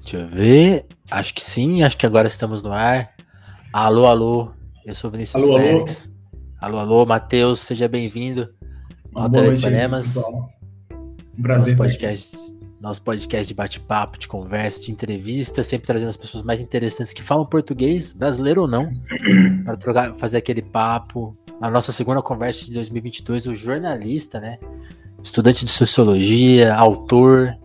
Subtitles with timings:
[0.00, 0.86] Deixa eu ver.
[1.10, 3.10] Acho que sim, acho que agora estamos no ar.
[3.72, 4.50] Alô, alô.
[4.84, 5.62] Eu sou Vinícius Alô, alô.
[5.62, 6.18] Félix.
[6.60, 8.48] Alô, alô, Matheus, seja bem-vindo
[9.14, 10.16] ao Telefonemas.
[10.16, 11.76] Um Nosso prazer aqui.
[11.76, 12.36] podcast,
[12.80, 17.22] nosso podcast de bate-papo, de conversa, de entrevista, sempre trazendo as pessoas mais interessantes que
[17.22, 18.90] falam português, brasileiro ou não,
[19.64, 21.36] para trocar, fazer aquele papo.
[21.60, 24.58] Na nossa segunda conversa de 2022, o jornalista, né?
[25.22, 27.56] Estudante de sociologia, autor,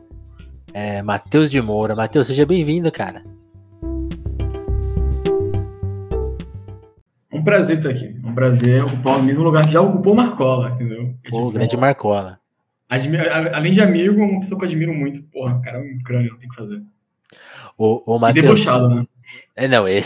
[0.73, 1.95] é, Matheus de Moura.
[1.95, 3.23] Matheus, seja bem-vindo, cara.
[7.31, 8.15] Um prazer estar aqui.
[8.23, 11.15] Um prazer ocupar o mesmo lugar que já ocupou o Marcola, entendeu?
[11.23, 12.39] É Pô, tipo, grande Marcola.
[12.89, 15.21] Além de amigo, uma pessoa que eu admiro muito.
[15.31, 16.81] Porra, o cara é um crânio, não tem o que fazer.
[17.77, 18.45] O, o Matheus.
[18.45, 19.03] debochado, né?
[19.55, 20.03] É, não, é,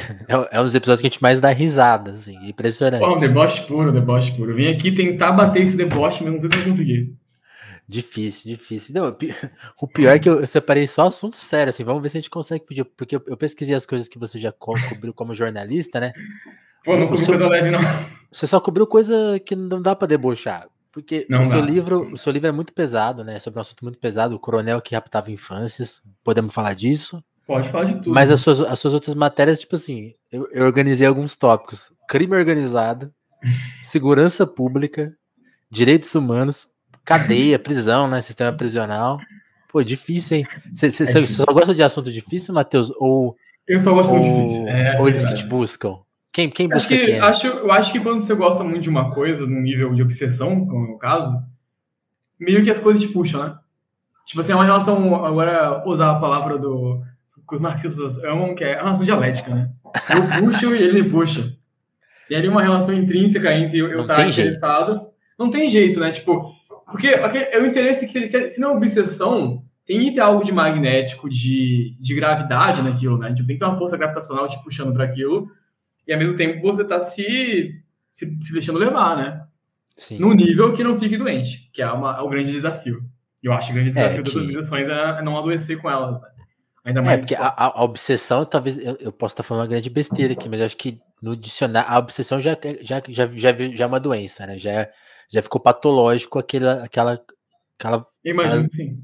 [0.52, 3.02] é um dos episódios que a gente mais dá risada, assim, impressionante.
[3.02, 4.52] Porra, um deboche puro, deboche puro.
[4.52, 7.13] Eu vim aqui tentar bater esse deboche, mas não sei se eu vou conseguir.
[7.88, 8.93] Difícil, difícil.
[8.93, 9.34] Não, o pi-
[9.82, 12.21] o pior é que eu, eu separei só assuntos sérios, assim, vamos ver se a
[12.21, 15.34] gente consegue fugir, porque eu, eu pesquisei as coisas que você já co- cobriu como
[15.34, 16.12] jornalista, né?
[16.84, 17.80] Pô, não seu- coisa leve, não.
[18.32, 21.65] Você só cobriu coisa que não dá pra debochar, porque Não o seu dá.
[21.68, 23.40] livro, o seu livro é muito pesado, né?
[23.40, 26.02] Sobre um assunto muito pesado, o coronel que raptava infâncias.
[26.24, 27.24] Podemos falar disso?
[27.46, 28.10] Pode falar de tudo.
[28.13, 32.35] Mas as suas, as suas outras matérias, tipo assim, eu, eu organizei alguns tópicos: crime
[32.35, 33.13] organizado,
[33.82, 35.15] segurança pública,
[35.71, 36.68] direitos humanos,
[37.08, 38.20] cadeia, prisão, né?
[38.22, 39.18] Sistema prisional.
[39.72, 40.48] Pô, difícil, hein?
[40.74, 42.91] Você É só gosta de assunto difícil, Matheus?
[42.98, 43.36] Ou,
[43.68, 44.68] Eu só gosto ou, muito difícil.
[44.68, 45.98] É, ou eles que te buscam?
[46.34, 47.20] Quem, quem Acho busca que, quem?
[47.20, 50.66] acho, eu acho que quando você gosta muito de uma coisa, num nível de obsessão,
[50.68, 51.32] como é o caso,
[52.40, 53.55] meio que as coisas te puxam, né?
[54.27, 57.02] Tipo assim, é uma relação, agora usar a palavra do
[57.48, 59.70] que os marxistas amam, que é a relação dialética, né?
[60.10, 61.49] Eu puxo e ele me puxa.
[62.30, 64.31] E ali uma relação intrínseca entre eu estar jeito.
[64.34, 65.08] interessado.
[65.40, 66.12] Não tem jeito, né?
[66.12, 66.52] Tipo,
[66.91, 70.52] porque é o interesse que, se, se não é obsessão, tem que ter algo de
[70.52, 73.34] magnético, de, de gravidade naquilo, né?
[73.34, 75.50] Tipo, tem que ter uma força gravitacional te puxando para aquilo.
[76.08, 77.74] E ao mesmo tempo você tá se,
[78.12, 79.44] se, se deixando levar, né?
[79.96, 80.20] Sim.
[80.20, 83.02] Num nível que não fique doente, que é, uma, é o grande desafio.
[83.42, 86.22] Eu acho que o grande desafio das que- obsessões é não adoecer com elas.
[86.22, 86.28] Né?
[86.86, 87.19] Ainda É, mais.
[87.19, 90.59] porque a, a- obsessão, talvez, eu, eu posso estar falando uma grande besteira aqui, mas
[90.59, 94.46] eu acho que no dicionário, a obsessão já, já, já, já, já é uma doença,
[94.46, 94.58] né?
[94.58, 94.92] Já, é-
[95.30, 97.22] já ficou patológico aquela, aquela,
[97.78, 99.04] aquela, imagino que sim.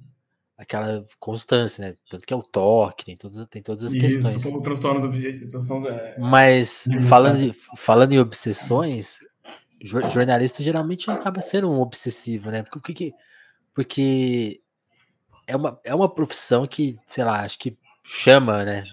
[0.58, 1.98] aquela constância, né?
[2.10, 4.44] Tanto que é o toque, tem todas, tem todas as Isso, questões.
[4.44, 5.50] como transtorno do.
[5.50, 6.18] Transtorno é...
[6.18, 9.20] Mas Uhum, falando, de- falando em obsessões,
[9.82, 12.64] jor- jornalista geralmente acaba sendo um obsessivo, né?
[12.64, 13.14] Porque,
[13.74, 14.62] porque
[15.48, 18.86] é, uma, é uma profissão que, sei lá, acho que chama, né?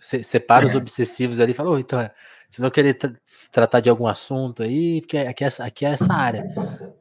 [0.00, 0.78] Se- separa os É.
[0.78, 2.14] obsessivos ali e fala, "Ô, então, é,
[2.48, 3.12] vocês vão querer tra-
[3.50, 6.44] tratar de algum assunto aí, porque aqui é, essa, aqui é essa área.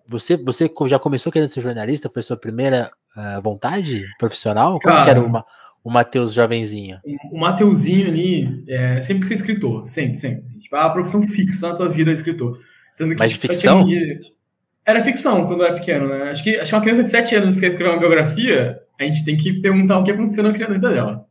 [0.07, 2.09] Você, você já começou querendo ser jornalista?
[2.09, 4.79] Foi sua primeira ah, vontade profissional?
[4.79, 5.21] Como que era Cara.
[5.21, 5.45] o, Ma-
[5.83, 6.99] o Matheus jovenzinho?
[7.31, 9.85] O Mateuzinho ali é sempre ser escritor.
[9.85, 10.59] Sempre, sempre.
[10.59, 12.59] Tipo, a profissão fixa na tua vida é escritor.
[12.95, 13.81] Tanto que, Mas de ficção?
[13.81, 14.21] aquele
[14.85, 16.31] Era ficção quando eu era pequeno, né?
[16.31, 19.03] Acho que, acho que uma criança de 7 anos que quer escrever uma biografia, a
[19.03, 21.26] gente tem que perguntar o que aconteceu na criança dela.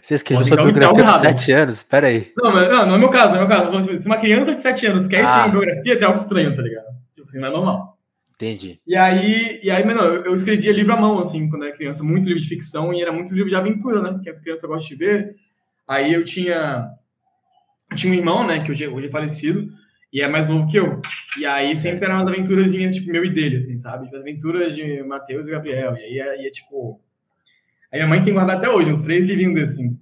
[0.00, 1.20] Você escreveu sua um biografia com errado.
[1.20, 1.82] 7 anos?
[1.82, 2.32] Pera aí.
[2.36, 3.82] Não, mas, não, não é meu caso, não é meu caso.
[3.82, 5.48] Tipo, Se uma criança de 7 anos quer escrever Ah.
[5.48, 6.86] biografia, tem algo estranho, tá ligado?
[7.14, 7.98] Tipo assim, não é normal.
[8.34, 8.80] Entendi.
[8.86, 11.74] E aí, e aí mas não, eu, eu escrevia livro à mão, assim, quando era
[11.76, 12.02] criança.
[12.02, 14.18] Muito livro de ficção e era muito livro de aventura, né?
[14.22, 15.34] Que a criança gosta de ver.
[15.86, 16.88] Aí eu tinha...
[17.90, 18.60] Eu tinha um irmão, né?
[18.60, 19.68] Que hoje, hoje é falecido.
[20.12, 21.00] E é mais novo que eu.
[21.38, 24.04] E aí sempre eram umas aventurazinhas, tipo, meu e dele, assim, sabe?
[24.04, 25.96] Tipo, as aventuras de Matheus e Gabriel.
[25.96, 27.00] E aí é, e é, tipo...
[27.92, 29.98] Aí minha mãe tem guardado até hoje, uns três livrinhos assim.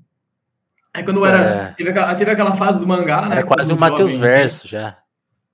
[0.94, 1.38] Aí quando eu era...
[1.38, 1.72] É.
[1.72, 3.37] Teve, aquela, teve aquela fase do mangá, né?
[3.37, 4.99] Era quase quando Matheus Verso já.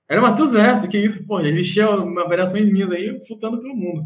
[0.09, 3.75] era uma Matheus Verso, que isso, pô, já existia uma variações minhas aí flutuando pelo
[3.75, 4.05] mundo.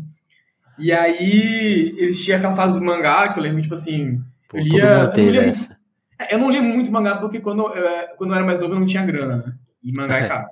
[0.78, 4.22] E aí existia aquela fase do mangá que eu lembro, tipo assim.
[4.48, 5.78] Pô, Eu todo lia- eu mundo não teve lia essa.
[6.20, 8.80] é, Eu não li muito mangá porque quando, eu- quando eu era mais novo eu
[8.80, 9.54] não tinha grana, né?
[9.84, 10.48] E mangá é caro.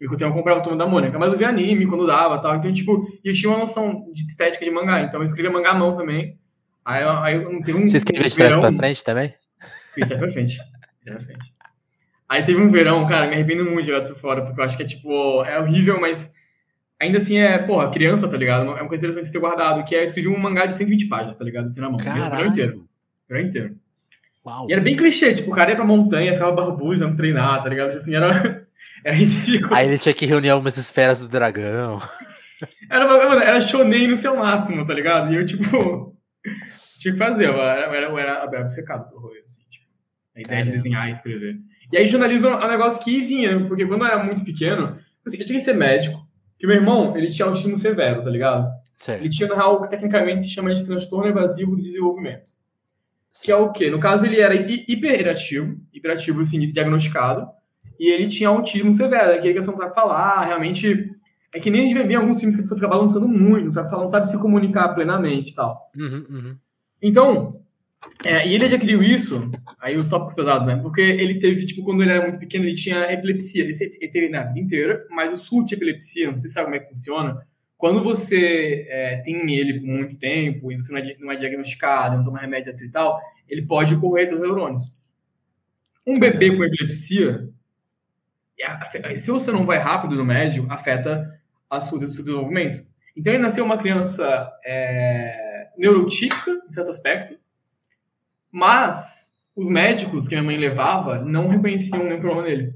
[0.00, 2.56] E eu comprava o Turma da Mônica, mas eu via anime quando dava tal.
[2.56, 5.70] Então, tipo, e eu tinha uma noção de estética de mangá, então eu escrevia mangá
[5.70, 6.38] à mão também.
[6.86, 7.88] Aí, eu- aí tenho um.
[7.88, 9.34] Você escreveu de trás verão- pra frente também?
[9.94, 10.58] Fiz pra frente.
[11.02, 11.52] Até pra frente.
[12.28, 14.76] Aí teve um verão, cara, me arrependo muito de jogar isso fora, porque eu acho
[14.76, 16.32] que é tipo, é horrível, mas
[17.00, 18.62] ainda assim é, porra, criança, tá ligado?
[18.70, 21.06] É uma coisa interessante de ter guardado, que é eu escrevi um mangá de 120
[21.08, 21.66] páginas, tá ligado?
[21.66, 21.98] Assim na mão.
[21.98, 22.48] O verão Caralho.
[22.48, 22.78] inteiro.
[22.78, 23.76] O verão inteiro.
[24.44, 24.66] Uau.
[24.68, 27.68] E era bem clichê, tipo, o cara ia pra montanha, ficava barbudo, ia treinar, tá
[27.68, 27.90] ligado?
[27.96, 28.64] Assim, era.
[29.04, 29.74] Era ridículo.
[29.74, 32.00] Aí ele tinha que reunir algumas esferas do dragão.
[32.90, 35.32] Era, mano, era shonen no seu máximo, tá ligado?
[35.32, 36.14] E eu, tipo,
[37.06, 39.86] tinha que fazer, eu era, eu era, eu era, era obcecado pelo rolê, assim, tipo,
[40.34, 41.56] a ideia de desenhar e escrever.
[41.92, 45.38] E aí, jornalismo é um negócio que vinha, porque quando eu era muito pequeno, assim,
[45.38, 46.26] eu tinha que ser médico,
[46.58, 48.68] que meu irmão, ele tinha autismo severo, tá ligado?
[48.98, 49.20] Certo.
[49.20, 52.50] Ele tinha, na real, que tecnicamente se chama de transtorno evasivo do desenvolvimento.
[53.42, 53.90] Que é o quê?
[53.90, 57.46] No caso, ele era hiperativo, hiperativo, assim, diagnosticado,
[58.00, 61.10] e ele tinha autismo severo, aquele que a pessoa não sabe falar, realmente.
[61.54, 63.66] É que nem a gente vê em alguns filmes que a pessoa fica balançando muito,
[63.66, 65.90] não sabe falar, não sabe se comunicar plenamente e tal.
[65.96, 66.56] Uhum, uhum.
[67.02, 67.60] Então,
[68.24, 69.50] é, e ele adquiriu isso,
[69.80, 70.76] aí os tópicos pesados, né?
[70.76, 73.64] Porque ele teve, tipo, quando ele era muito pequeno, ele tinha epilepsia.
[73.64, 76.66] Ele, ele teve na vida inteira, mas o surto de epilepsia, não sei se sabe
[76.66, 77.46] como é que funciona,
[77.76, 82.16] quando você é, tem ele por muito tempo e você não é, não é diagnosticado,
[82.16, 85.02] não toma remédio e tal, ele pode correr seus neurônios.
[86.06, 87.48] Um bebê com epilepsia,
[89.18, 91.28] se você não vai rápido no médio, afeta
[91.68, 92.78] a sua, o seu desenvolvimento.
[93.14, 95.45] Então ele nasceu uma criança é,
[95.76, 97.36] neurotípica, em certo aspecto,
[98.50, 102.74] mas os médicos que minha mãe levava não reconheciam nenhum problema nele.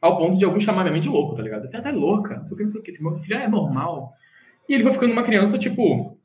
[0.00, 1.66] Ao ponto de alguns chamarem de louco, tá ligado?
[1.66, 3.02] Você é até louca, não sei o que, não sei o que.
[3.02, 4.12] Meu filho é normal.
[4.68, 6.16] E ele foi ficando uma criança, tipo,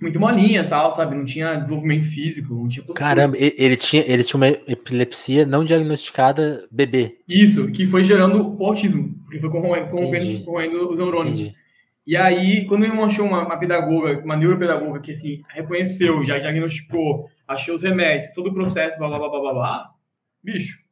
[0.00, 1.14] muito molinha tal, sabe?
[1.14, 3.08] Não tinha desenvolvimento físico, não tinha postura.
[3.08, 7.18] Caramba, ele tinha, ele tinha uma epilepsia não diagnosticada bebê.
[7.28, 11.40] Isso, que foi gerando o autismo, porque foi corroendo, corroendo, corroendo os neurônios.
[11.40, 11.61] Entendi.
[12.06, 16.38] E aí, quando meu irmão achou uma, uma pedagoga, uma neuropedagoga que, assim, reconheceu, já
[16.38, 19.90] diagnosticou, achou os remédios, todo o processo, blá, blá, blá, blá, blá,
[20.42, 20.82] bicho,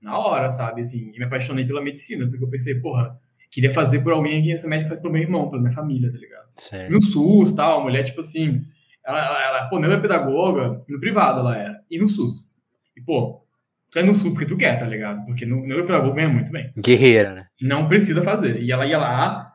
[0.00, 3.18] na hora, sabe, assim, e me apaixonei pela medicina, porque eu pensei, porra,
[3.50, 6.18] queria fazer por alguém que esse médico faz pro meu irmão, pela minha família, tá
[6.18, 6.48] ligado?
[6.54, 6.92] Certo.
[6.92, 8.62] No SUS, tal, a mulher, tipo assim,
[9.04, 12.54] ela, ela, ela pô, neuropedagoga, no privado ela era, e no SUS.
[12.94, 13.42] E, pô,
[13.90, 15.24] tu é no SUS porque tu quer, tá ligado?
[15.24, 16.70] Porque no neuropedagoga ganha muito bem.
[16.76, 17.46] Guerreira, né?
[17.60, 18.60] Não precisa fazer.
[18.62, 19.47] E ela ia lá,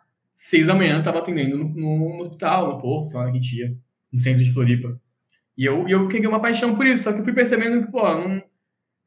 [0.49, 3.75] seis da manhã, tava atendendo no, no, hospital, no posto, lá na Quintia,
[4.11, 4.99] no centro de Floripa.
[5.57, 7.91] E eu, eu fiquei com uma paixão por isso, só que eu fui percebendo que,
[7.91, 8.43] pô, não,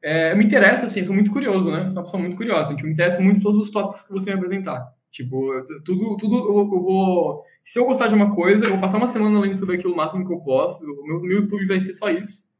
[0.01, 1.85] é, eu me interessa, assim, eu sou muito curioso, né?
[1.85, 4.31] Eu sou uma pessoa muito curiosa, então, me interessa muito todos os tópicos que você
[4.31, 4.87] me apresentar.
[5.11, 7.43] Tipo, tudo, tudo eu, eu, vou.
[7.61, 9.97] Se eu gostar de uma coisa, eu vou passar uma semana lendo sobre aquilo o
[9.97, 10.83] máximo que eu posso.
[10.83, 12.51] O meu, meu YouTube vai ser só isso.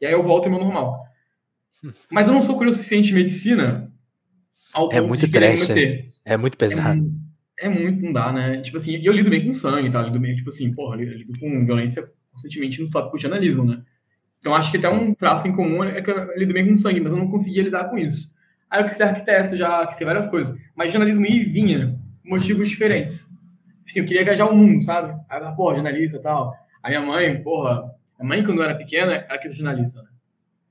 [0.00, 1.02] E aí eu volto ao meu normal.
[2.10, 3.92] Mas eu não sou curioso o suficiente em medicina
[4.72, 7.00] ao é ponto é muito de trash, é, é muito pesado.
[7.00, 7.25] É,
[7.58, 8.60] é, muito, não dá, né?
[8.60, 10.02] Tipo assim, eu lido bem com sangue, tá?
[10.02, 13.82] Lido bem, tipo assim, porra, lido com violência constantemente no tópico de jornalismo, né?
[14.40, 17.00] Então acho que até um traço em comum é que eu lido bem com sangue,
[17.00, 18.36] mas eu não conseguia lidar com isso.
[18.70, 20.56] Aí eu quis ser arquiteto, já quis ser várias coisas.
[20.74, 23.26] Mas jornalismo ia e vinha, motivos diferentes.
[23.86, 25.18] Assim, eu queria viajar o mundo, sabe?
[25.28, 26.54] Aí eu pô, jornalista e tal.
[26.82, 30.08] A minha mãe, porra, a mãe quando eu era pequena, ela quis ser jornalista, né?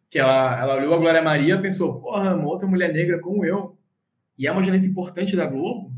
[0.09, 3.43] Que ela, ela olhou a Glória Maria e pensou, porra, uma outra mulher negra como
[3.43, 3.77] eu.
[4.37, 5.94] E é uma jornalista importante da Globo?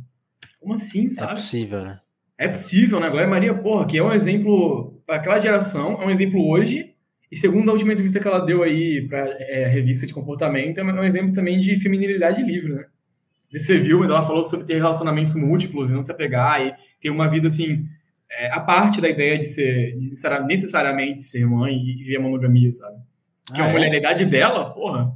[0.60, 1.32] Como assim, sabe?
[1.32, 2.00] É possível, né?
[2.38, 3.10] É possível, né?
[3.10, 6.94] Glória Maria, porra, que é um exemplo para aquela geração, é um exemplo hoje,
[7.32, 10.80] e segundo a última entrevista que ela deu aí para é, a revista de comportamento,
[10.80, 12.86] é um exemplo também de feminilidade livre, né?
[13.52, 17.10] Você viu, mas ela falou sobre ter relacionamentos múltiplos e não se apegar e ter
[17.10, 17.86] uma vida assim,
[18.30, 20.12] é, a parte da ideia de ser de
[20.46, 22.98] necessariamente ser mãe e viver a monogamia, sabe?
[23.54, 23.74] Que ah, uma é?
[23.74, 25.14] mulher da idade dela, porra.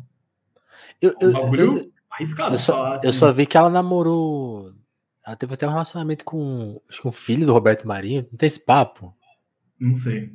[1.01, 2.53] Eu, eu, um bagulho eu, arriscado.
[2.55, 3.07] Eu só, assim.
[3.07, 4.71] eu só vi que ela namorou.
[5.25, 8.27] Ela teve até um relacionamento com, acho que um filho do Roberto Marinho.
[8.31, 9.13] Não tem esse papo?
[9.79, 10.31] Não sei.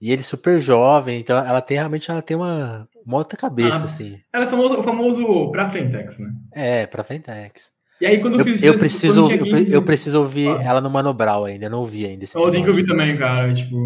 [0.00, 3.84] E ele super jovem, então ela tem realmente ela tem uma, uma outra cabeça, ah,
[3.84, 4.20] assim.
[4.32, 6.32] Ela é famoso, famoso pra Frentex, né?
[6.52, 7.72] É, pra Frentex.
[8.00, 10.62] E aí quando eu, eu fiz eu preciso, eu, eu, preciso ouvir ah.
[10.62, 12.24] ela no Mano Brown ainda, não ouvi ainda.
[12.24, 13.52] Esse eu tenho que ouvir também, cara.
[13.54, 13.76] Tipo,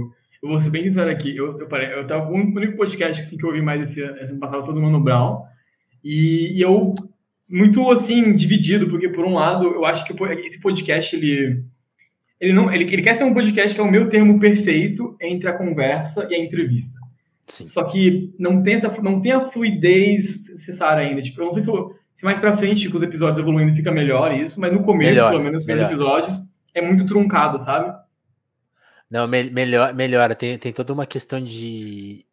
[0.42, 1.36] eu vou ser bem sincero aqui.
[1.36, 4.32] Eu, eu, parei, eu tava, o único podcast assim, que eu ouvi mais esse, esse
[4.32, 5.42] ano passado foi do Mano Brown.
[6.02, 6.94] E, e eu,
[7.48, 10.14] muito assim, dividido, porque por um lado, eu acho que
[10.44, 11.64] esse podcast ele
[12.40, 15.48] ele não ele, ele quer ser um podcast que é o meu termo perfeito entre
[15.48, 16.98] a conversa e a entrevista.
[17.46, 17.68] Sim.
[17.68, 21.22] Só que não tem essa não tem a fluidez necessária ainda.
[21.22, 23.90] Tipo, eu não sei se, eu, se mais para frente com os episódios evoluindo fica
[23.90, 26.38] melhor isso, mas no começo, melhor, pelo menos, os episódios
[26.74, 27.92] é muito truncado, sabe?
[29.10, 30.34] Não, me, melhor, melhora.
[30.34, 32.24] Tem, tem toda uma questão de,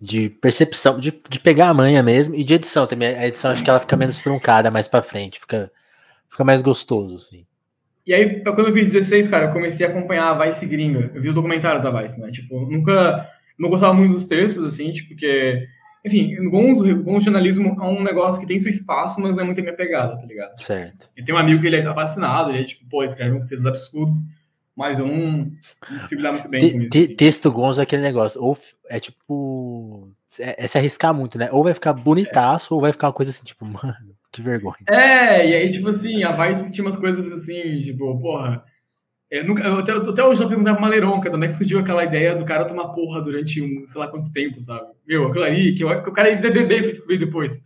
[0.00, 3.08] de percepção, de, de pegar a manha mesmo, e de edição também.
[3.08, 5.70] A edição acho que ela fica menos truncada mais para frente, fica,
[6.30, 7.44] fica mais gostoso, assim.
[8.06, 11.10] E aí, quando eu fiz 16, cara, eu comecei a acompanhar a Vice gringa.
[11.14, 12.30] Eu vi os documentários da Vice, né?
[12.30, 13.28] Tipo, nunca.
[13.58, 15.66] Não gostava muito dos textos, assim, tipo, porque.
[16.06, 19.60] Enfim, alguns, alguns jornalismo é um negócio que tem seu espaço, mas não é muito
[19.60, 20.58] a minha pegada, tá ligado?
[20.58, 21.10] Certo.
[21.14, 23.66] Eu tenho um amigo que ele é fascinado, ele é tipo, pô, escreve uns textos
[23.66, 24.16] absurdos,
[24.78, 26.88] mas eu não, consigo lidar muito bem T com isso.
[26.98, 27.16] Assim.
[27.16, 28.56] Texto gonzo é aquele negócio, ou
[28.88, 30.08] é tipo.
[30.38, 31.48] É, é, se arriscar muito, né?
[31.50, 32.74] Ou vai ficar bonitaço, é.
[32.76, 33.96] ou vai ficar uma coisa assim, tipo, mano,
[34.30, 34.76] que vergonha.
[34.88, 38.62] É, e aí, tipo assim, a Vice tinha umas coisas assim, tipo, porra.
[39.28, 41.80] Eu, nunca, eu até, até hoje eu perguntava pra Maleronca, de onde é que surgiu
[41.80, 44.86] aquela ideia do cara tomar porra durante um, sei lá quanto tempo, sabe?
[45.06, 47.60] Meu, aquilo ali, que, que o cara ia beber foi descobrir depois.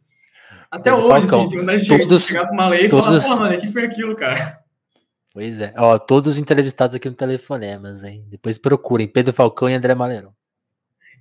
[0.70, 3.22] Até hoje, Falcão, assim, tem gente todos, chegar Malê e todos...
[3.22, 4.61] falar, porra, mano, o que foi aquilo, cara?
[5.32, 5.72] Pois é.
[5.76, 8.24] Ó, todos entrevistados aqui no Telefonemas, hein?
[8.28, 10.32] Depois procurem Pedro Falcão e André Maleron.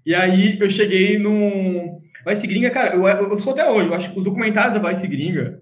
[0.06, 2.02] E aí eu cheguei num.
[2.28, 5.08] Vice Gringa, cara, eu, eu sou até hoje, eu acho que os documentários da Vice
[5.08, 5.62] Gringa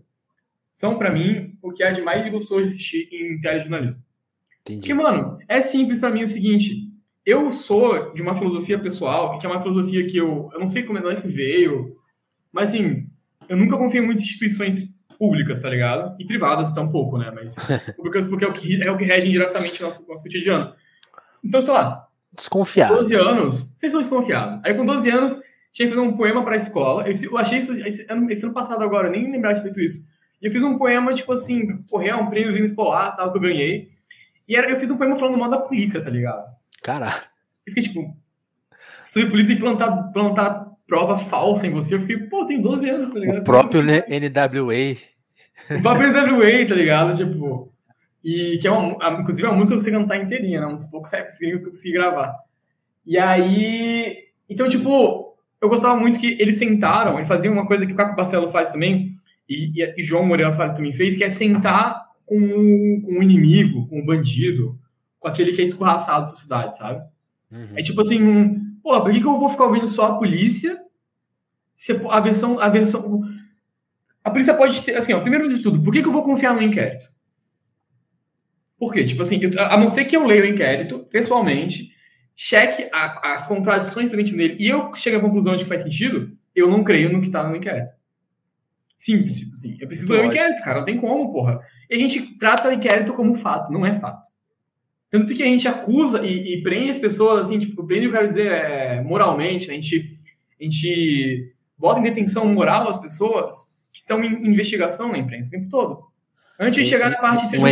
[0.73, 4.01] são, para mim, o que é de mais gostoso de assistir em telejornalismo.
[4.61, 4.79] Entendi.
[4.79, 6.89] Porque, mano, é simples para mim o seguinte:
[7.25, 10.83] eu sou de uma filosofia pessoal, que é uma filosofia que eu, eu não sei
[10.83, 11.95] como é que veio,
[12.51, 13.07] mas assim,
[13.47, 16.15] eu nunca confiei muito em instituições públicas, tá ligado?
[16.17, 17.29] E privadas tampouco, né?
[17.35, 17.57] Mas
[17.97, 20.73] públicas porque é o que, é o que rege diretamente o nosso, nosso cotidiano.
[21.43, 22.07] Então, sei lá.
[22.31, 22.95] Desconfiado.
[22.95, 24.61] 12 anos, vocês são desconfiados.
[24.63, 25.39] Aí com 12 anos,
[25.73, 27.07] tinha que fazer um poema pra escola.
[27.07, 29.73] Eu, eu achei isso esse ano, esse ano passado agora, eu nem lembrava de ter
[29.73, 30.07] feito isso.
[30.41, 33.89] E eu fiz um poema, tipo assim, correr um prêmiozinho escolar, tal, que eu ganhei.
[34.47, 36.45] E era, eu fiz um poema falando mal da polícia, tá ligado?
[36.81, 37.21] Caralho.
[37.65, 38.15] Eu fiquei tipo,
[39.17, 43.19] a polícia plantar, plantar prova falsa em você, eu fiquei, pô, tem 12 anos, tá
[43.19, 43.39] ligado?
[43.39, 44.97] O próprio NWA.
[45.77, 47.15] O próprio NWA, tá ligado?
[47.15, 47.71] Tipo,
[48.23, 50.67] e que é uma, inclusive é uma música que você cantar inteirinha, né?
[50.67, 52.35] Um dos poucos raps que eu consegui gravar.
[53.05, 54.17] E aí,
[54.49, 58.15] então, tipo, eu gostava muito que eles sentaram, eles faziam uma coisa que o Caco
[58.15, 59.11] Barcelo faz também,
[59.47, 63.87] e, e, e João Moreira Salles também fez, que é sentar com, com o inimigo,
[63.87, 64.77] com o bandido,
[65.19, 67.01] com aquele que é escorraçado da sociedade, sabe?
[67.51, 67.73] Uhum.
[67.75, 70.81] É tipo assim, um, pô, por que, que eu vou ficar ouvindo só a polícia?
[71.75, 73.21] Se a versão, a versão.
[74.23, 76.55] A polícia pode ter, assim, ó, primeiro de tudo, por que, que eu vou confiar
[76.55, 77.07] no inquérito?
[78.77, 79.05] Por quê?
[79.05, 81.91] Tipo assim, eu, a não ser que eu leia o inquérito, pessoalmente,
[82.35, 86.35] cheque a, as contradições presentes nele e eu chegue à conclusão de que faz sentido,
[86.55, 87.93] eu não creio no que tá no inquérito.
[88.95, 89.77] Simples, assim.
[89.79, 91.59] Eu preciso ler o inquérito, cara, não tem como, porra.
[91.89, 94.28] E a gente trata o inquérito como fato, não é fato.
[95.09, 98.27] Tanto que a gente acusa e, e prende as pessoas, assim, tipo, prende, eu quero
[98.27, 99.73] dizer, é, moralmente, né?
[99.73, 100.19] a, gente,
[100.59, 105.51] a gente bota em detenção moral as pessoas que estão em investigação na imprensa o
[105.51, 106.09] tempo todo.
[106.59, 107.67] Antes de chegar na parte de um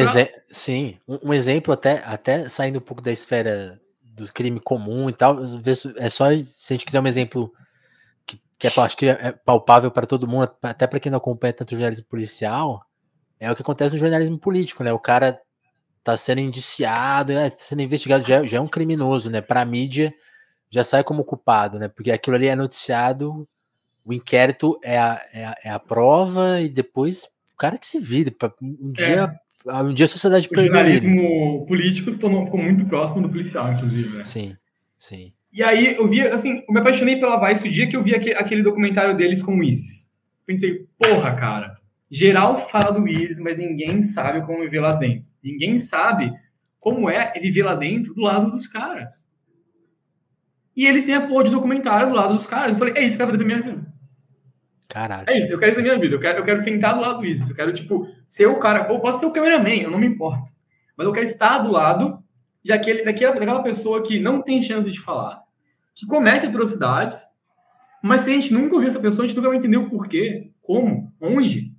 [0.46, 5.13] Sim, um, um, exemplo até, até saindo um pouco da esfera do crime comum e
[5.13, 5.38] tal,
[5.98, 7.53] é só se a gente quiser um exemplo
[8.25, 11.53] que, que é, acho que é palpável para todo mundo, até para quem não acompanha
[11.53, 12.82] tanto jornalismo policial,
[13.39, 14.91] é o que acontece no jornalismo político, né?
[14.91, 15.39] O cara
[16.11, 19.41] tá sendo indiciado, é, tá sendo investigado, já, já é um criminoso, né?
[19.41, 20.13] Para a mídia
[20.69, 21.89] já sai como culpado, né?
[21.89, 23.47] Porque aquilo ali é noticiado,
[24.05, 27.23] o inquérito é a, é a, é a prova e depois
[27.53, 28.33] o cara que se vira.
[28.61, 29.37] Um dia,
[29.67, 29.73] é.
[29.81, 30.71] um dia a sociedade perdeu.
[30.71, 34.15] O jornalismo político se tornou, ficou muito próximo do policial, inclusive.
[34.15, 34.23] Né?
[34.23, 34.55] Sim,
[34.97, 35.33] sim.
[35.51, 38.15] E aí eu vi, assim, eu me apaixonei pela Vice o dia que eu vi
[38.15, 40.13] aquele, aquele documentário deles com o Isis.
[40.45, 41.76] Pensei, porra, cara
[42.09, 45.29] Geral fala do Isis, mas ninguém sabe como viver lá dentro.
[45.43, 46.33] Ninguém sabe
[46.79, 49.29] como é viver lá dentro do lado dos caras.
[50.75, 52.71] E eles têm a porra de documentário do lado dos caras.
[52.71, 53.93] Eu falei, é isso que eu quero fazer pra minha vida.
[54.87, 55.29] Caralho.
[55.29, 56.15] É isso, eu quero isso na minha vida.
[56.15, 57.49] Eu quero, eu quero sentar do lado do Isis.
[57.49, 58.91] Eu quero, tipo, ser o cara.
[58.91, 60.51] Ou posso ser o cameraman, eu não me importo.
[60.95, 62.23] Mas eu quero estar do lado
[62.63, 65.41] de aquele, daquela, daquela pessoa que não tem chance de falar,
[65.95, 67.23] que comete atrocidades,
[68.03, 70.51] mas se a gente nunca ouviu essa pessoa, a gente nunca vai entender o porquê,
[70.61, 71.73] como, onde.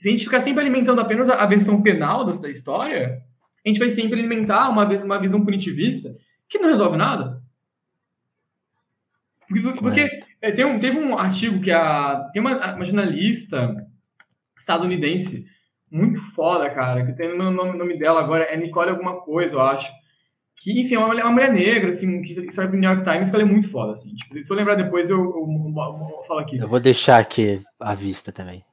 [0.00, 3.20] Se a gente ficar sempre alimentando apenas a, versão penal da história,
[3.64, 6.14] a gente vai sempre alimentar uma, uma visão punitivista
[6.48, 7.42] que não resolve nada.
[9.48, 13.74] Porque, porque é, tem um, teve um artigo que a, tem uma, uma, jornalista
[14.56, 15.46] estadunidense
[15.90, 19.62] muito foda, cara, que tem o nome, nome dela agora, é Nicole alguma coisa, eu
[19.62, 19.90] acho.
[20.54, 23.30] Que, enfim, é uma mulher, uma mulher negra, assim, que escreve pro New York Times,
[23.30, 24.14] que ela é muito foda, assim.
[24.14, 26.58] Tipo, se eu lembrar depois, eu, eu, eu, eu falo aqui.
[26.58, 28.64] Eu vou deixar aqui a vista também.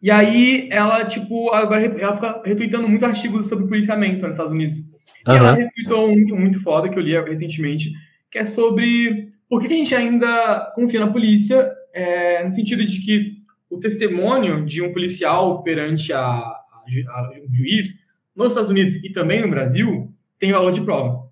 [0.00, 4.78] E aí ela, tipo, agora ela fica retweetando muito artigos sobre policiamento nos Estados Unidos.
[5.26, 5.36] E uhum.
[5.36, 7.92] ela retweetou um muito foda que eu li recentemente,
[8.30, 13.00] que é sobre por que a gente ainda confia na polícia, é, no sentido de
[13.00, 13.38] que
[13.70, 16.62] o testemunho de um policial perante a, a,
[17.08, 21.28] a, um juiz nos Estados Unidos e também no Brasil tem valor de prova.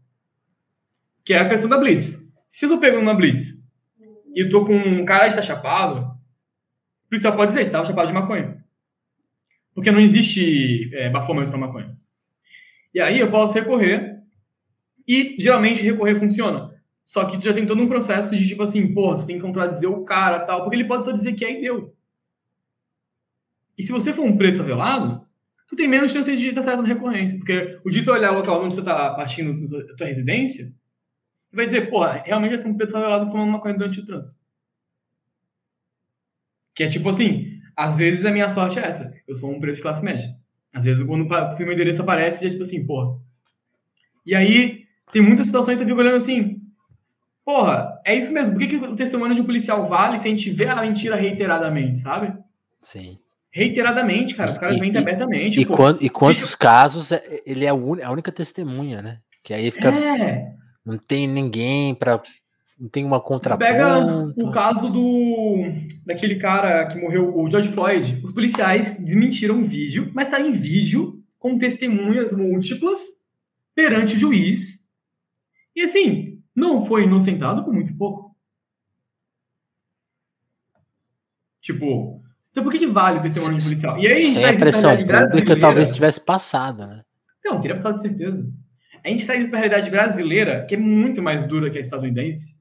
[1.25, 2.33] Que é a questão da Blitz.
[2.49, 3.65] Se eu tô pegando uma Blitz
[4.35, 6.16] e eu tô com um cara que está chapado,
[7.07, 8.65] o policial pode dizer, estava chapado de maconha.
[9.73, 11.97] Porque não existe é, bafômetro para maconha.
[12.93, 14.21] E aí eu posso recorrer,
[15.07, 16.75] e geralmente recorrer funciona.
[17.05, 19.43] Só que tu já tem todo um processo de tipo assim, porra, tu tem que
[19.43, 21.95] contradizer o cara tal, porque ele pode só dizer que é e deu.
[23.79, 25.25] E se você for um preto avelado,
[25.69, 27.39] tu tem menos chance de dar certo na recorrência.
[27.39, 30.65] Porque o dia você olhar o local onde você está partindo da tua residência,
[31.53, 34.35] vai dizer, porra, realmente ser um preto favelado fumando maconha durante o trânsito.
[36.77, 39.13] Que é tipo assim, às vezes a minha sorte é essa.
[39.27, 40.37] Eu sou um preço de classe média.
[40.73, 43.19] Às vezes quando o meu endereço aparece, já é tipo assim, porra.
[44.27, 46.61] E aí, tem muitas situações que eu fico olhando assim,
[47.43, 48.53] porra, é isso mesmo.
[48.53, 51.17] Por que, que o testemunho de um policial vale se a gente vê a mentira
[51.17, 52.37] reiteradamente, sabe?
[52.79, 53.19] Sim.
[53.51, 54.51] Reiteradamente, cara.
[54.51, 55.59] Os caras mentem abertamente.
[55.59, 59.21] E, quando, e quantos casos é, ele é a única testemunha, né?
[59.43, 59.89] Que aí fica.
[59.89, 60.53] É.
[60.85, 62.21] Não tem ninguém para
[62.79, 63.73] não tem uma contraponta.
[63.73, 63.99] Pega
[64.37, 65.65] o caso do
[66.05, 68.21] daquele cara que morreu, o George Floyd.
[68.23, 73.01] Os policiais desmentiram o vídeo, mas está em vídeo com testemunhas múltiplas
[73.75, 74.87] perante o juiz.
[75.75, 78.37] E assim, não foi inocentado por muito pouco.
[81.61, 83.99] Tipo, então por que, que vale o testemunho policial?
[83.99, 87.03] E aí Sem a pressão pública talvez tivesse passado, né?
[87.45, 88.53] Não, teria passado de certeza.
[89.05, 92.56] A gente traz para a realidade brasileira, que é muito mais dura que a estadunidense.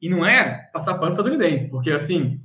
[0.00, 2.40] E não é passar pano estadunidense, porque assim,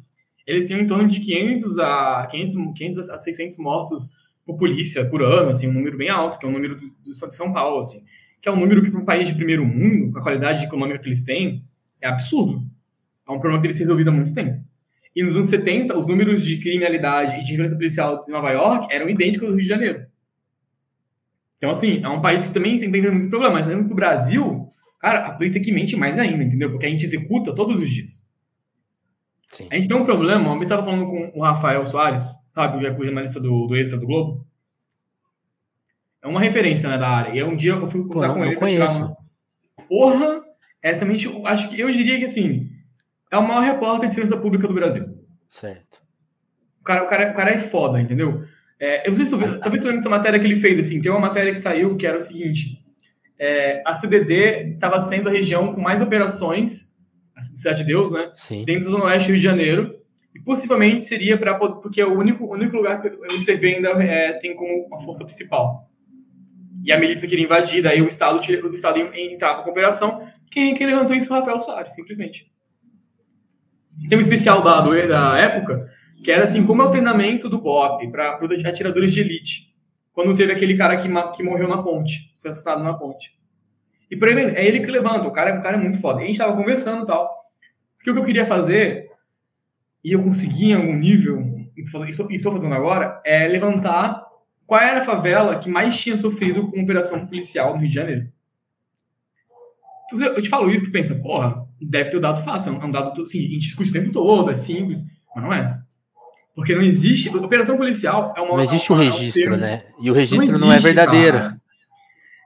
[0.45, 4.09] eles têm em torno de 500 a 500, 500 a 600 mortos
[4.45, 6.87] por polícia por ano, assim, um número bem alto, que é o um número do,
[7.13, 8.03] de São Paulo, assim,
[8.41, 10.99] que é um número que para um país de primeiro mundo, com a qualidade econômica
[10.99, 11.63] que eles têm,
[12.01, 12.65] é absurdo.
[13.27, 14.61] É um problema que eles resolvido há muito tempo.
[15.15, 18.87] E nos anos 70, os números de criminalidade e de violência policial em Nova York
[18.91, 20.05] eram idênticos ao Rio de Janeiro.
[21.57, 23.65] Então, assim, é um país que também tem muitos problemas.
[23.65, 24.62] Mas no Brasil,
[25.03, 26.71] cara, a polícia é que mente mais ainda, entendeu?
[26.71, 28.25] Porque a gente executa todos os dias.
[29.49, 29.67] Sim.
[29.69, 30.47] A gente tem um problema.
[30.47, 34.07] Uma vez estava falando com o Rafael Soares, sabe, o jornalista do, do Extra do
[34.07, 34.47] Globo.
[36.21, 37.35] É uma referência né, da área.
[37.35, 39.17] E é um dia eu fui conversar com ele tirar uma.
[39.89, 40.41] Porra,
[40.81, 42.69] essa mente, acho que eu diria que assim,
[43.29, 45.05] é o maior repórter de segurança pública do Brasil.
[45.49, 46.01] Certo.
[46.79, 48.45] O cara, o cara, o cara é foda, entendeu?
[48.79, 51.01] É, eu não sei se tu viu, talvez tu essa matéria que ele fez, assim,
[51.01, 52.82] tem uma matéria que saiu que era o seguinte,
[53.39, 56.93] é, a CDD estava sendo a região com mais operações,
[57.35, 58.31] a Cidade de Deus, né?
[58.33, 58.63] Sim.
[58.65, 59.99] Dentro do Oeste do Rio de Janeiro,
[60.35, 63.89] e possivelmente seria para porque é o único, o único lugar que o CV ainda
[64.03, 65.89] é, tem como uma força principal.
[66.83, 70.27] E a milícia queria invadir, daí o Estado, o Estado entrava com a operação.
[70.51, 72.51] Quem, quem levantou isso foi o Rafael Soares, simplesmente.
[74.09, 75.89] Tem um especial da, da época
[76.23, 79.75] que era assim, como é o treinamento do BOP para atiradores de elite,
[80.13, 83.31] quando teve aquele cara que, que morreu na ponte, foi assassinado na ponte.
[84.11, 86.21] E por aí, é ele que levanta, o cara, é, o cara é muito foda.
[86.21, 87.27] E a gente tava conversando e tal.
[87.97, 89.09] Porque o que eu queria fazer,
[90.03, 91.41] e eu consegui em algum nível,
[91.75, 94.21] estou, estou fazendo agora, é levantar
[94.67, 98.27] qual era a favela que mais tinha sofrido com operação policial no Rio de Janeiro.
[100.11, 103.23] Eu te falo isso, tu pensa, porra, deve ter o dado fácil, é um dado,
[103.23, 105.03] assim, a gente discute o tempo todo, é simples,
[105.33, 105.81] mas não é.
[106.55, 107.35] Porque não existe.
[107.35, 108.57] Operação policial é uma.
[108.57, 109.85] Não existe o um registro, né?
[109.99, 111.37] E o registro não, existe, não é verdadeiro.
[111.39, 111.61] Cara.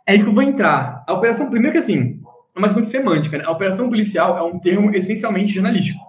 [0.08, 1.04] É aí que eu vou entrar.
[1.06, 1.50] A operação.
[1.50, 2.22] Primeiro que assim,
[2.56, 3.44] é uma questão de semântica, né?
[3.44, 6.00] A operação policial é um termo essencialmente jornalístico.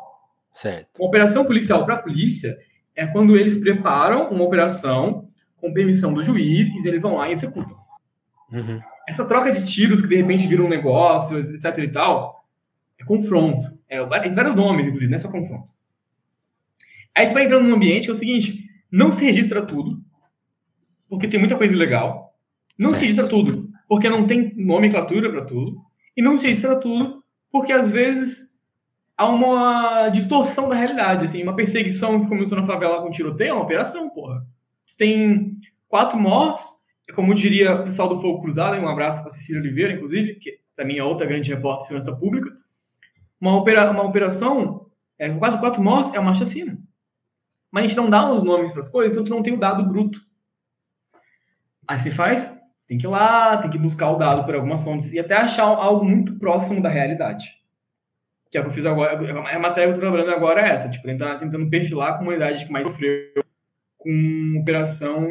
[0.52, 1.00] Certo.
[1.00, 2.56] Uma operação policial para a polícia
[2.94, 5.28] é quando eles preparam uma operação
[5.61, 7.76] com permissão do juiz e eles vão lá e executam.
[8.52, 8.80] Uhum.
[9.08, 12.40] Essa troca de tiros que de repente vira um negócio, etc e tal,
[13.00, 13.66] é confronto.
[13.88, 15.68] É, tem vários nomes, inclusive, não é só confronto.
[17.14, 20.00] Aí tu vai entrando num ambiente que é o seguinte: não se registra tudo,
[21.08, 22.34] porque tem muita coisa ilegal.
[22.78, 23.00] Não certo.
[23.00, 25.81] se registra tudo, porque não tem nomenclatura para tudo.
[26.16, 28.59] E não se registra tudo, porque às vezes
[29.16, 31.24] há uma distorção da realidade.
[31.24, 34.44] Assim, uma perseguição que começou na favela com tiroteio é uma operação, porra.
[34.96, 35.57] Tem
[35.88, 36.62] quatro mortos,
[37.14, 40.98] como diria o pessoal do Fogo Cruzado, um abraço para Cecília Oliveira, inclusive, que também
[40.98, 42.53] é outra grande repórter de segurança pública.
[43.40, 44.87] Uma, opera, uma operação
[45.18, 46.79] é, com quase quatro mortos é uma chacina
[47.70, 49.59] mas a gente não dá os nomes para as coisas, então tu não tem o
[49.59, 50.20] dado bruto.
[51.87, 52.58] Aí você faz,
[52.88, 55.64] tem que ir lá, tem que buscar o dado por algumas fontes e até achar
[55.64, 57.55] algo muito próximo da realidade.
[58.51, 60.70] Que é o que eu fiz agora, a matéria que eu estou trabalhando agora é
[60.70, 63.44] essa, tipo, tentar, tentando perfilar a comunidade que mais sofreu
[63.98, 65.29] com operação,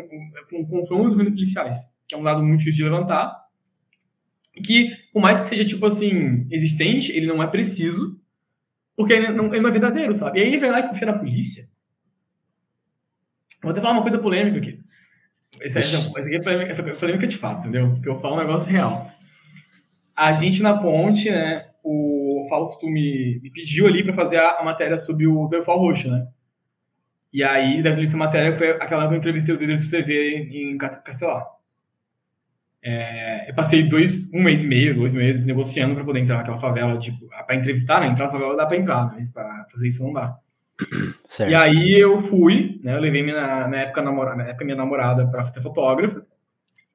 [0.51, 3.35] com confrontos policiais, que é um dado muito difícil de levantar,
[4.63, 8.21] que, por mais que seja, tipo assim, existente, ele não é preciso,
[8.95, 10.39] porque ele não, ele não é verdadeiro, sabe?
[10.39, 11.63] E aí vai lá e confia na polícia,
[13.61, 14.79] Vou até falar uma coisa polêmica aqui.
[15.61, 17.91] Esse, esse aqui é polêmica, é polêmica de fato, entendeu?
[17.91, 19.09] Porque eu falo um negócio real.
[20.15, 21.63] A gente na ponte, né?
[21.83, 26.11] O Fausto me, me pediu ali para fazer a, a, matéria sobre o Belfort Roxo,
[26.11, 26.27] né?
[27.31, 30.77] E aí, deve essa matéria foi aquela que eu entrevistei os líderes do CV em
[30.77, 31.45] Castelar.
[32.81, 36.57] É, eu passei dois, um mês e meio, dois meses negociando para poder entrar naquela
[36.57, 38.07] favela, tipo, para entrevistar, né?
[38.07, 40.37] Entrar na favela dá para entrar, mas para fazer isso não dá.
[41.25, 41.51] Certo.
[41.51, 42.95] E aí eu fui, né?
[42.95, 46.25] Eu levei minha, na época, namorada, na época minha namorada para ser fotógrafa.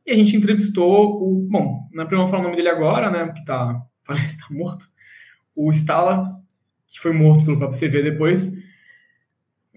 [0.07, 1.47] E a gente entrevistou o.
[1.49, 3.31] Bom, não é pra eu falar o nome dele agora, né?
[3.35, 3.81] Que tá.
[4.03, 4.87] Falei, tá morto.
[5.55, 6.41] O Stala,
[6.87, 8.53] que foi morto pelo próprio CV depois.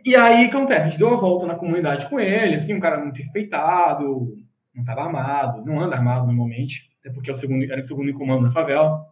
[0.04, 0.82] E aí, acontece?
[0.82, 4.38] A gente deu uma volta na comunidade com ele, assim, um cara muito respeitado,
[4.74, 8.10] não estava armado, não anda armado normalmente, até porque é o segundo, era o segundo
[8.10, 9.04] em comando da favela.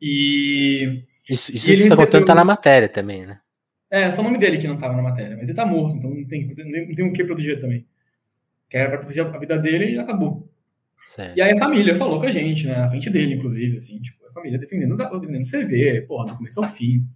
[0.00, 1.04] E.
[1.28, 3.40] Isso, isso e você está contando tá na matéria também, né?
[3.90, 6.10] É, só o nome dele que não estava na matéria, mas ele tá morto, então
[6.10, 7.86] não tem, não tem o que proteger também.
[8.68, 10.48] Que era pra proteger a vida dele e acabou.
[11.06, 11.36] Certo.
[11.36, 12.76] E aí a família falou com a gente, né?
[12.76, 16.68] Na frente dele, inclusive, assim, tipo, família defendendo, defendendo o CV, porra, do começo ao
[16.68, 17.06] fim.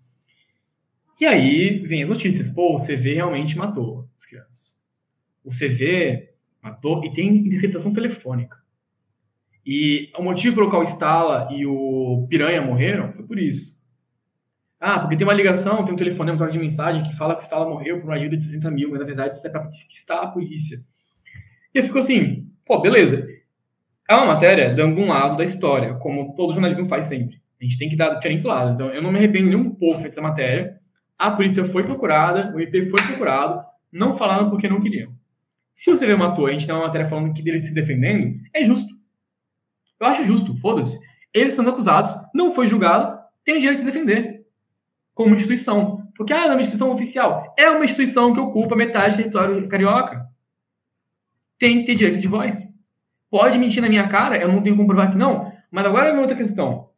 [1.20, 4.82] E aí vem as notícias, pô, o CV realmente matou as crianças.
[5.44, 6.30] O CV
[6.61, 8.56] matou e tem interceptação telefônica.
[9.64, 13.82] E o motivo pelo qual o Stala e o Piranha morreram foi por isso.
[14.85, 17.45] Ah, porque tem uma ligação, tem um telefonema, troca de mensagem que fala que o
[17.45, 20.23] Stala morreu por uma ajuda de 60 mil, mas na verdade isso é para está
[20.23, 20.77] a polícia.
[21.73, 23.25] E eu fico assim, pô, beleza.
[24.11, 27.40] É uma matéria dando um lado da história, como todo jornalismo faz sempre.
[27.61, 28.75] A gente tem que dar diferentes lados.
[28.75, 30.81] Então, eu não me arrependo nem um pouco dessa matéria.
[31.16, 35.12] A polícia foi procurada, o IP foi procurado, não falaram porque não queriam.
[35.77, 38.64] Se o CV matou, a gente tem uma matéria falando que dele se defendendo, é
[38.64, 38.92] justo.
[40.01, 40.99] Eu acho justo, foda-se.
[41.33, 44.41] Eles são acusados, não foi julgado, tem o direito de se defender.
[45.14, 46.09] Como instituição.
[46.16, 47.55] Porque, ah, é uma instituição oficial.
[47.59, 50.27] É uma instituição que ocupa metade do território carioca.
[51.59, 52.59] Tem que ter direito de voz.
[53.31, 55.53] Pode mentir na minha cara, eu não tenho como provar que não.
[55.70, 56.90] Mas agora é uma outra questão.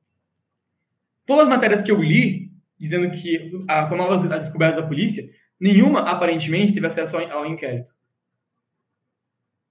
[1.24, 5.22] Todas as matérias que eu li, dizendo que a, com novas descobertas da polícia,
[5.60, 7.90] nenhuma aparentemente teve acesso ao, ao inquérito.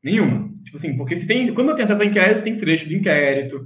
[0.02, 0.54] Nenhuma.
[0.64, 1.54] Tipo assim, porque se tem.
[1.54, 3.66] Quando eu tenho acesso ao inquérito, tem trecho do inquérito,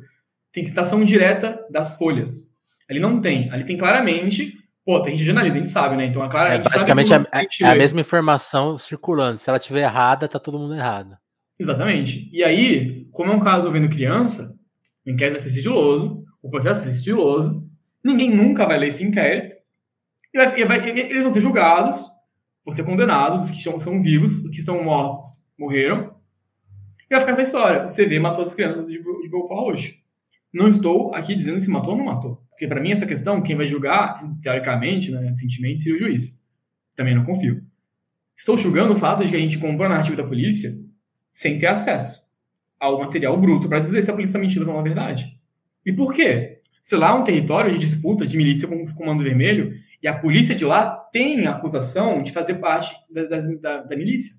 [0.52, 2.56] tem citação direta das folhas.
[2.90, 3.50] Ali não tem.
[3.52, 4.54] Ali tem claramente.
[4.88, 6.06] Pô, tem gente jornalista, a gente sabe, né?
[6.06, 6.50] Então, é claro.
[6.50, 7.18] É, basicamente é,
[7.62, 9.38] é, a mesma informação circulando.
[9.38, 11.18] Se ela tiver errada, tá todo mundo errado.
[11.60, 12.30] Exatamente.
[12.32, 14.58] E aí, como é um caso envolvendo criança,
[15.06, 17.70] o inquérito vai ser sigiloso, o processo vai ser sigiloso,
[18.02, 19.56] ninguém nunca vai ler esse inquérito,
[20.34, 22.06] e vai, e vai, eles vão ser julgados,
[22.66, 25.20] vão ser condenados, os que são, são vivos, os que estão mortos
[25.60, 26.16] morreram,
[27.10, 27.90] e vai ficar essa história.
[27.90, 29.92] Você vê, matou as crianças de, de Belfort Roxo.
[30.54, 32.47] Não estou aqui dizendo se matou ou não matou.
[32.58, 36.44] Porque para mim essa questão, quem vai julgar, teoricamente, né, recentemente, seria o juiz.
[36.96, 37.64] Também não confio.
[38.36, 40.72] Estou julgando o fato de que a gente comprou a narrativa da polícia
[41.32, 42.28] sem ter acesso
[42.80, 45.40] ao material bruto para dizer se a polícia está mentindo ou não é verdade.
[45.86, 46.62] E por quê?
[46.82, 50.18] Se lá é um território de disputa de milícia com o Comando Vermelho e a
[50.18, 53.24] polícia de lá tem a acusação de fazer parte da,
[53.62, 54.34] da, da milícia.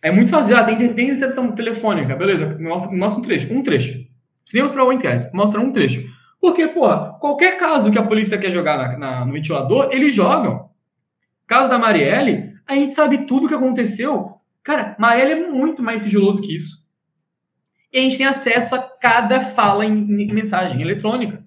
[0.00, 0.56] É muito fácil.
[0.56, 2.56] Ah, tem, tem recepção telefônica, beleza.
[2.60, 3.52] Mostra, mostra um trecho.
[3.52, 4.05] Um trecho.
[4.46, 6.02] Sem mostrar o inquérito, mostra um trecho.
[6.40, 10.70] Porque, pô, qualquer caso que a polícia quer jogar na, na, no ventilador, eles jogam.
[11.46, 14.40] Caso da Marielle, a gente sabe tudo o que aconteceu.
[14.62, 16.86] Cara, Marielle é muito mais sigiloso que isso.
[17.92, 21.44] E a gente tem acesso a cada fala em, em mensagem eletrônica.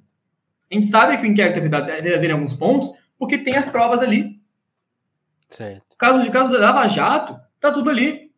[0.70, 4.02] A gente sabe que o inquérito é verdadeiro em alguns pontos, porque tem as provas
[4.02, 4.40] ali.
[5.50, 5.96] Certo.
[5.98, 8.29] Caso de caso da Lava Jato, tá tudo ali.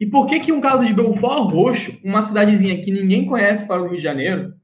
[0.00, 3.82] E por que que um caso de Belfort Roxo, uma cidadezinha que ninguém conhece fora
[3.82, 4.54] do Rio de Janeiro,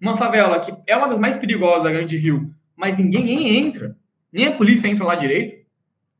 [0.00, 3.96] uma favela que é uma das mais perigosas da Grande Rio, mas ninguém entra,
[4.32, 5.54] nem a polícia entra lá direito,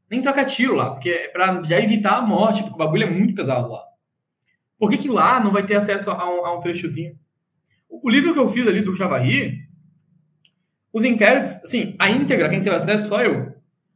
[0.09, 3.11] nem troca tiro lá, porque é para já evitar a morte, porque o bagulho é
[3.11, 3.83] muito pesado lá.
[4.79, 7.19] Por que, que lá não vai ter acesso a um, a um trechozinho?
[7.89, 9.61] O livro que eu fiz ali do Chavarri,
[10.93, 13.52] os inquéritos, assim, a íntegra, quem teve acesso só eu.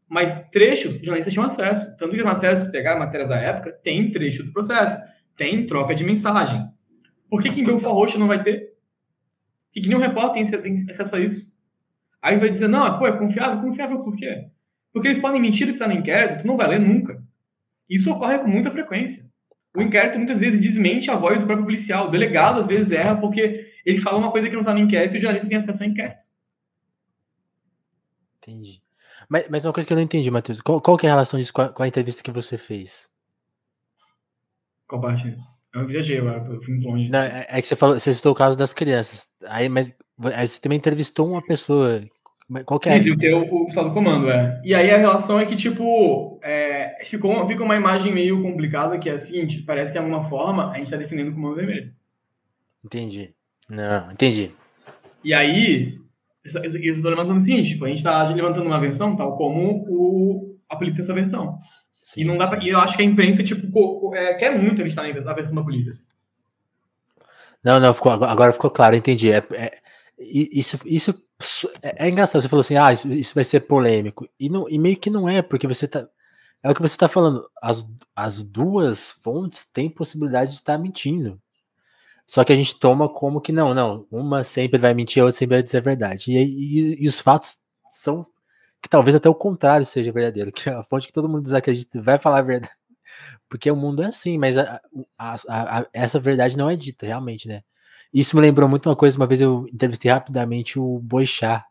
[0.08, 1.96] Mas trechos, jornalistas tinham acesso.
[1.96, 4.96] Tanto que as matérias, se pegar matérias da época, tem trecho do processo,
[5.36, 6.64] tem troca de mensagem.
[7.28, 8.60] Por que, que em Belfort Roxo não vai ter?
[8.60, 11.56] Por que, que nenhum repórter tem acesso a isso?
[12.22, 13.60] Aí vai dizer, não, pô, é confiável.
[13.60, 14.48] Confiável por quê?
[14.92, 17.22] Porque eles podem mentir que está no inquérito, tu não vai ler nunca.
[17.88, 19.24] Isso ocorre com muita frequência.
[19.76, 22.08] O inquérito muitas vezes desmente a voz do próprio policial.
[22.08, 25.14] O delegado às vezes erra porque ele fala uma coisa que não está no inquérito
[25.14, 26.24] e o jornalista tem acesso ao inquérito.
[28.38, 28.85] Entendi.
[29.28, 31.38] Mas, mas uma coisa que eu não entendi, Matheus, qual, qual que é a relação
[31.38, 33.08] disso com a, com a entrevista que você fez?
[34.86, 35.36] Qual parte?
[35.74, 37.08] Eu viajei agora, eu fui muito longe.
[37.10, 39.28] Não, é, é, que você falou, você citou o caso das crianças.
[39.46, 39.92] Aí, mas
[40.34, 42.02] aí você também entrevistou uma pessoa.
[42.64, 42.96] Qual que é?
[42.96, 44.60] Entrevistei o, o pessoal do comando, é.
[44.64, 49.10] E aí a relação é que, tipo, é, ficou, fica uma imagem meio complicada, que
[49.10, 51.92] é a seguinte, parece que de alguma forma a gente tá defendendo o comando vermelho.
[52.84, 53.34] Entendi.
[53.68, 54.52] Não, entendi.
[55.24, 55.98] E aí,
[56.46, 59.34] isso, isso, eu estou levantando o seguinte, tipo, a gente está levantando uma versão tal
[59.34, 61.58] como o, a polícia tem sua versão.
[62.02, 64.80] Sim, e não dá pra, e eu acho que a imprensa, tipo, é, quer muito
[64.80, 65.90] a gente estar tá na versão da polícia.
[65.90, 66.06] Assim.
[67.62, 69.32] Não, não, ficou, agora ficou claro, entendi.
[69.32, 69.78] É, é,
[70.18, 71.12] isso, isso
[71.82, 72.40] é, é, engraçado.
[72.40, 74.28] Você falou assim, ah, isso, isso vai ser polêmico.
[74.38, 76.08] E, não, e meio que não é, porque você tá.
[76.62, 77.44] É o que você está falando.
[77.60, 81.40] As, as duas fontes têm possibilidade de estar tá mentindo.
[82.26, 85.38] Só que a gente toma como que não, não, uma sempre vai mentir, a outra
[85.38, 86.32] sempre vai dizer a verdade.
[86.32, 87.58] E, e, e os fatos
[87.90, 88.26] são
[88.82, 92.18] que talvez até o contrário seja verdadeiro, que a fonte que todo mundo desacredita vai
[92.18, 92.74] falar a verdade.
[93.48, 94.80] Porque o mundo é assim, mas a,
[95.16, 97.62] a, a, essa verdade não é dita, realmente, né?
[98.12, 101.64] Isso me lembrou muito uma coisa, uma vez eu entrevistei rapidamente o Boixá.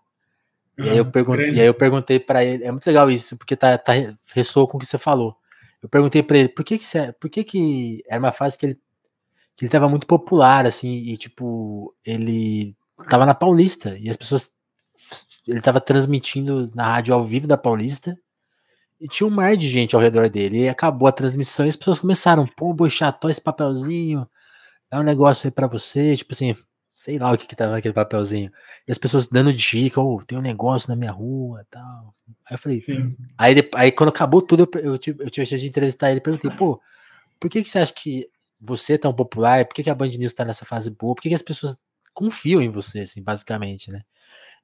[0.78, 3.56] E, aí eu perguntei, e aí eu perguntei para ele, é muito legal isso, porque
[3.56, 3.94] tá, tá
[4.34, 5.36] ressoa com o que você falou.
[5.82, 8.66] Eu perguntei para ele, por que que, você, por que que era uma fase que
[8.66, 8.80] ele
[9.56, 12.76] que ele tava muito popular, assim, e tipo, ele
[13.10, 14.52] tava na Paulista, e as pessoas.
[15.48, 18.18] Ele tava transmitindo na rádio ao vivo da Paulista,
[19.00, 20.64] e tinha um mar de gente ao redor dele.
[20.64, 24.28] E acabou a transmissão e as pessoas começaram, pô, boixató, esse papelzinho
[24.90, 26.56] é um negócio aí pra você, tipo assim,
[26.88, 28.52] sei lá o que que tava naquele papelzinho.
[28.88, 32.16] E as pessoas dando dica, oh, tem um negócio na minha rua e tal.
[32.50, 33.16] Aí eu falei, Sim.
[33.38, 36.22] Aí, aí quando acabou tudo, eu, eu, tive, eu tive a chance de entrevistar ele,
[36.22, 36.80] perguntei, pô,
[37.40, 38.26] por que, que você acha que
[38.60, 39.66] você é tão popular?
[39.66, 41.16] Por que, que a Band News tá nessa fase boa?
[41.16, 41.78] Por que, que as pessoas
[42.14, 44.02] confiam em você, assim, basicamente, né?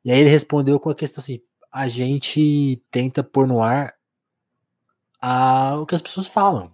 [0.03, 3.93] E aí ele respondeu com a questão assim, a gente tenta pôr no ar
[5.21, 6.71] a, o que as pessoas falam.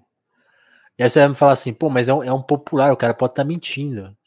[0.98, 2.98] E aí você vai me falar assim, pô, mas é um, é um popular, o
[2.98, 4.18] cara pode estar tá mentindo.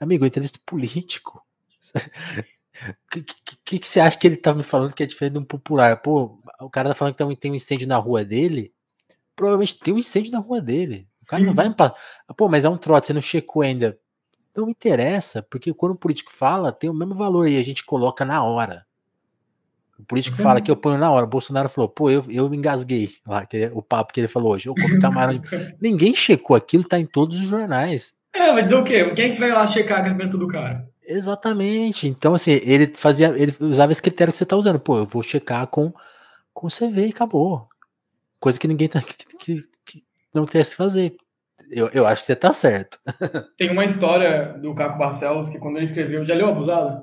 [0.00, 1.42] Amigo, eu entrevisto político.
[2.78, 3.22] O que,
[3.64, 5.96] que, que, você acha que ele tá me falando que é diferente de um popular?
[6.02, 8.70] Pô, o cara tá falando que tem um incêndio na rua dele.
[9.36, 11.06] Provavelmente tem um incêndio na rua dele.
[11.22, 11.46] O cara Sim.
[11.46, 11.94] não vai me passar.
[12.36, 13.98] Pô, mas é um trote, você não checou ainda.
[14.56, 18.24] Não interessa, porque quando o político fala, tem o mesmo valor e a gente coloca
[18.24, 18.86] na hora.
[19.98, 20.42] O político Sim.
[20.42, 21.26] fala que eu ponho na hora.
[21.26, 24.52] O Bolsonaro falou, pô, eu, eu me engasguei lá, que, o papo que ele falou
[24.52, 24.68] hoje.
[24.68, 25.40] Eu camarão.
[25.80, 28.14] Ninguém checou aquilo, tá em todos os jornais.
[28.34, 29.10] É, mas é o quê?
[29.14, 30.88] Quem é que vai lá checar a garganta do cara?
[31.06, 32.08] Exatamente.
[32.08, 33.28] Então, assim, ele fazia.
[33.36, 34.78] Ele usava esse critério que você tá usando.
[34.78, 35.92] Pô, eu vou checar com,
[36.52, 37.68] com CV e acabou.
[38.46, 39.02] Coisa que ninguém tá.
[39.02, 41.16] Que, que, que não quer se fazer.
[41.68, 42.96] Eu, eu acho que você tá certo.
[43.58, 46.24] Tem uma história do Caco Barcelos que quando ele escreveu.
[46.24, 47.02] Já leu Abusado?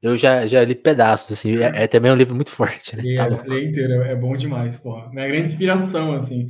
[0.00, 1.58] Eu já, já li pedaços, assim.
[1.58, 3.02] É, é também um livro muito forte, né?
[3.04, 5.10] E tá é, inteiro, é bom demais, porra.
[5.10, 6.48] Minha grande inspiração, assim.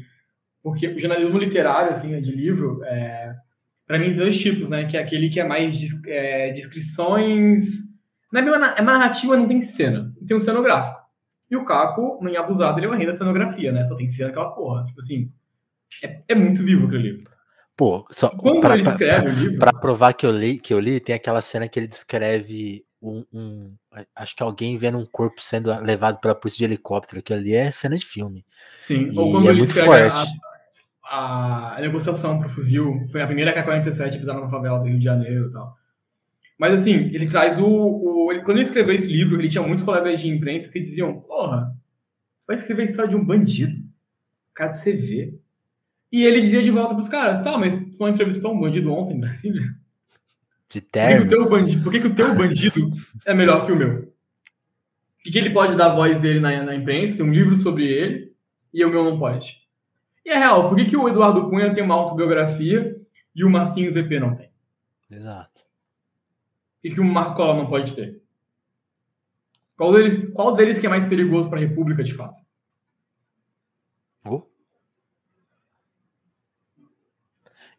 [0.63, 3.35] Porque o jornalismo literário, assim, de livro, é,
[3.85, 4.85] para mim, dois tipos, né?
[4.85, 7.65] Que é aquele que é mais é, descrições.
[8.33, 10.15] Não é, uma, é uma narrativa, não tem cena.
[10.25, 11.04] Tem um cenográfico.
[11.51, 13.85] E o Caco, em Abusado, ele é uma renda cenografia, né?
[13.85, 14.85] Só tem cena aquela porra.
[14.85, 15.31] Tipo assim,
[16.03, 17.31] é, é muito vivo aquele livro.
[17.77, 19.59] Pô, só Quando pra, ele escreve pra, o livro.
[19.59, 23.25] Pra provar que eu li, que eu li, tem aquela cena que ele descreve um,
[23.33, 23.75] um,
[24.17, 27.71] acho que alguém vendo um corpo sendo levado pela polícia de helicóptero, que ali é
[27.71, 28.45] cena de filme.
[28.81, 30.41] Sim, e ou quando é ele muito forte.
[31.03, 35.05] A, a, negociação pro fuzil, foi a primeira K-47 pisada na favela do Rio de
[35.05, 35.77] Janeiro e tal.
[36.59, 37.67] Mas assim, ele traz o.
[37.67, 41.21] o ele, quando ele escreveu esse livro, ele tinha muitos colegas de imprensa que diziam:
[41.21, 41.75] Porra,
[42.47, 43.77] vai escrever a história de um bandido.
[44.55, 45.39] Cara de CV.
[46.13, 49.15] E ele dizia de volta pros caras: Tá, mas tu não entrevistou um bandido ontem
[49.15, 49.75] em Brasília?
[50.71, 51.27] De terno.
[51.27, 52.91] Por que, que, o teu bandido, por que, que o teu bandido
[53.27, 54.13] é melhor que o meu?
[55.23, 57.87] Por que, ele pode dar a voz dele na, na imprensa, tem um livro sobre
[57.87, 58.33] ele,
[58.73, 59.65] e o meu não pode?
[60.25, 62.97] E é real, por que, que o Eduardo Cunha tem uma autobiografia
[63.35, 64.51] e o Marcinho VP não tem?
[65.11, 65.61] Exato.
[66.85, 68.23] E que o Marco não pode ter?
[69.77, 72.39] Qual deles, qual deles que é mais perigoso para a República, de fato?
[74.27, 74.43] Oh.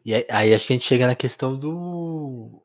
[0.04, 2.62] E aí acho que a gente chega na questão do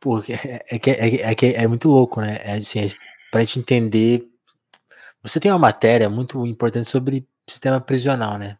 [0.00, 2.38] porque é, é, que, é, é, que é muito louco, né?
[2.42, 4.28] É, assim, é, gente entender.
[5.22, 8.58] Você tem uma matéria muito importante sobre sistema prisional, né?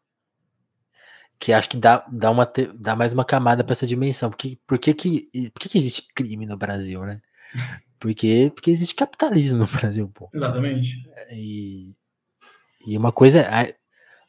[1.38, 4.30] Que acho que dá, dá, uma, dá mais uma camada para essa dimensão.
[4.30, 7.20] Porque, por, que, que, por que, que existe crime no Brasil, né?
[8.00, 10.28] Porque, porque existe capitalismo no Brasil, pô.
[10.32, 11.02] Exatamente.
[11.32, 11.92] E,
[12.86, 13.44] e uma coisa.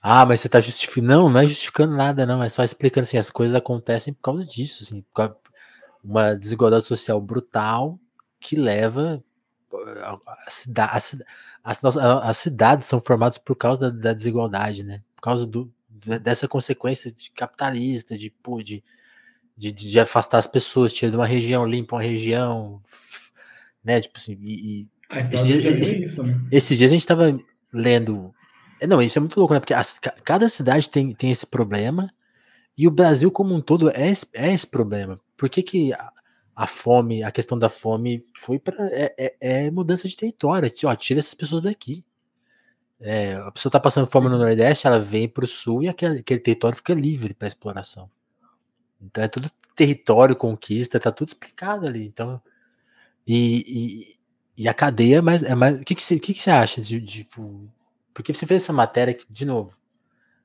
[0.02, 1.08] Ah, mas você tá justificando.
[1.08, 2.42] Não, não é justificando nada, não.
[2.42, 5.38] É só explicando assim, as coisas acontecem por causa disso, assim, causa,
[6.04, 8.00] uma desigualdade social brutal
[8.40, 9.24] que leva
[10.26, 11.24] a, cidade,
[11.64, 15.02] as, as, cidades são formadas por causa da, da, desigualdade, né?
[15.16, 15.72] Por causa do,
[16.22, 18.34] dessa consequência de capitalista, de,
[18.64, 18.84] de,
[19.58, 22.82] de, de afastar as pessoas, tira de uma região, limpa uma região,
[23.84, 24.00] né?
[24.00, 26.40] Tipo assim, e, e esses, dias, esse, isso, né?
[26.52, 27.40] esses dias a gente estava
[27.74, 28.34] lendo.
[28.88, 29.60] Não, isso é muito louco, né?
[29.60, 32.14] Porque as, cada cidade tem, tem esse problema
[32.78, 35.20] e o Brasil como um todo é, é esse problema.
[35.36, 36.12] Por que, que a,
[36.56, 40.72] a fome, a questão da fome foi para é, é, é, mudança de território.
[40.86, 42.06] Ó, tira essas pessoas daqui.
[43.02, 46.20] É, a pessoa está passando fome no Nordeste, ela vem para o Sul e aquele,
[46.20, 48.10] aquele território fica livre para exploração.
[49.02, 52.06] Então é tudo território, conquista, tá tudo explicado ali.
[52.06, 52.42] Então,
[53.26, 54.18] e,
[54.58, 55.44] e, e a cadeia é mais.
[55.44, 57.72] É mais o que, que, você, que, que você acha de, de, tipo,
[58.14, 59.74] Porque você fez essa matéria aqui, de novo,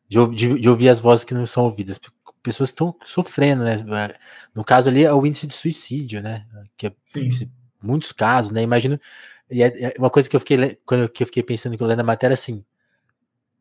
[0.09, 1.99] de, de, de, ouvir as vozes que não são ouvidas
[2.45, 3.83] pessoas estão sofrendo, né?
[4.55, 6.47] No caso ali é o índice de suicídio, né?
[6.77, 6.95] Que é
[7.83, 8.63] muitos casos, né?
[8.63, 9.01] Imagino.
[9.55, 11.87] E é, é, uma coisa que eu fiquei quando que eu fiquei pensando que eu
[11.87, 12.65] lendo a matéria assim,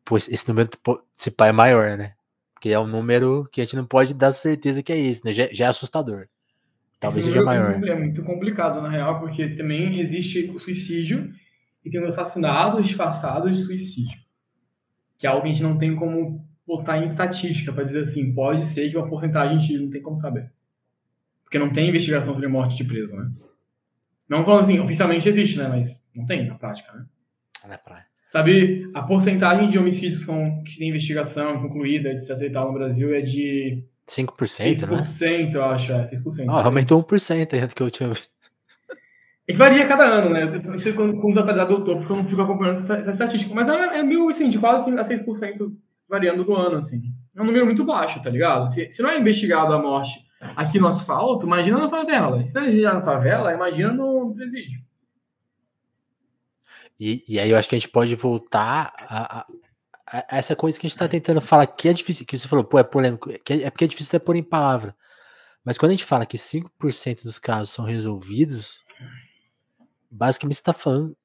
[0.04, 0.68] pois esse número
[1.14, 2.14] se pai é maior, né?
[2.52, 5.32] Porque é um número que a gente não pode dar certeza que é esse, né?
[5.32, 6.26] Já, já é assustador.
[6.98, 7.80] Talvez seja maior.
[7.84, 11.32] É muito complicado, na real, porque também existe o suicídio
[11.84, 14.18] e tem os assassinatos disfarçados de suicídio.
[15.16, 18.34] Que é algo que a gente não tem como botar em estatística para dizer assim,
[18.34, 20.50] pode ser que uma porcentagem X não tem como saber.
[21.44, 23.30] Porque não tem investigação sobre morte de preso, né?
[24.28, 25.68] Não falando assim, oficialmente existe, né?
[25.68, 27.04] Mas não tem na prática, né?
[27.68, 28.08] Na prática.
[28.30, 33.14] Sabe, a porcentagem de homicídios com, que tem investigação concluída, etc e tal, no Brasil
[33.14, 34.96] é de 5%, 6%, né?
[34.98, 36.46] 6%, eu acho, é, 6%.
[36.48, 38.28] Ah, aumentou 1% aí do que eu tinha visto.
[39.46, 40.44] É que varia cada ano, né?
[40.44, 43.10] Eu não sei com os atualizados do topo, porque eu não fico acompanhando essa, essa
[43.10, 43.54] estatística.
[43.54, 45.70] Mas é, é meio, assim, de quase a 6%
[46.08, 47.02] variando do ano, assim.
[47.36, 48.72] É um número muito baixo, tá ligado?
[48.72, 50.23] Se, se não é investigado a morte
[50.56, 52.46] aqui no asfalto, imagina na favela.
[52.46, 54.82] Se na favela, imagina no presídio.
[56.98, 60.86] E, e aí eu acho que a gente pode voltar a, a, essa coisa que
[60.86, 63.52] a gente está tentando falar, que é difícil, que você falou, pô, é polêmico, que
[63.52, 64.94] é, é porque é difícil até pôr em palavra.
[65.64, 68.84] Mas quando a gente fala que 5% dos casos são resolvidos,
[70.10, 71.16] basicamente você está falando.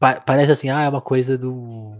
[0.00, 1.94] Pa, parece assim, ah, é uma coisa do.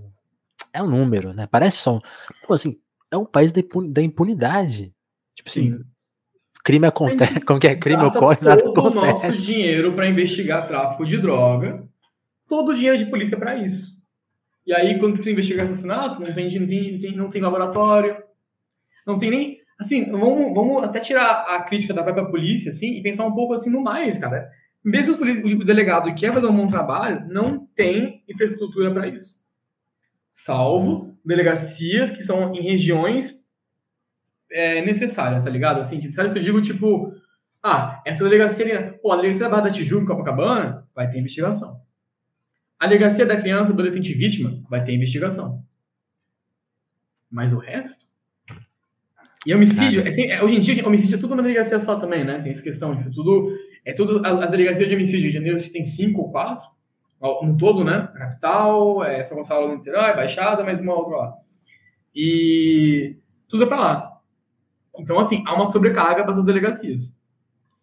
[0.73, 1.47] É um número, né?
[1.47, 2.01] Parece só.
[2.43, 4.95] Então, assim, é um país da impunidade.
[5.35, 5.85] Tipo assim, Sim.
[6.65, 7.41] Crime acontece.
[7.47, 7.77] Como que é?
[7.77, 8.75] Crime ocorre, nada acontece.
[8.75, 11.87] todo o nosso dinheiro para investigar tráfico de droga
[12.49, 14.05] todo o dinheiro de polícia para isso.
[14.67, 18.17] E aí, quando tu investiga assassinato, não tem, não, tem, não tem laboratório,
[19.07, 19.59] não tem nem.
[19.79, 23.53] Assim, vamos, vamos até tirar a crítica da própria polícia assim, e pensar um pouco
[23.53, 24.49] assim no mais, cara.
[24.85, 29.45] Mesmo o, o delegado que quer fazer um bom trabalho, não tem infraestrutura para isso.
[30.33, 33.44] Salvo delegacias que são em regiões
[34.55, 35.81] é, necessárias, tá ligado?
[35.81, 37.13] Assim, sabe que eu digo, tipo,
[37.61, 41.83] ah, essa delegacia, pô, a delegacia da Barra da Tijuca, Copacabana, vai ter investigação.
[42.79, 45.65] A delegacia da criança adolescente vítima vai ter investigação.
[47.29, 48.07] Mas o resto?
[49.45, 52.39] E homicídio, é, assim, hoje em dia, homicídio é tudo uma delegacia só também, né?
[52.39, 53.51] Tem essa questão de tudo.
[53.85, 54.25] É tudo.
[54.25, 56.65] As delegacias de homicídio de janeiro tem cinco ou quatro,
[57.21, 58.09] no todo, né?
[58.17, 61.35] capital, é São Gonçalo do Niterói, Baixada, mais uma outra lá.
[62.15, 63.17] E
[63.49, 64.14] tudo é pra lá.
[64.99, 67.19] Então, assim, há uma sobrecarga para essas delegacias.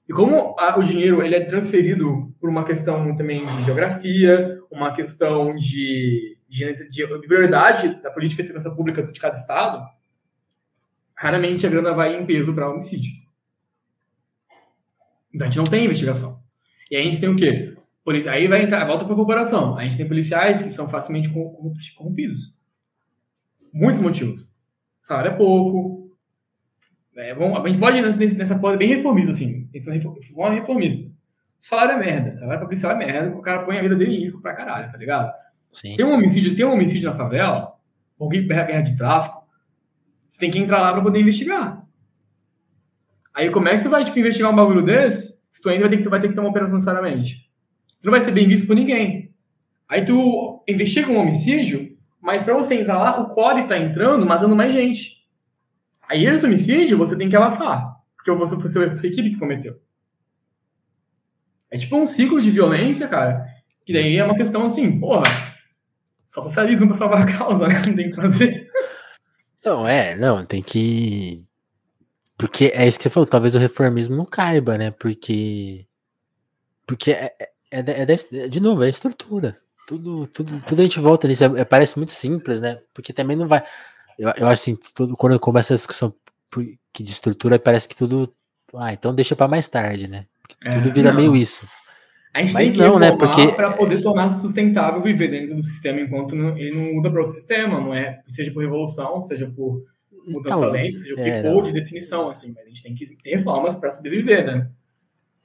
[0.08, 4.92] E como a, o dinheiro ele é transferido por uma questão também de geografia, uma
[4.92, 9.86] questão de, de, de prioridade da política de segurança pública de cada estado,
[11.16, 13.32] raramente a grana vai em peso para homicídios.
[15.34, 16.42] Então a gente não tem investigação.
[16.90, 17.78] E a gente tem o quê?
[18.30, 19.78] Aí vai entrar, volta para a corporação.
[19.78, 21.30] A gente tem policiais que são facilmente
[21.96, 22.60] corrompidos.
[23.72, 24.54] Muitos motivos.
[25.04, 26.01] Salário é pouco,
[27.16, 29.70] é, vamos, a gente pode ir nessa, nessa coisa bem reformista, assim.
[30.34, 31.12] Uma reformista.
[31.60, 32.36] Salário é merda.
[32.36, 34.92] Salário pra policial é merda, o cara põe a vida dele em risco pra caralho,
[34.92, 35.32] tá ligado?
[35.74, 35.96] Sim.
[35.96, 37.74] Tem um homicídio, tem um homicídio na favela,
[38.20, 39.42] alguém guerra de tráfico,
[40.30, 41.86] você tem que entrar lá pra poder investigar.
[43.34, 45.90] Aí como é que tu vai, tipo, investigar um bagulho desse, se tu ainda vai
[45.90, 47.50] ter que, vai ter, que ter uma operação necessariamente?
[48.00, 49.34] Tu não vai ser bem visto por ninguém.
[49.88, 54.56] Aí tu investiga um homicídio, mas pra você entrar lá, o core tá entrando, matando
[54.56, 55.21] mais gente.
[56.12, 59.80] Aí esse homicídio você tem que abafar, porque você foi a sua equipe que cometeu.
[61.70, 63.48] É tipo um ciclo de violência, cara,
[63.86, 65.24] que daí é uma questão assim, porra,
[66.28, 67.82] só socialismo pra salvar a causa, né?
[67.88, 68.68] Não tem que fazer.
[69.64, 71.46] Não, é, não, tem que.
[72.38, 74.92] Porque é isso que você falou, talvez o reformismo não caiba, né?
[74.92, 75.88] Porque.
[76.86, 77.34] Porque é,
[77.72, 79.56] é, é, é de novo, é estrutura.
[79.88, 81.46] Tudo, tudo, tudo a gente volta nisso.
[81.46, 82.82] É, parece muito simples, né?
[82.94, 83.64] Porque também não vai.
[84.18, 86.14] Eu, eu acho assim, tudo, quando eu começo a discussão
[86.94, 88.34] que de estrutura, parece que tudo.
[88.76, 90.26] Ah, então deixa para mais tarde, né?
[90.64, 91.18] É, tudo vira não.
[91.20, 91.68] meio isso.
[92.34, 93.12] A gente Mas tem que não, né?
[93.12, 97.20] Porque para poder tornar sustentável viver dentro do sistema enquanto não, ele não muda para
[97.20, 98.22] outro sistema, não é?
[98.28, 99.84] Seja por revolução, seja por
[100.26, 101.64] mudança então, lenta, seja o que é, for não.
[101.64, 102.54] de definição, assim.
[102.56, 104.70] Mas a gente tem que ter reformas para sobreviver, né?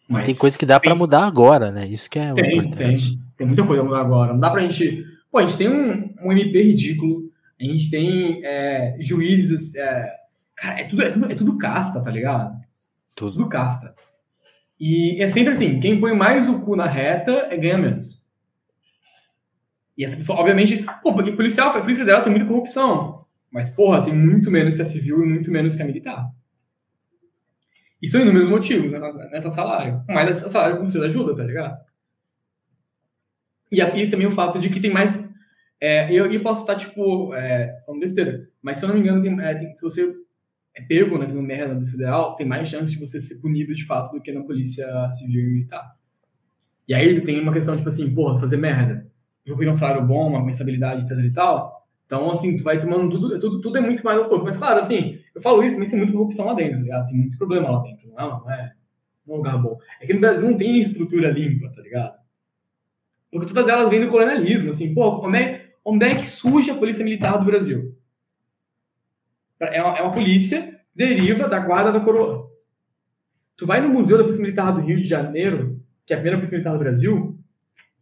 [0.09, 1.87] Mas tem coisa que dá para mudar agora, né?
[1.89, 3.17] Isso que é tem, importante.
[3.17, 4.33] Tem, tem muita coisa a mudar agora.
[4.33, 5.05] Não dá pra gente.
[5.31, 7.26] Pô, a gente tem um, um MP ridículo
[7.61, 9.75] a gente tem é, juízes.
[9.75, 10.15] É,
[10.55, 12.59] cara, é tudo, é tudo, é, tudo, casta, tá ligado?
[13.15, 13.33] Tudo.
[13.33, 13.95] tudo casta.
[14.79, 18.27] E é sempre assim: quem põe mais o cu na reta é ganha menos.
[19.97, 23.25] E essa pessoa, obviamente, pô, porque policial, a polícia dela tem muita corrupção.
[23.51, 26.31] Mas, porra, tem muito menos que a civil e muito menos que a militar.
[28.03, 29.01] E são inúmeros motivos né,
[29.33, 30.05] nessa salário.
[30.07, 31.79] Mas essa salário com ajuda, tá ligado?
[33.73, 35.13] E, e também o fato de que tem mais
[35.81, 39.21] é, eu, eu posso estar, tipo, é, falando besteira, mas se eu não me engano,
[39.21, 40.15] tem, é, tem, se você
[40.75, 43.75] é pego, né, fazendo merda na Polícia Federal, tem mais chance de você ser punido
[43.75, 45.97] de fato do que na Polícia Civil e Militar.
[46.87, 49.07] E aí tem uma questão, tipo assim, porra, fazer merda.
[49.45, 51.87] Eu vou pedir um salário bom, uma estabilidade, etc e tal.
[52.05, 54.45] Então, assim, tu vai tomando tudo, tudo, tudo é muito mais aos poucos.
[54.45, 57.07] Mas, claro, assim, eu falo isso, mas tem muita corrupção lá dentro, tá ligado?
[57.09, 58.73] Tem muito problema lá dentro, não é,
[59.27, 59.79] não é um lugar bom.
[60.01, 62.15] É que no Brasil não tem estrutura limpa, tá ligado?
[63.31, 66.75] Porque todas elas vêm do colonialismo, assim, pô, como é, Onde é que surge a
[66.75, 67.97] Polícia Militar do Brasil?
[69.61, 72.51] É uma, é uma polícia deriva da guarda da coroa.
[73.57, 76.39] Tu vai no Museu da Polícia Militar do Rio de Janeiro, que é a primeira
[76.39, 77.39] Polícia Militar do Brasil,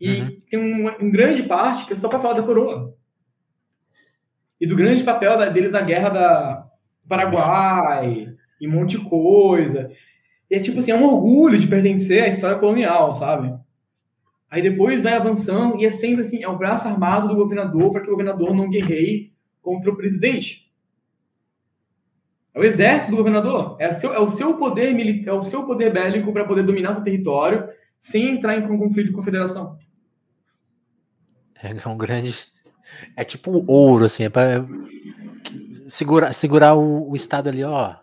[0.01, 0.41] e uhum.
[0.49, 2.97] tem uma, um grande parte que é só para falar da coroa.
[4.59, 6.67] E do grande papel da, deles na guerra da
[7.07, 9.91] Paraguai, e um monte de coisa.
[10.51, 13.55] E é tipo assim, é um orgulho de pertencer à história colonial, sabe?
[14.55, 18.03] Aí depois vai avançando e é sempre assim, é o braço armado do governador para
[18.03, 20.73] que o governador não guerreie contra o presidente.
[22.55, 25.43] É o exército do governador, é o seu, é o seu poder militar, é o
[25.43, 29.77] seu poder bélico para poder dominar seu território sem entrar em conflito com a federação.
[31.61, 32.33] É um grande.
[33.17, 34.65] É tipo um ouro, assim, é para
[35.89, 37.97] segurar, segurar o, o, Estado ali, ó.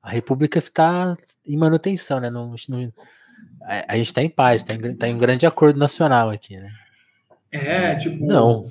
[0.00, 2.30] A República está em manutenção, né?
[2.30, 2.92] Não, não,
[3.62, 6.70] a, gente está em paz, está em, tá em um grande acordo nacional aqui, né?
[7.50, 8.24] É, tipo.
[8.24, 8.70] Não.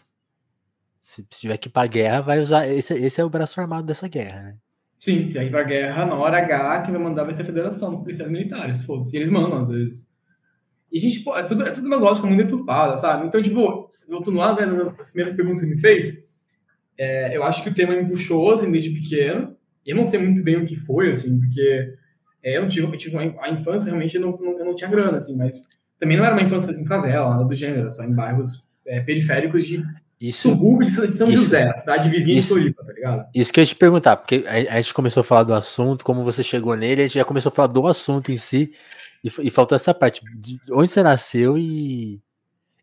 [0.99, 2.67] Se, se tiver que ir pra guerra, vai usar.
[2.67, 4.55] Esse, esse é o braço armado dessa guerra, né?
[4.97, 7.91] Sim, se ir pra guerra, na hora H, quem vai mandar vai ser a Federação
[7.91, 9.15] dos Policiais Militares, foda-se.
[9.15, 10.09] eles mandam, às vezes.
[10.91, 13.27] E a gente, pô, é tudo, é tudo uma lógica muito deturpada, sabe?
[13.27, 16.27] Então, tipo, voltando lá, né, nas primeiras perguntas que você me fez,
[16.97, 19.55] é, eu acho que o tema me puxou, assim, desde pequeno.
[19.85, 21.93] Eu não sei muito bem o que foi, assim, porque
[22.45, 24.87] é, eu tive, eu tive uma, a infância, realmente, eu não, não, eu não tinha
[24.87, 25.67] grana, assim, mas
[25.99, 29.65] também não era uma infância em favela, nada do gênero, só em bairros é, periféricos
[29.65, 29.83] de
[30.21, 33.25] isso, subúrbio de São isso, José, cidade vizinha isso, de Floripa, tá ligado?
[33.33, 36.05] Isso que eu ia te perguntar, porque a, a, gente começou a falar do assunto,
[36.05, 38.71] como você chegou nele, a gente já começou a falar do assunto em si,
[39.23, 42.21] e, e faltou essa parte, de onde você nasceu e,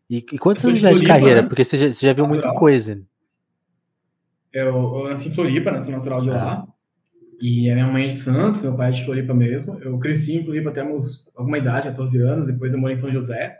[0.09, 1.41] e, e quantos anos já de carreira?
[1.41, 1.47] Né?
[1.47, 2.43] Porque você já, você já viu natural.
[2.43, 3.01] muita coisa.
[4.51, 6.72] Eu, eu, nasci em Floripa, nasci natural de lá, ah.
[7.41, 10.37] E a minha mãe é de Santos, meu pai é de Floripa mesmo, eu cresci
[10.37, 13.57] em Floripa até uns, alguma idade, 14 anos, depois eu morei em São José,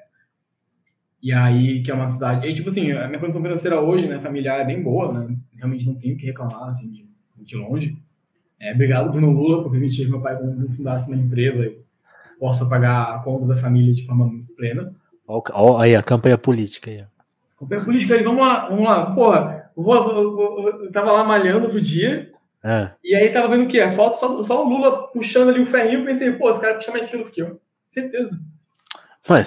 [1.24, 2.46] e aí, que é uma cidade.
[2.46, 5.34] E, tipo assim, a minha condição financeira hoje, né, familiar, é bem boa, né?
[5.56, 7.08] Realmente não tenho o que reclamar, assim, de,
[7.38, 7.98] de longe.
[8.60, 10.38] É, obrigado, Bruno Lula, por permitir que meu pai
[10.76, 11.82] fundasse uma empresa e
[12.38, 14.94] possa pagar contas da família de forma muito plena.
[15.26, 17.06] Olha aí, a campanha política aí.
[17.58, 19.16] Campanha política aí, vamos lá, vamos lá.
[19.16, 22.33] Porra, eu, vou, eu, eu, eu tava lá malhando outro dia.
[22.64, 22.92] É.
[23.04, 23.82] E aí tava vendo o quê?
[23.82, 26.06] A foto só, só o Lula puxando ali o ferrinho.
[26.06, 27.60] Pensei, pô, esse cara puxa mais quilos que eu.
[27.90, 28.40] Certeza.
[29.28, 29.46] Mano,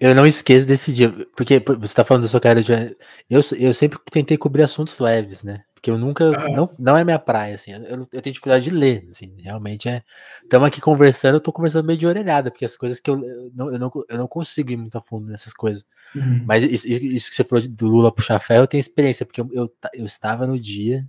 [0.00, 2.96] eu não esqueço desse dia, porque você está falando da sua carreira de.
[3.30, 5.62] Eu, eu sempre tentei cobrir assuntos leves, né?
[5.74, 6.24] Porque eu nunca.
[6.24, 6.54] Uhum.
[6.54, 7.72] Não, não é minha praia, assim.
[7.72, 9.36] Eu, eu tenho dificuldade de ler, assim.
[9.38, 10.02] Realmente é.
[10.42, 13.50] Estamos aqui conversando, eu tô conversando meio de orelhada, porque as coisas que eu, eu,
[13.54, 15.84] não, eu, não, eu não consigo ir muito a fundo nessas coisas.
[16.16, 16.42] Uhum.
[16.44, 19.48] Mas isso, isso, que você falou do Lula puxar ferro, eu tenho experiência, porque eu,
[19.52, 21.06] eu, eu estava no dia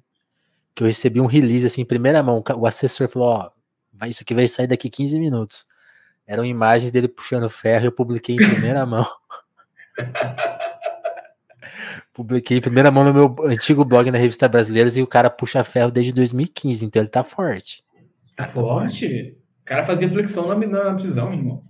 [0.76, 2.43] que eu recebi um release, assim, em primeira mão.
[2.57, 3.49] O assessor falou: Ó,
[3.93, 5.67] vai, isso aqui vai sair daqui 15 minutos.
[6.26, 9.05] Eram imagens dele puxando ferro e eu publiquei em primeira mão.
[12.13, 15.63] publiquei em primeira mão no meu antigo blog na Revista Brasileiras e o cara puxa
[15.63, 17.84] ferro desde 2015, então ele tá forte.
[18.36, 19.38] Tá forte?
[19.61, 21.63] O cara fazia flexão na, na prisão, irmão.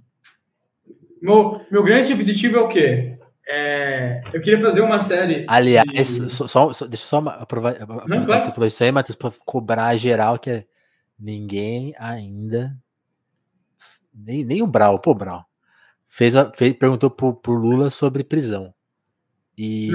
[1.21, 3.18] Meu, meu grande objetivo é o quê?
[3.51, 5.45] É, eu queria fazer uma série.
[5.47, 6.29] Aliás, de...
[6.29, 8.43] só, só, deixa eu só aproveitar claro.
[8.43, 10.65] você falou isso aí, Matheus, para cobrar geral que é,
[11.19, 12.77] ninguém ainda
[14.25, 15.45] nem, nem o Brau, pô, Brau.
[16.05, 18.73] Fez, fez, perguntou pro, pro Lula sobre prisão.
[19.57, 19.89] E,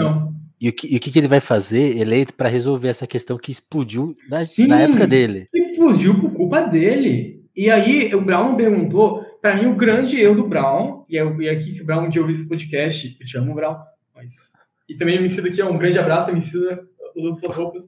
[0.61, 3.51] e, o que, e o que ele vai fazer eleito para resolver essa questão que
[3.51, 5.49] explodiu na, Sim, na época dele?
[5.53, 7.45] Explodiu por culpa dele.
[7.57, 11.51] E aí o Brown perguntou, para mim, o grande erro do Brown, e, eu, e
[11.51, 13.77] aqui se o Brown um dia ouvir esse podcast, eu te amo, Brown,
[14.15, 14.55] mas.
[14.89, 17.85] E também me ensina aqui, é um grande abraço, me as suas roupas.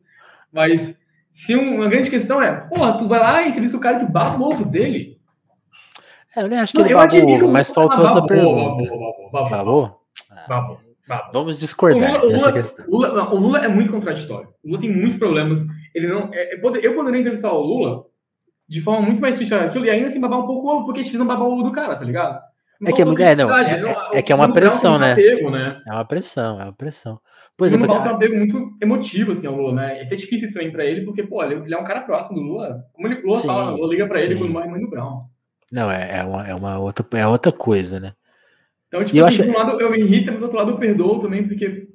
[0.52, 0.98] Mas
[1.30, 4.04] se um, uma grande questão é, porra, tu vai lá e entrevista o cara que
[4.04, 5.16] baba o ovo dele.
[6.36, 8.84] É, eu nem acho que ele babou, mas faltou essa pergunta.
[9.32, 10.02] Babou?
[10.46, 10.78] Babou.
[11.32, 12.84] Vamos discordar o Lula, questão.
[12.86, 14.48] Lula, o Lula é muito contraditório.
[14.62, 15.61] O Lula tem muitos problemas.
[15.94, 16.28] Ele não.
[16.34, 18.04] É, é eu poderia entrevistar o Lula
[18.68, 21.00] de forma muito mais crítica aquilo e ainda assim babar um pouco o ovo, porque
[21.00, 22.40] a gente fez um babar o ovo do cara, tá ligado?
[22.84, 25.12] é que é, muito, é, não, é, é, é, que é uma pressão, né?
[25.12, 25.80] Apego, né?
[25.86, 27.18] É uma pressão, é uma pressão.
[27.56, 30.00] Por exemplo, tem um apego muito emotivo, assim, ao Lula, né?
[30.00, 32.42] É até difícil isso também pra ele, porque, pô, ele, é um cara próximo do
[32.42, 32.84] Lula.
[32.92, 34.24] Como ele Lula sim, fala, Lula liga pra sim.
[34.26, 35.24] ele quando morre mãe do Brown.
[35.72, 38.12] Não, é, é, uma, é uma outra, é outra coisa, né?
[38.88, 39.42] Então, tipo, assim, acho...
[39.42, 41.88] de um lado eu me irrito, mas do outro lado eu perdoo também, porque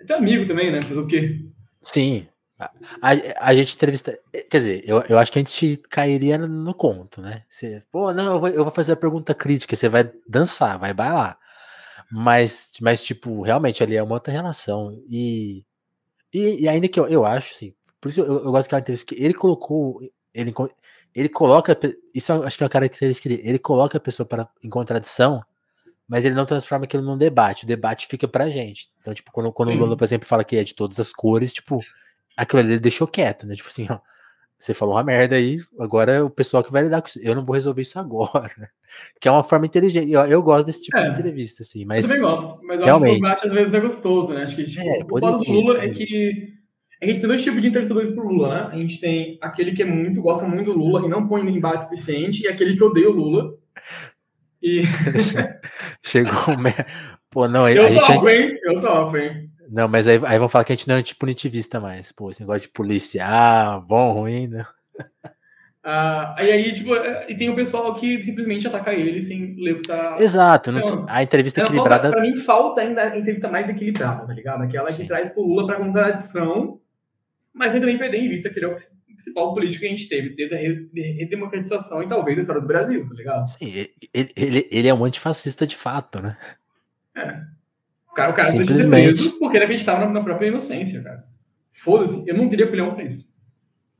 [0.00, 0.82] é teu amigo também, né?
[0.82, 1.46] Fazer o quê?
[1.82, 2.26] Sim.
[2.58, 4.16] A, a, gente entrevista.
[4.32, 7.44] Quer dizer, eu, eu acho que a gente cairia no conto, né?
[7.50, 10.94] Você, pô, não, eu vou, eu vou fazer a pergunta crítica, você vai dançar, vai
[10.94, 11.36] bailar.
[12.10, 14.92] Mas, mas, tipo, realmente ali é uma outra relação.
[15.08, 15.64] E,
[16.32, 19.06] e, e ainda que eu, eu acho, assim, por isso eu, eu gosto daquela entrevista,
[19.06, 19.98] porque ele colocou.
[20.32, 20.54] Ele,
[21.14, 21.76] ele coloca.
[22.14, 23.42] Isso acho que é uma característica dele.
[23.44, 25.42] Ele coloca a pessoa para, em contradição,
[26.06, 27.64] mas ele não transforma aquilo num debate.
[27.64, 28.90] O debate fica pra gente.
[29.00, 31.52] Então, tipo, quando, quando o Lula, por exemplo, fala que é de todas as cores,
[31.52, 31.80] tipo,
[32.36, 33.54] aquilo ali ele deixou quieto, né?
[33.54, 33.98] Tipo assim, ó,
[34.58, 37.20] você falou uma merda aí, agora é o pessoal que vai lidar com isso.
[37.22, 38.50] Eu não vou resolver isso agora.
[39.20, 40.12] Que é uma forma inteligente.
[40.12, 41.84] Eu, eu gosto desse tipo é, de entrevista, assim.
[41.84, 44.32] Mas, eu também gosto, mas eu realmente, acho que o debate às vezes é gostoso,
[44.32, 44.42] né?
[44.44, 46.54] Acho que tipo, é, o do Lula é que
[47.02, 48.68] a gente tem dois tipos de entrevistadores pro Lula, né?
[48.72, 51.50] A gente tem aquele que é muito, gosta muito do Lula e não põe no
[51.50, 53.52] embate suficiente, e aquele que odeia o Lula.
[54.62, 54.82] E.
[56.00, 56.32] Chegou.
[57.30, 58.28] Pô, não, eu a topo, gente...
[58.28, 58.58] hein?
[58.62, 59.50] Eu topo, hein?
[59.74, 62.12] Não, mas aí, aí vão falar que a gente não é antipunitivista mais.
[62.12, 64.64] Pô, esse negócio de policiar, bom, ruim, né?
[65.84, 69.72] Uh, aí, aí, tipo, é, e tem o pessoal que simplesmente ataca ele sem ler
[69.72, 70.14] o que tá.
[70.20, 72.04] Exato, não, então, a entrevista equilibrada.
[72.04, 74.62] Falta, pra mim, falta ainda a entrevista mais equilibrada, tá ligado?
[74.62, 75.02] Aquela Sim.
[75.02, 76.80] que traz pro Lula pra contradição,
[77.52, 80.08] mas sem também perder em vista que ele é o principal político que a gente
[80.08, 83.48] teve desde a redemocratização e talvez a história do Brasil, tá ligado?
[83.48, 86.36] Sim, ele, ele, ele é um antifascista de fato, né?
[87.16, 87.53] É.
[88.14, 88.88] Cara, o cara Simplesmente.
[88.88, 91.24] preso porque ele acreditava na, própria inocência, cara.
[91.70, 93.34] Foda-se, eu não teria opinião pra isso.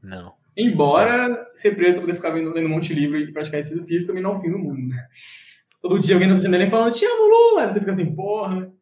[0.03, 0.35] Não.
[0.57, 4.09] Embora ser preso pra poder ficar lendo um monte de livro e praticar exercício físico
[4.09, 5.07] também não é o fim do mundo, né?
[5.81, 7.69] Todo dia alguém na janela falando, te amo, Lula!
[7.69, 8.73] Você fica assim, porra.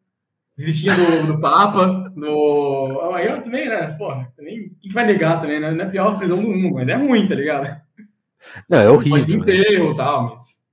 [0.55, 3.11] Desistia do, do Papa, do.
[3.15, 3.87] Aí eu também, né?
[3.97, 4.71] Porra, também.
[4.79, 5.71] Quem vai negar também, né?
[5.71, 7.81] Não é a pior prisão do mundo, mas é ruim, tá ligado?
[8.69, 9.17] Não, é horrível.
[9.17, 10.63] Pode vir enterro e tal, mas.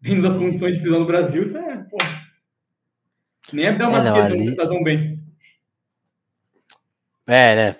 [0.00, 2.27] Dentro das condições de prisão no Brasil, isso é, porra.
[3.52, 5.16] Nem a Bel Macia é, não, tá tão bem.
[7.26, 7.76] É, né?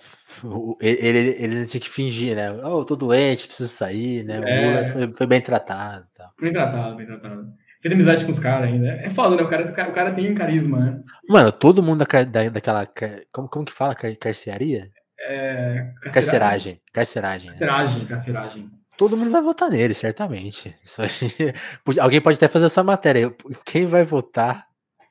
[0.81, 2.53] Ele, ele, ele, tinha que fingir, né?
[2.53, 4.41] Oh, eu tô doente, preciso sair, né?
[4.41, 4.66] O é.
[4.66, 6.07] Lula foi, foi, bem tratado.
[6.16, 6.33] Tal.
[6.41, 7.53] Bem tratado, bem tratado.
[7.81, 8.89] Fez amizade com os caras ainda.
[8.89, 9.43] É foda, né?
[9.43, 11.01] O cara, o cara, o cara tem carisma, né?
[11.29, 12.87] Mano, todo mundo da, da, daquela.
[13.33, 13.95] Como, como que fala?
[13.95, 14.91] Carcearia?
[15.21, 16.81] É, carceragem.
[16.93, 17.51] Carceragem.
[17.51, 18.09] Carceragem, né?
[18.09, 18.71] carceragem.
[18.97, 20.75] Todo mundo vai votar nele, certamente.
[20.83, 21.09] Isso aí.
[22.01, 23.33] Alguém pode até fazer essa matéria.
[23.64, 24.68] Quem vai votar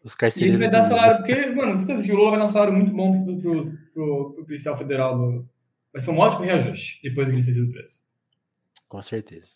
[0.07, 0.59] os carcereiros?
[0.59, 2.73] E ele vai dar salário, porque, mano, você que o Lula vai dar um salário
[2.73, 3.59] muito bom pro, pro,
[3.93, 5.17] pro, pro policial federal.
[5.17, 5.49] Do...
[5.91, 8.01] Vai ser um ótimo reajuste depois que ele ter sido preso.
[8.87, 9.49] Com certeza.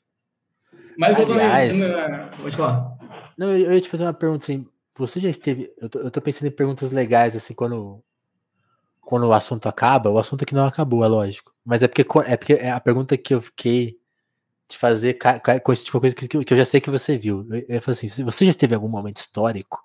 [0.97, 2.97] Mas voltando Aliás, aí, pode falar.
[3.37, 4.65] Não, eu ia te fazer uma pergunta assim.
[4.97, 5.71] Você já esteve.
[5.77, 8.03] Eu tô, eu tô pensando em perguntas legais, assim, quando,
[8.99, 10.09] quando o assunto acaba.
[10.09, 11.53] O assunto aqui não acabou, é lógico.
[11.65, 13.97] Mas é porque, é porque é a pergunta que eu fiquei
[14.71, 15.17] de fazer
[15.63, 17.47] com esse tipo de coisa que, que eu já sei que você viu.
[17.49, 19.83] Eu, eu falo assim: você já esteve em algum momento histórico?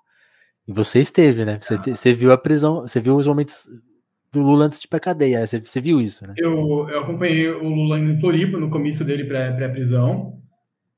[0.67, 1.57] E você esteve, né?
[1.61, 1.81] Você, ah.
[1.95, 3.67] você viu a prisão, você viu os momentos
[4.31, 5.45] do Lula antes de ir pra cadeia.
[5.45, 6.33] Você, você viu isso, né?
[6.37, 10.41] Eu, eu acompanhei o Lula em Floripa, no comício dele pré-prisão.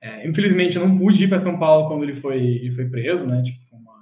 [0.02, 3.28] É, infelizmente, eu não pude ir para São Paulo quando ele foi, ele foi preso,
[3.28, 3.42] né?
[3.44, 3.94] Tipo, uma...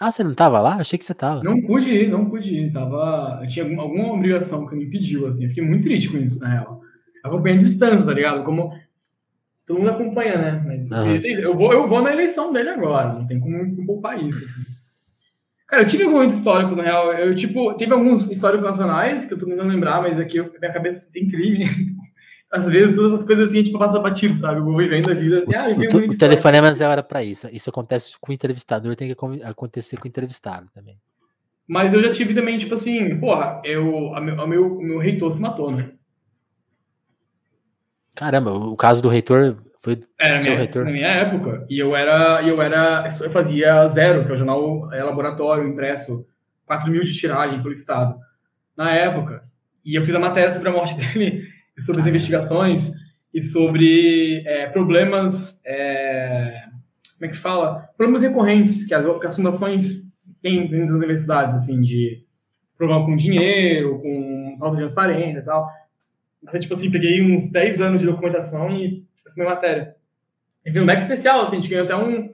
[0.00, 0.76] Ah, você não tava lá?
[0.76, 1.44] Achei que você tava.
[1.44, 2.72] Não pude ir, não pude ir.
[2.72, 3.38] Tava...
[3.42, 5.44] Eu tinha alguma, alguma obrigação que me impediu, assim.
[5.44, 6.80] Eu fiquei muito triste com isso, na real.
[7.22, 8.42] Acompanhei a distância, tá ligado?
[8.44, 8.72] Como
[9.66, 10.64] todo mundo acompanha, né?
[10.66, 11.16] Mas uhum.
[11.16, 13.12] eu, vou, eu vou na eleição dele agora.
[13.12, 14.79] Não tem como poupar isso, assim.
[15.70, 17.12] Cara, eu tive alguns históricos, na real.
[17.12, 20.72] Eu, tipo, teve alguns históricos nacionais que eu tô tentando lembrar, mas aqui eu, minha
[20.72, 21.64] cabeça tem crime.
[22.50, 24.58] Às vezes, todas essas coisas assim, a gente passa batido, sabe?
[24.58, 27.48] Eu vou vivendo a vida assim, ah, o, o, o telefonema é hora pra isso.
[27.52, 30.98] Isso acontece com o entrevistador, tem que acontecer com o entrevistado também.
[31.68, 34.98] Mas eu já tive também, tipo assim, porra, eu, a meu, a meu, o meu
[34.98, 35.92] reitor se matou, né?
[38.16, 40.84] Caramba, o caso do reitor foi era seu minha, reitor?
[40.84, 41.66] Na minha época.
[41.68, 46.26] E eu era, eu era, eu fazia zero, que é o jornal é, laboratório impresso,
[46.66, 48.14] 4 mil de tiragem pelo Estado.
[48.76, 49.42] Na época.
[49.82, 52.92] E eu fiz a matéria sobre a morte dele, e sobre as investigações,
[53.32, 55.62] e sobre é, problemas.
[55.64, 56.64] É,
[57.18, 57.88] como é que fala?
[57.96, 60.02] Problemas recorrentes que as, que as fundações
[60.42, 62.22] têm dentro das universidades, assim, de
[62.76, 65.70] problema com dinheiro, com falta de transparência e tal.
[66.42, 69.96] Mas, tipo assim, peguei uns 10 anos de documentação e fiz minha matéria.
[70.64, 72.32] E um back especial, assim, a gente ganhou até um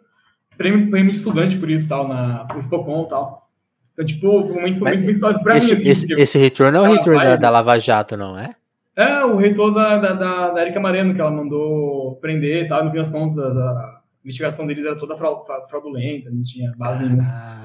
[0.56, 3.50] prêmio, prêmio de estudante por isso, tal, na Expocom e tal.
[3.92, 5.72] Então, tipo, foi um momento foi muito histórico pra esse, mim.
[5.74, 8.54] Assim, esse, esse retorno é o retorno da, da, Lava Jato, não é?
[8.94, 12.84] É, o reitor da, da, da, da Erika Mareno, que ela mandou prender e tal,
[12.84, 17.56] no fim das contas, a, investigação deles era toda fraudulenta, não tinha base nenhuma.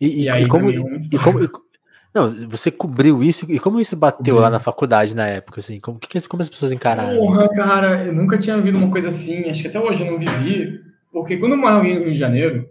[0.00, 1.38] E, e, e, aí, e como, e, como,
[2.16, 5.78] não, você cobriu isso e como isso bateu lá na faculdade na época, assim?
[5.78, 7.54] Como, que, como as pessoas encararam Porra, isso?
[7.54, 10.80] cara, eu nunca tinha visto uma coisa assim, acho que até hoje eu não vivi,
[11.12, 12.66] porque quando eu moro no Rio de Janeiro,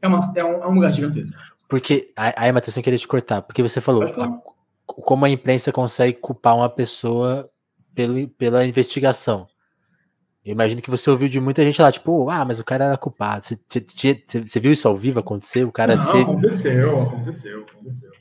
[0.00, 1.36] é, uma, é, um, é um lugar gigantesco.
[1.68, 4.40] Porque, aí, Matheus, sem querer te cortar, porque você falou a,
[4.86, 7.50] como a imprensa consegue culpar uma pessoa
[7.94, 9.46] pelo, pela investigação.
[10.42, 12.96] Eu imagino que você ouviu de muita gente lá, tipo, ah, mas o cara era
[12.96, 13.44] culpado.
[13.44, 15.64] Você, você, você viu isso ao vivo acontecer?
[15.64, 16.22] O cara não, ser...
[16.22, 18.15] aconteceu, aconteceu, aconteceu.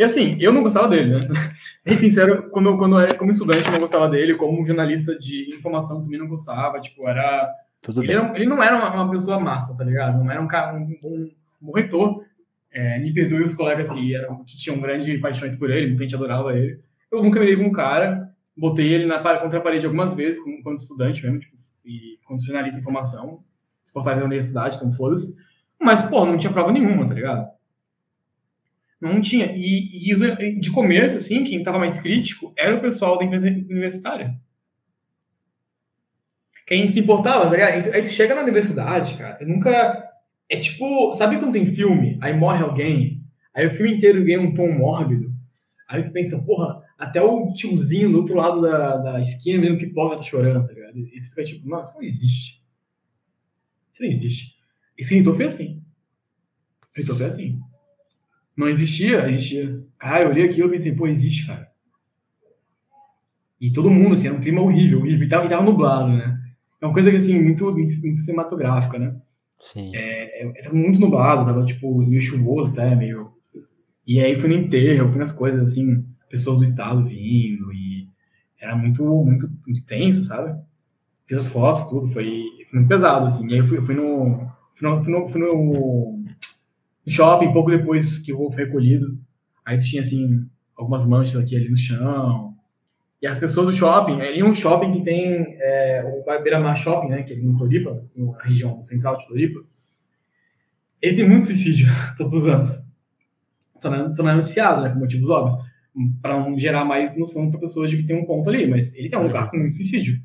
[0.00, 1.20] E assim, eu não gostava dele, né?
[1.84, 6.00] Bem sincero, quando, quando era como estudante eu não gostava dele, como jornalista de informação
[6.00, 7.54] também não gostava, tipo, era...
[7.82, 8.14] Tudo ele.
[8.14, 10.16] Era, ele não era uma, uma, pessoa massa, tá ligado?
[10.16, 11.30] Não era um cara, um,
[11.62, 12.24] um reitor.
[12.72, 16.14] É, me perdoe os colegas que, eram, que tinham grandes paixões por ele, muita gente
[16.14, 16.80] adorava ele.
[17.12, 20.42] Eu nunca me dei com um cara, botei ele na, contra a parede algumas vezes,
[20.42, 23.44] como, quando estudante mesmo, tipo, e quando jornalista de informação,
[23.84, 25.36] os portais da universidade, então foda-se.
[25.78, 27.59] Mas, pô, não tinha prova nenhuma, tá ligado?
[29.00, 29.52] Não tinha.
[29.56, 34.38] E, e de começo, assim, quem estava mais crítico era o pessoal da empresa universitária.
[36.66, 37.92] Quem se importava, tá ligado?
[37.92, 40.08] Aí tu chega na universidade, cara, eu nunca.
[40.48, 43.24] É tipo, sabe quando tem filme, aí morre alguém,
[43.54, 45.32] aí o filme inteiro ganha um tom mórbido,
[45.88, 49.86] aí tu pensa, porra, até o tiozinho do outro lado da, da esquina, mesmo que
[49.86, 50.98] porra, tá chorando, tá ligado?
[50.98, 52.62] E tu fica tipo, mano, isso não existe.
[53.92, 54.58] Isso não existe.
[54.98, 55.82] Esse reitor foi assim.
[56.82, 57.60] O reitor foi assim.
[58.60, 59.82] Não existia, existia.
[59.98, 61.70] Cara, eu olhei aquilo e pensei, pô, existe, cara.
[63.58, 65.26] E todo mundo, assim, era um clima horrível, horrível.
[65.26, 66.38] E tava, e tava nublado, né?
[66.78, 69.16] É uma coisa que, assim, muito, muito, muito cinematográfica, né?
[69.62, 69.96] Sim.
[69.96, 73.32] É, é, tava muito nublado, tava, tipo, meio chuvoso até, meio...
[74.06, 78.08] E aí fui no enterro, fui nas coisas, assim, pessoas do estado vindo, e
[78.60, 80.54] era muito, muito, muito tenso, sabe?
[81.26, 83.48] Fiz as fotos, tudo, foi, foi muito pesado, assim.
[83.48, 84.50] E aí eu fui, fui no...
[84.74, 86.19] Fui no, fui no, fui no
[87.08, 89.18] shopping, pouco depois que o roubo foi recolhido.
[89.64, 90.46] Aí tu tinha, assim,
[90.76, 92.54] algumas manchas aqui ali no chão.
[93.22, 97.22] E as pessoas do shopping, é um shopping que tem é, o Beira-Mar Shopping, né,
[97.22, 99.60] que é em Floripa, na região central de Floripa.
[101.02, 101.86] Ele tem muito suicídio
[102.16, 102.68] todos os anos.
[103.78, 105.54] Só não, só não é noticiado, né, por motivos óbvios.
[106.22, 108.66] Para não gerar mais noção para pessoas de que tem um ponto ali.
[108.66, 110.18] Mas ele tem um lugar com muito suicídio.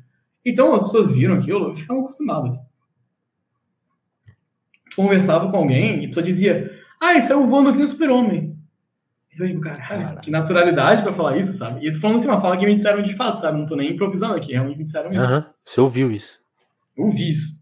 [0.44, 2.54] Então as pessoas viram aquilo e ficavam acostumadas
[4.96, 8.56] conversava com alguém e a pessoa dizia: Ah, esse é o voando aqui no Super-Homem.
[9.38, 11.84] Eu digo, cara, cara, que naturalidade pra falar isso, sabe?
[11.84, 13.58] E eu tô falando assim, uma fala que me disseram de fato, sabe?
[13.58, 15.30] Não tô nem improvisando aqui, realmente me disseram isso.
[15.30, 15.44] Uhum.
[15.62, 16.40] Você ouviu isso?
[16.96, 17.60] Eu ouvi isso.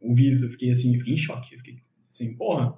[0.00, 1.54] Ouvi isso, eu fiquei assim, eu fiquei em choque.
[1.54, 1.76] Eu fiquei
[2.08, 2.74] assim, porra.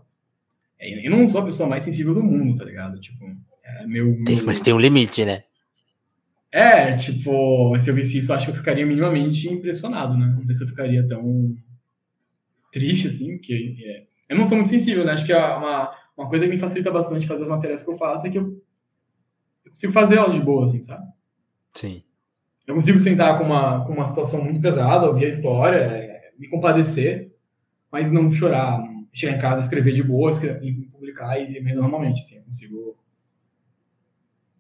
[0.78, 2.99] É, eu não sou a pessoa mais sensível do mundo, tá ligado?
[3.01, 3.24] Tipo,
[3.62, 4.18] é meu.
[4.24, 5.45] Tem, mas tem um limite, né?
[6.51, 10.34] É, tipo, se eu visse isso, eu acho que eu ficaria minimamente impressionado, né?
[10.37, 11.55] Não sei se eu ficaria tão
[12.77, 15.12] triste, assim, que é, eu não sou muito sensível, né?
[15.12, 18.27] Acho que uma, uma coisa que me facilita bastante fazer as matérias que eu faço
[18.27, 18.62] é que eu,
[19.64, 21.07] eu consigo fazer elas de boa, assim, sabe?
[21.72, 22.03] Sim.
[22.66, 26.49] Eu consigo sentar com uma, com uma situação muito pesada, ouvir a história, é, me
[26.49, 27.33] compadecer,
[27.91, 30.61] mas não chorar, não chegar em casa, escrever de boa, escrever,
[30.93, 32.99] publicar e mesmo normalmente, assim, eu consigo...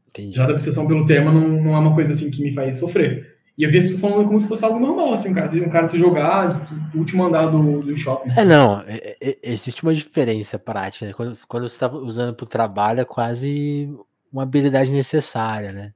[0.08, 0.34] Entendi.
[0.34, 3.35] Já da obsessão pelo tema não, não é uma coisa, assim, que me faz sofrer.
[3.58, 5.70] E eu vi as pessoas falando como se fosse algo normal, assim, um cara, um
[5.70, 8.30] cara se jogar do último andar do, do shopping.
[8.36, 11.12] É, não, é, é, existe uma diferença prática, né?
[11.14, 13.88] Quando, quando você está usando para o trabalho, é quase
[14.30, 15.92] uma habilidade necessária, né?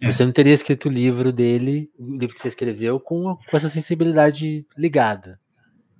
[0.00, 0.12] É.
[0.12, 3.68] Você não teria escrito o livro dele, o livro que você escreveu, com, com essa
[3.68, 5.40] sensibilidade ligada.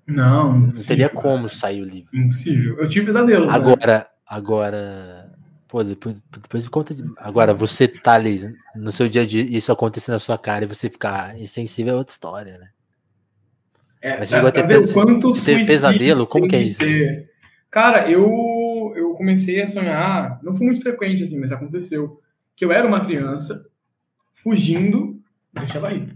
[0.06, 2.10] Não, não teria como sair o livro.
[2.14, 2.78] Impossível.
[2.78, 3.50] Eu tive pesadelo.
[3.50, 4.04] Agora, né?
[4.24, 5.35] agora
[5.68, 6.94] Pô, depois, depois me conta.
[6.94, 7.02] De...
[7.16, 10.64] Agora, você tá ali no seu dia a dia e isso acontecer na sua cara
[10.64, 12.70] e você ficar insensível é outra história, né?
[14.00, 14.94] É, Mas chegou a ter, pes...
[15.44, 16.26] ter pesadelo?
[16.26, 16.78] Como que é isso?
[16.78, 17.28] Ter...
[17.68, 22.20] Cara, eu, eu comecei a sonhar, não foi muito frequente assim, mas aconteceu,
[22.54, 23.68] que eu era uma criança
[24.32, 25.20] fugindo
[25.52, 26.08] do Xabaí.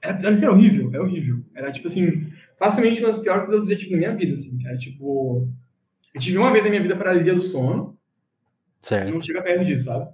[0.00, 1.44] Era, era horrível, é horrível.
[1.54, 4.58] Era tipo assim, facilmente uma das piores coisas que eu tive na minha vida, assim.
[4.66, 5.48] Era tipo
[6.14, 7.98] eu tive uma vez na minha vida paralisia do sono.
[8.80, 9.12] Certo.
[9.12, 10.10] Não chega perto disso, sabe?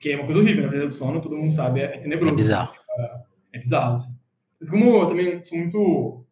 [0.00, 2.32] Que é uma coisa horrível, na paralisia do sono, todo mundo sabe, é, tenebroso.
[2.32, 2.74] É bizarro.
[2.98, 3.20] É,
[3.54, 4.18] é bizarro, assim.
[4.60, 6.24] Mas como eu também sou muito,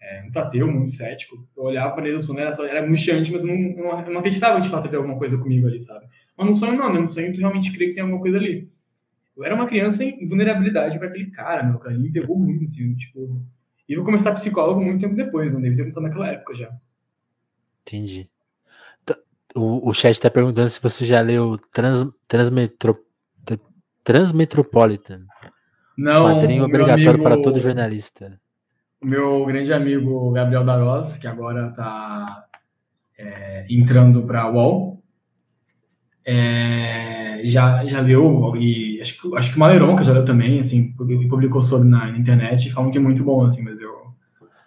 [0.00, 3.32] é, muito ateu, muito cético, eu olhava para paralisia do sono, era, só, era angustiante,
[3.32, 6.06] mas eu não, não, eu não acreditava de fato ter alguma coisa comigo ali, sabe?
[6.36, 7.00] Mas no sonho não, né?
[7.00, 8.70] No sonho tu realmente crê que tem alguma coisa ali.
[9.36, 12.64] Eu era uma criança em vulnerabilidade para aquele cara, meu, cara, ele me pegou muito,
[12.64, 13.42] assim, tipo...
[13.88, 16.74] E eu vou começar psicólogo muito tempo depois, não deve ter começado naquela época já.
[17.82, 18.30] Entendi.
[19.54, 22.98] O, o chat está perguntando se você já leu Trans, Transmetro,
[24.02, 25.22] Transmetropolitan.
[25.96, 26.24] Não.
[26.24, 28.38] Quadrinho obrigatório amigo, para todo jornalista.
[29.00, 32.44] O meu grande amigo Gabriel Daros, que agora está
[33.18, 35.02] é, entrando para a UOL,
[36.24, 40.92] é, já, já leu, e acho que, acho que o Maleronca já leu também, assim,
[40.92, 43.90] publicou sobre na, na internet, falam que é muito bom, assim, mas eu,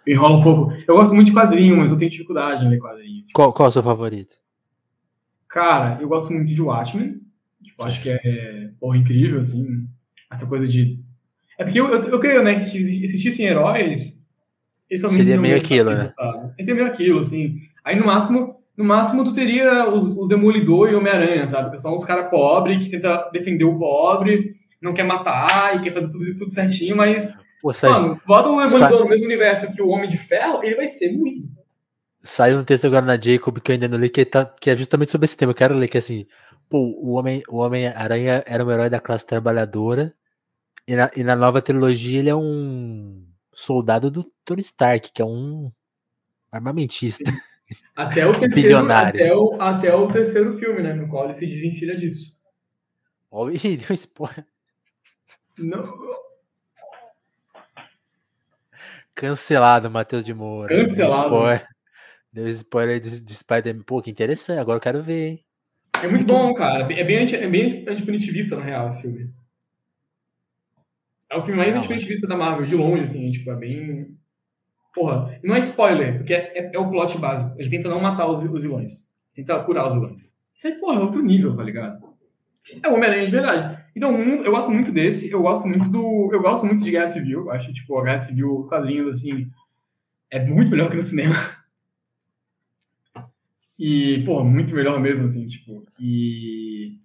[0.06, 0.72] eu enrolo um pouco.
[0.86, 3.18] Eu gosto muito de quadrinho, mas eu tenho dificuldade em ler quadrinho.
[3.22, 3.32] Tipo.
[3.34, 4.36] Qual, qual é o seu favorito?
[5.48, 7.20] Cara, eu gosto muito de Watchmen.
[7.62, 9.86] Tipo, acho que é porra, incrível, assim.
[10.30, 11.00] Essa coisa de.
[11.58, 14.18] É porque eu, eu, eu creio, né, que se existissem heróis.
[14.88, 16.08] Eles Seria meio aquilo, né?
[16.08, 16.54] Sabe?
[16.60, 17.58] Seria meio aquilo, assim.
[17.84, 21.70] Aí no máximo, no máximo tu teria os, os Demolidor e Homem-Aranha, sabe?
[21.70, 25.92] Que são os caras pobres que tentam defender o pobre, não quer matar e quer
[25.92, 27.34] fazer tudo, tudo certinho, mas.
[27.60, 30.88] Pô, mano, bota o Demolidor no mesmo universo que o Homem de Ferro, ele vai
[30.88, 31.57] ser muito
[32.28, 34.76] Saiu um texto agora na Jacob que eu ainda não li, que, tá, que é
[34.76, 35.52] justamente sobre esse tema.
[35.52, 36.26] Eu quero ler que é assim,
[36.68, 40.14] pô, o Homem-Aranha o Homem -Aranha era um herói da classe trabalhadora,
[40.86, 45.24] e na, e na nova trilogia ele é um soldado do Tony Stark, que é
[45.24, 45.72] um
[46.52, 47.24] armamentista.
[47.96, 50.94] Até o terceiro, até o, até o terceiro filme, né?
[50.94, 52.38] No qual ele se desvencilha disso.
[53.30, 54.46] Ó, ih, deu spoiler.
[55.58, 55.82] Não.
[59.14, 60.74] Cancelado, Matheus de Moura.
[60.74, 61.26] Cancelado.
[61.26, 61.68] Spoiler,
[62.38, 63.82] deu spoiler de, de Spider-Man.
[63.82, 64.58] Pô, que interessante.
[64.58, 65.44] Agora eu quero ver, hein?
[66.02, 66.92] É muito bom, cara.
[66.92, 69.30] É bem, anti, é bem antipunitivista, na real, esse filme.
[71.30, 73.30] É o filme mais não, antipunitivista da Marvel, de longe, assim.
[73.30, 74.16] Tipo, é bem...
[74.94, 77.54] Porra, não é spoiler, porque é, é, é, o plot básico.
[77.58, 79.08] Ele tenta não matar os, os vilões.
[79.34, 80.32] Tenta curar os vilões.
[80.56, 82.02] Isso aí, porra, é outro nível, tá ligado?
[82.82, 83.84] É o Homem-Aranha de verdade.
[83.94, 86.30] Então, eu gosto muito desse, eu gosto muito do.
[86.32, 87.50] Eu gosto muito de Guerra Civil.
[87.50, 89.50] Acho, tipo, a Guerra Civil, quadrinhos, assim,
[90.30, 91.34] é muito melhor que no cinema.
[93.78, 95.84] E, pô, muito melhor mesmo, assim, tipo.
[96.00, 96.96] E.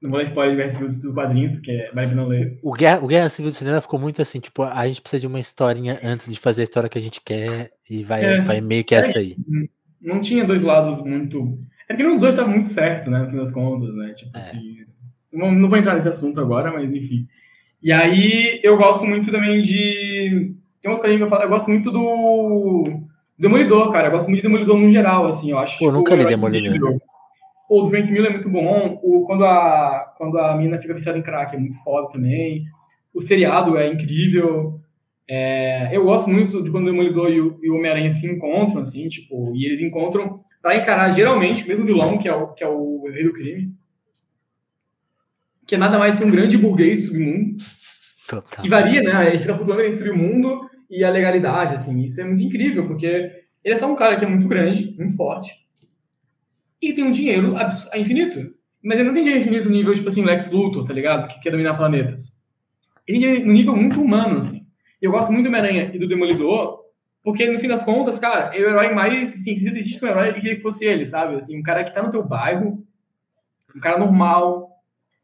[0.00, 2.58] Não vou dar spoiler de Guerra Civil do quadrinho, porque vale pra não ler.
[2.60, 5.26] O Guerra, o Guerra Civil do cinema ficou muito assim, tipo, a gente precisa de
[5.28, 8.60] uma historinha antes de fazer a história que a gente quer, e vai, é, vai
[8.60, 9.36] meio que é, essa aí.
[10.00, 11.56] Não tinha dois lados muito.
[11.88, 14.12] É porque os dois estavam muito certos, né, no fim das contas, né?
[14.14, 14.40] Tipo é.
[14.40, 14.76] assim.
[15.32, 17.28] Não, não vou entrar nesse assunto agora, mas enfim.
[17.80, 20.56] E aí eu gosto muito também de.
[20.80, 23.08] Tem umas coisas que eu falo, eu gosto muito do
[23.42, 24.06] Demolidor, cara.
[24.06, 25.50] Eu gosto muito de Demolidor no geral, assim.
[25.50, 25.80] Eu acho.
[25.80, 27.00] Pô, tipo, nunca li Demolidor.
[27.68, 29.00] O do Frank Miller é muito bom.
[29.02, 32.64] O, quando, a, quando a mina fica viciada em crack é muito foda também.
[33.12, 34.78] O seriado é incrível.
[35.28, 39.08] É, eu gosto muito de quando o Demolidor e o, o Homem-Aranha se encontram, assim,
[39.08, 42.68] tipo, e eles encontram pra encarar geralmente o mesmo vilão, que é o, que é
[42.68, 43.72] o rei do crime.
[45.66, 47.56] Que é nada mais que um grande burguês do submundo.
[48.28, 48.62] Total.
[48.62, 49.28] Que varia, né?
[49.28, 52.02] Ele fica flutuando entre o submundo e a legalidade, assim.
[52.02, 53.06] Isso é muito incrível, porque
[53.64, 55.52] ele é só um cara que é muito grande, muito forte,
[56.80, 57.54] e tem um dinheiro
[57.94, 58.54] infinito.
[58.82, 61.28] Mas ele não tem dinheiro infinito no nível, tipo assim, Lex Luthor, tá ligado?
[61.28, 62.40] Que quer dominar planetas.
[63.06, 64.66] Ele tem no nível muito humano, assim.
[65.00, 66.80] Eu gosto muito do Homem-Aranha e do Demolidor,
[67.22, 69.32] porque no fim das contas, cara, é o herói mais.
[69.32, 71.36] Assim, se existe um herói, eu queria que fosse ele, sabe?
[71.36, 72.84] Assim, um cara que tá no teu bairro,
[73.74, 74.68] um cara normal,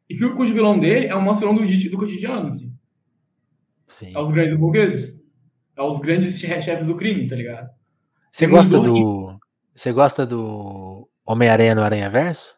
[0.08, 2.72] e que o cujo vilão dele é o nosso vilão do, do cotidiano, assim.
[3.86, 4.12] Sim.
[4.14, 5.17] É os grandes burgueses
[5.79, 7.70] aos grandes chefes do crime, tá ligado?
[8.31, 9.39] Você gosta do.
[9.72, 12.57] Você gosta do Homem-Aranha no Aranha Verso?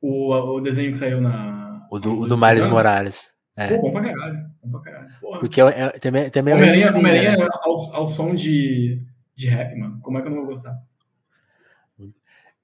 [0.00, 1.86] O, o desenho que saiu na.
[1.90, 3.34] O do, o do Miles Morales.
[3.56, 3.76] É.
[3.76, 4.38] Pô, bom pra caralho.
[4.62, 5.08] Bom pra caralho.
[5.20, 5.40] Porra.
[5.40, 7.48] Porque é, é, também, também Homem-Aranha é Homem né?
[7.62, 9.02] ao, ao som de,
[9.34, 10.00] de rap, mano.
[10.00, 10.78] Como é que eu não vou gostar?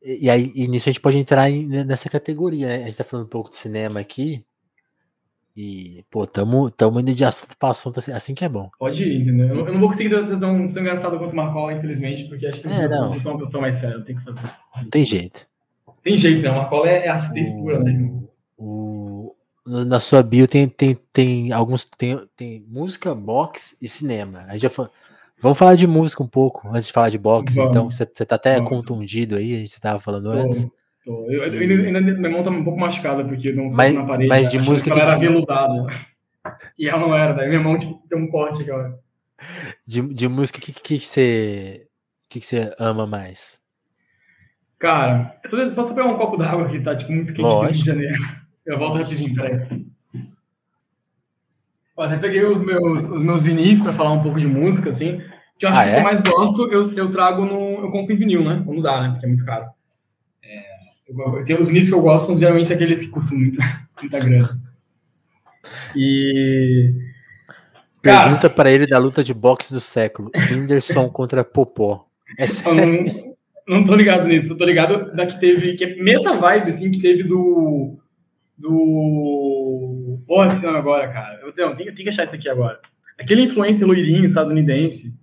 [0.00, 2.74] E, e aí, e nisso a gente pode entrar em, nessa categoria, né?
[2.76, 4.44] A gente tá falando um pouco de cinema aqui.
[5.56, 8.68] E, pô, tamo, tamo indo de assunto para assunto assim, assim que é bom.
[8.78, 9.48] Pode ir, entendeu?
[9.48, 12.60] Eu, eu não vou conseguir ser tão, tão engraçado quanto o Marcola, infelizmente, porque acho
[12.60, 14.40] que é, eu sou uma pessoa mais séria, tem que fazer.
[14.76, 15.46] Não tem jeito.
[16.02, 16.50] Tem jeito, né?
[16.50, 18.10] O Marcola é, é acidez pura, né?
[18.58, 19.34] O,
[19.64, 21.84] na sua bio tem, tem, tem alguns.
[21.84, 24.44] Tem, tem música, box e cinema.
[24.48, 24.88] Aí já foi,
[25.44, 27.54] Vamos falar de música um pouco, antes de falar de boxe.
[27.56, 27.70] Vamos.
[27.70, 28.70] Então, você, você tá até Vamos.
[28.70, 30.38] contundido aí, a gente tava falando Tô.
[30.38, 30.66] antes.
[31.04, 31.26] Tô.
[31.30, 34.28] Eu, eu, ainda, ainda, minha mão tá um pouco machucada, porque não sei na parede.
[34.28, 34.90] Mas de música.
[34.90, 35.86] Que ela era veludada.
[36.78, 38.98] E ela não era, daí minha mão tipo, tem um corte agora.
[39.86, 41.86] De, de música, o que, que, que, você,
[42.28, 43.60] que, que você ama mais?
[44.78, 46.94] Cara, eu posso pegar um copo d'água aqui, tá?
[46.94, 48.22] Tipo, muito quente no Rio de Janeiro.
[48.66, 49.86] Eu volto rapidinho, peraí.
[51.96, 55.22] Ó, até peguei os meus, os meus vinis para falar um pouco de música, assim.
[55.58, 55.98] Que eu acho ah, que é?
[55.98, 57.84] eu mais gosto, eu, eu trago no.
[57.84, 58.62] Eu compro em vinil, né?
[58.66, 59.10] Quando dá, né?
[59.10, 59.66] Porque é muito caro.
[61.06, 63.58] Eu, os vinis que eu gosto são geralmente aqueles que custam muito,
[64.00, 64.60] muita grana.
[65.94, 66.92] E.
[68.00, 72.06] Pergunta para ele da luta de boxe do século: Whindersson contra Popó.
[72.38, 73.04] É sério?
[73.66, 75.74] Não, não tô ligado nisso, eu tô ligado da que teve.
[75.74, 77.98] Que é mesma vibe, assim, que teve do.
[78.56, 80.22] Do.
[80.26, 81.40] Porra, esse nome agora, cara.
[81.42, 82.80] Eu tenho, tenho, tenho que achar isso aqui agora.
[83.18, 85.18] Aquele influencer loirinho estadunidense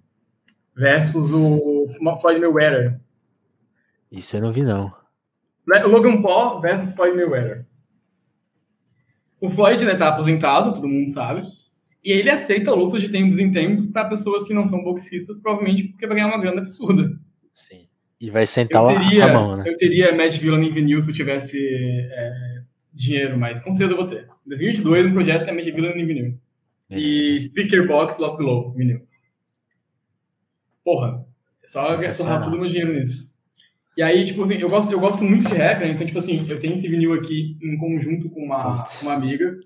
[0.75, 1.87] versus o
[2.19, 2.99] Floyd Mayweather.
[4.11, 5.00] Isso eu não vi, não.
[5.67, 7.65] Logan Paul versus Floyd Mayweather.
[9.39, 11.43] O Floyd né, tá aposentado, todo mundo sabe.
[12.03, 15.87] E ele aceita lutas de tempos em tempos para pessoas que não são boxistas, provavelmente
[15.87, 17.11] porque vai ganhar uma grana absurda.
[17.53, 17.87] Sim.
[18.19, 19.63] E vai sentar teria, a mão, né?
[19.65, 22.61] Eu teria Match Villain em vinil se eu tivesse é,
[22.93, 24.27] dinheiro, mas com certeza eu vou ter.
[24.45, 26.39] Em 2022, o projeto é Match Villain em vinil.
[26.89, 29.01] E Speaker Box Love Below, vinil.
[30.83, 31.25] Porra,
[31.63, 33.30] é só gastar todo o meu dinheiro nisso.
[33.95, 35.89] E aí, tipo assim, eu gosto, eu gosto muito de rap, né?
[35.89, 39.59] Então, tipo assim, eu tenho esse vinil aqui em conjunto com uma, uma amiga.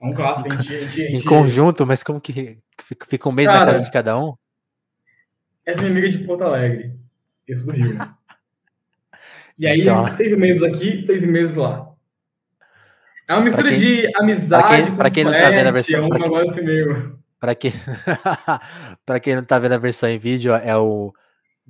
[0.00, 1.16] É um clássico, a gente, a gente, a gente...
[1.16, 2.58] Em conjunto, mas como que
[3.06, 4.34] fica um mês Cara, na casa de cada um?
[5.64, 6.94] Essa é minha amiga de Porto Alegre.
[7.48, 7.98] Eu sou do Rio.
[9.58, 10.10] E aí, então...
[10.10, 11.90] seis meses aqui, seis meses lá.
[13.26, 16.00] É uma mistura quem, de amizade pra quem, pra quem não tá vendo a versão,
[16.00, 17.18] é um negócio quem, meio...
[17.40, 17.72] Pra quem,
[19.04, 21.12] pra quem não tá vendo a versão em vídeo, é o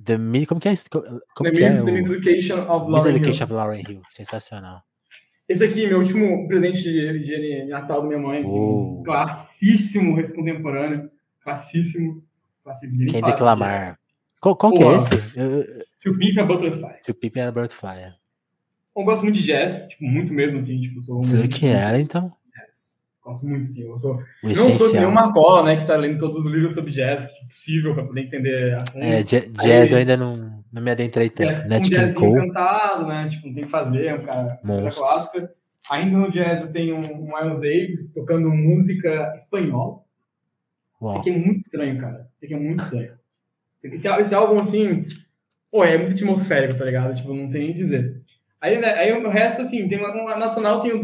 [0.03, 0.17] The
[0.47, 0.85] Como que é isso?
[0.89, 1.83] Como The, Miss, é?
[1.83, 3.43] The Miss Education of Lauren Education Hill.
[3.45, 4.01] of Lauren Hill.
[4.09, 4.83] Sensacional.
[5.49, 8.43] Esse aqui, meu último presente de, de Natal da minha mãe.
[8.45, 9.01] Uh.
[9.03, 11.09] Classíssimo, esse contemporâneo.
[11.41, 12.23] Classíssimo.
[12.63, 13.09] Classíssimo.
[13.09, 13.97] Quem declamar.
[14.41, 15.39] Qual, qual que é esse?
[15.39, 15.63] Eu...
[16.03, 17.01] To Pimp a Butterfly.
[17.05, 18.13] To Pimp a Butterfly, é.
[18.95, 21.23] Eu gosto muito de jazz, tipo, muito mesmo, assim, tipo, sou...
[21.23, 22.31] Você que era, então?
[23.27, 24.13] Gosto muito, assim, eu sou...
[24.13, 24.77] O não essencial.
[24.77, 27.93] sou nenhum Marcola, né, que tá lendo todos os livros sobre jazz que é possível
[27.93, 29.03] pra poder entender a fundo.
[29.03, 31.49] É, jazz Aí, eu ainda não, não me adentrei tanto.
[31.49, 34.91] Jazz, Nat um jazz cantado, né, tipo, não tem que fazer, é um cara, cara
[34.91, 35.53] clássica.
[35.91, 39.99] Ainda no jazz eu tenho um Miles Davis tocando música espanhola.
[41.01, 41.11] Uau.
[41.11, 42.29] Isso aqui é muito estranho, cara.
[42.33, 43.11] Isso aqui é muito estranho.
[43.83, 45.05] Esse, esse álbum, assim,
[45.69, 47.13] pô, é muito atmosférico, tá ligado?
[47.13, 48.21] Tipo, não tem nem dizer.
[48.61, 50.97] Aí, né, aí o resto, assim, tem uma, uma nacional, tem,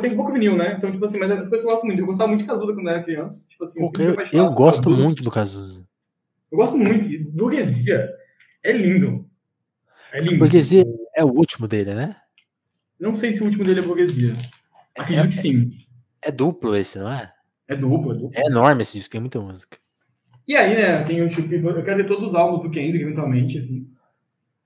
[0.00, 0.74] tem pouco vinil, né?
[0.76, 2.00] Então, tipo assim, mas as coisas que eu gosto muito.
[2.00, 3.48] Eu gostava muito de Cazuza quando eu era criança.
[3.48, 5.86] Tipo assim, eu, eu, eu gosto muito do Cazuza.
[6.50, 7.08] Eu gosto muito.
[7.08, 8.08] E Burguesia
[8.62, 9.28] é lindo.
[10.12, 10.38] É lindo.
[10.38, 10.96] Burguesia assim.
[11.16, 12.16] é o último dele, né?
[12.98, 14.34] Não sei se o último dele é Burguesia.
[14.96, 15.70] Acredito é, que sim.
[16.22, 17.32] É, é duplo esse, não é?
[17.66, 18.30] É duplo, é duplo.
[18.34, 19.78] É enorme esse disco, tem muita música.
[20.46, 23.58] E aí, né, tem o tipo, eu quero ver todos os álbuns do Kendrick, eventualmente,
[23.58, 23.88] assim.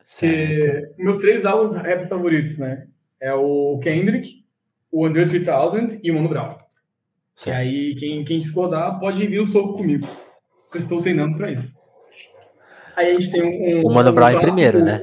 [0.04, 0.94] Certo.
[0.98, 2.88] meus três álbuns rap favoritos, né?
[3.20, 4.44] É o Kendrick,
[4.92, 6.54] o Andre 3000 e o Mano Brown.
[7.34, 7.56] Certo.
[7.56, 10.06] E aí, quem, quem discordar pode vir o soco comigo.
[10.74, 11.78] Eu estou treinando pra isso.
[12.96, 13.86] Aí a gente tem um.
[13.86, 15.00] O Mano um Brown em primeiro, né?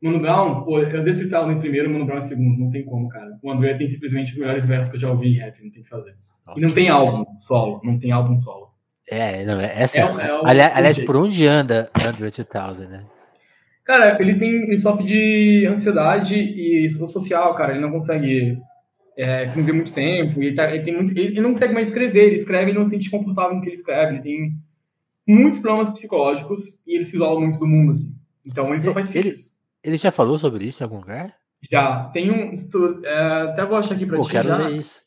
[0.00, 2.58] Mano Brown, pô, o Andre 3000 em primeiro, o Mano Brown em segundo.
[2.58, 3.38] Não tem como, cara.
[3.42, 5.82] O André tem simplesmente os melhores versos que eu já ouvi em rap, não tem
[5.82, 6.14] que fazer.
[6.46, 6.62] Okay.
[6.62, 8.68] E não tem álbum solo, não tem álbum solo.
[9.08, 9.98] É, não, é, essa.
[9.98, 13.04] É, é, é aliás, aliás, por onde anda Android 2000, né?
[13.82, 14.50] Cara, ele tem.
[14.50, 17.72] Ele sofre de ansiedade e social, cara.
[17.72, 18.58] Ele não consegue
[19.16, 20.42] é, conviver muito tempo.
[20.42, 22.26] Ele, tá, ele, tem muito, ele, ele, não consegue mais escrever.
[22.26, 24.14] Ele escreve e não se sente confortável no que ele escreve.
[24.14, 24.58] Ele tem
[25.26, 28.16] muitos problemas psicológicos e ele se isola muito do mundo, assim.
[28.44, 29.54] Então ele só faz features.
[29.82, 31.34] Ele, já falou sobre isso em algum lugar?
[31.70, 32.04] Já.
[32.10, 32.52] Tem um.
[33.04, 34.32] É, até vou achar aqui pra Pô, ti.
[34.32, 34.56] quero já.
[34.56, 35.02] ler isso.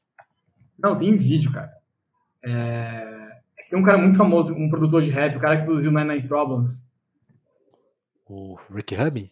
[0.77, 1.71] Não, tem vídeo, cara.
[2.43, 3.17] É.
[3.69, 6.27] Tem um cara muito famoso, um produtor de rap, o cara que produziu Nine Nine
[6.27, 6.89] Problems.
[8.25, 9.31] O Rick Hubby?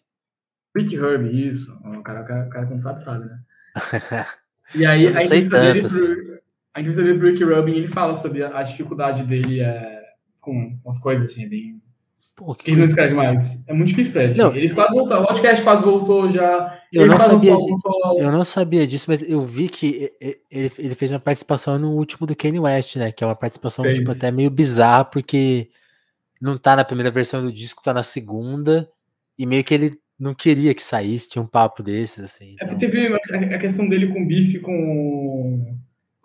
[0.76, 1.74] Rick Hubby, isso.
[1.86, 3.40] O cara, o cara, o cara quando sabe, sabe, né?
[4.74, 6.38] E aí, a entrevista, dele pro, assim.
[6.74, 10.02] a entrevista dele pro Rick Rubin, ele fala sobre a, a dificuldade dele é,
[10.42, 11.82] com as coisas, assim, é bem...
[12.36, 13.66] Pô, que ele não escreve mais.
[13.66, 14.38] É muito difícil pra ele.
[14.38, 15.24] Não, Eles quase voltaram.
[15.24, 16.82] O podcast quase voltou já.
[16.92, 20.12] Eu não, sabia, um eu não sabia disso, mas eu vi que
[20.52, 23.14] ele, ele fez uma participação no último do Kanye West, né?
[23.14, 25.70] Que é uma participação tipo, até meio bizarra, porque
[26.42, 28.90] não tá na primeira versão do disco, tá na segunda,
[29.40, 32.54] e meio que ele não queria que saísse, tinha um papo desses, assim.
[32.54, 32.68] Então...
[32.68, 35.76] É que teve a questão dele com o Biff com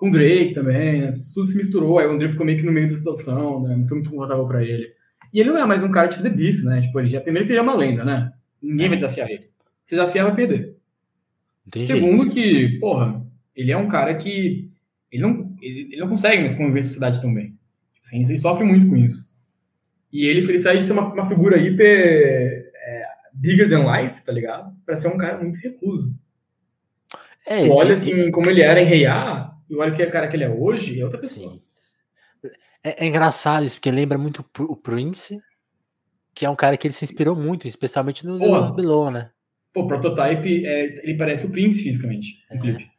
[0.01, 1.19] com o Drake também, né?
[1.35, 3.77] Tudo se misturou, aí o Drake ficou meio que no meio da situação, né?
[3.77, 4.89] Não foi muito confortável pra ele.
[5.31, 6.81] E ele não é mais um cara de fazer bife, né?
[6.81, 8.33] Tipo, ele já, primeiro que ele é uma lenda, né?
[8.63, 9.51] Ninguém vai desafiar ele.
[9.85, 10.75] Se desafiar, vai perder.
[11.67, 11.85] Entendi.
[11.85, 13.23] Segundo que, porra,
[13.55, 14.71] ele é um cara que
[15.13, 17.49] ele não, ele, ele não consegue mais conviver em sociedade tão bem.
[17.93, 19.35] Tipo assim, ele sofre muito com isso.
[20.11, 22.50] E ele, ele sai de ser uma, uma figura hiper é,
[23.41, 24.73] bigger than life, tá ligado?
[24.85, 26.15] Pra ser um cara muito recluso.
[27.47, 30.37] É, olha, assim, como ele era em Reiá, e olha que é o cara que
[30.37, 31.55] ele é hoje, é outra pessoa.
[31.55, 31.61] Sim.
[32.85, 35.41] É, é, engraçado isso, porque lembra muito o Prince,
[36.35, 39.31] que é um cara que ele se inspirou muito, especialmente no The Love Below, né?
[39.73, 42.59] Pô, Prototype, é, ele parece o Prince fisicamente, é.
[42.59, 42.91] clipe.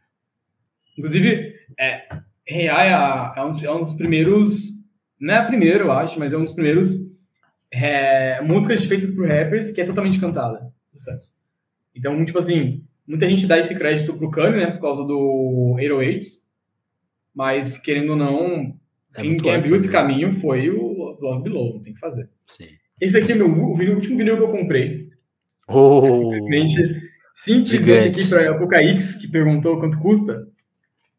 [0.97, 2.07] Inclusive, é,
[2.47, 4.69] Hey é, é, um, é um dos primeiros,
[5.19, 7.10] não é a primeira, eu acho, mas é um dos primeiros
[7.71, 10.71] é, músicas feitas por rappers que é totalmente cantada.
[10.93, 11.33] Sucesso.
[11.95, 16.41] Então, tipo assim, muita gente dá esse crédito pro Kanye, né, por causa do 808s,
[17.33, 18.77] mas querendo ou não,
[19.15, 19.91] é quem, quem abriu esse né?
[19.93, 22.29] caminho foi o Love Below, não tem que fazer.
[22.47, 22.67] Sim.
[22.99, 25.09] Esse aqui é meu, o, o último vinil que eu comprei.
[25.67, 30.47] Oh, simplesmente, simplesmente aqui para o Caix, que perguntou quanto custa.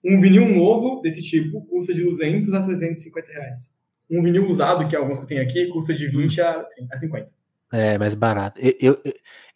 [0.04, 3.81] Um vinil novo desse tipo custa de 200 a 350 reais.
[4.10, 6.98] Um vinil usado, que é alguns que eu tenho aqui, custa de 20 a, a
[6.98, 7.32] 50.
[7.72, 8.60] É, mais barato.
[8.60, 9.02] Eu, eu,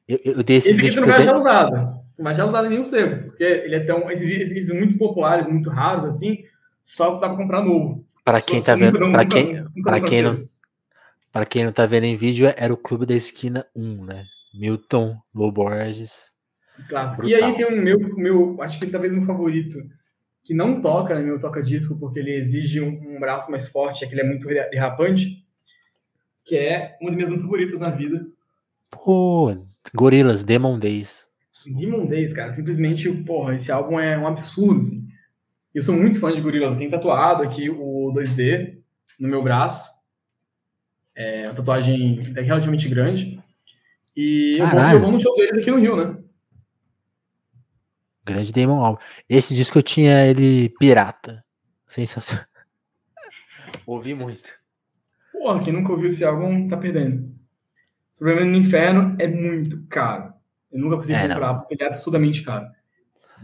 [0.09, 1.77] eu, eu dei esse, esse aqui não vai achar usado.
[2.17, 4.11] Não vai achar usado nenhum sebo, porque ele é tão.
[4.11, 6.39] Esses, esses muito populares, muito raros, assim,
[6.83, 8.07] só dá para comprar novo.
[8.25, 10.45] Para quem tá vendo, para quem, para quem não,
[11.31, 14.25] para quem não tá vendo em vídeo, era o Clube da Esquina 1, né?
[14.59, 16.33] Milton Low Borges.
[16.89, 17.23] Clássico.
[17.23, 17.41] Brutal.
[17.41, 19.79] E aí tem um meu, meu, acho que talvez um favorito
[20.47, 23.69] que não toca no né, meu toca disco porque ele exige um, um braço mais
[23.69, 25.45] forte, é que ele é muito derrapante,
[26.43, 28.27] que é uma das minhas bandas favoritas na vida,
[28.91, 29.55] Pô,
[29.95, 31.27] Gorilas, Demon Days.
[31.67, 35.07] Demon Days, cara, simplesmente, porra, esse álbum é um absurdo, assim.
[35.75, 38.79] Eu sou muito fã de Gorilas, eu tenho tatuado aqui o 2D
[39.19, 39.91] no meu braço.
[41.15, 43.43] É uma tatuagem relativamente grande.
[44.15, 46.17] E eu vou, eu vou, no show deles aqui no Rio, né?
[48.27, 48.99] Grande Damon Albarn.
[49.29, 51.45] Esse disco eu tinha ele pirata.
[51.87, 52.45] Sensacional.
[53.87, 54.51] Ouvi muito.
[55.33, 57.33] Porra, quem nunca ouviu esse álbum tá perdendo.
[58.11, 60.33] Sobrevivendo no Inferno é muito caro.
[60.73, 61.61] Eu nunca consegui é, comprar, não.
[61.61, 62.67] porque ele é absurdamente caro.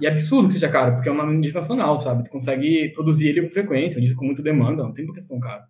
[0.01, 2.25] E é absurdo que seja caro, porque é uma mídia nacional, sabe?
[2.25, 5.21] Tu consegue produzir ele com frequência, um disco com muita demanda, não tem por que
[5.21, 5.63] ser tão caro.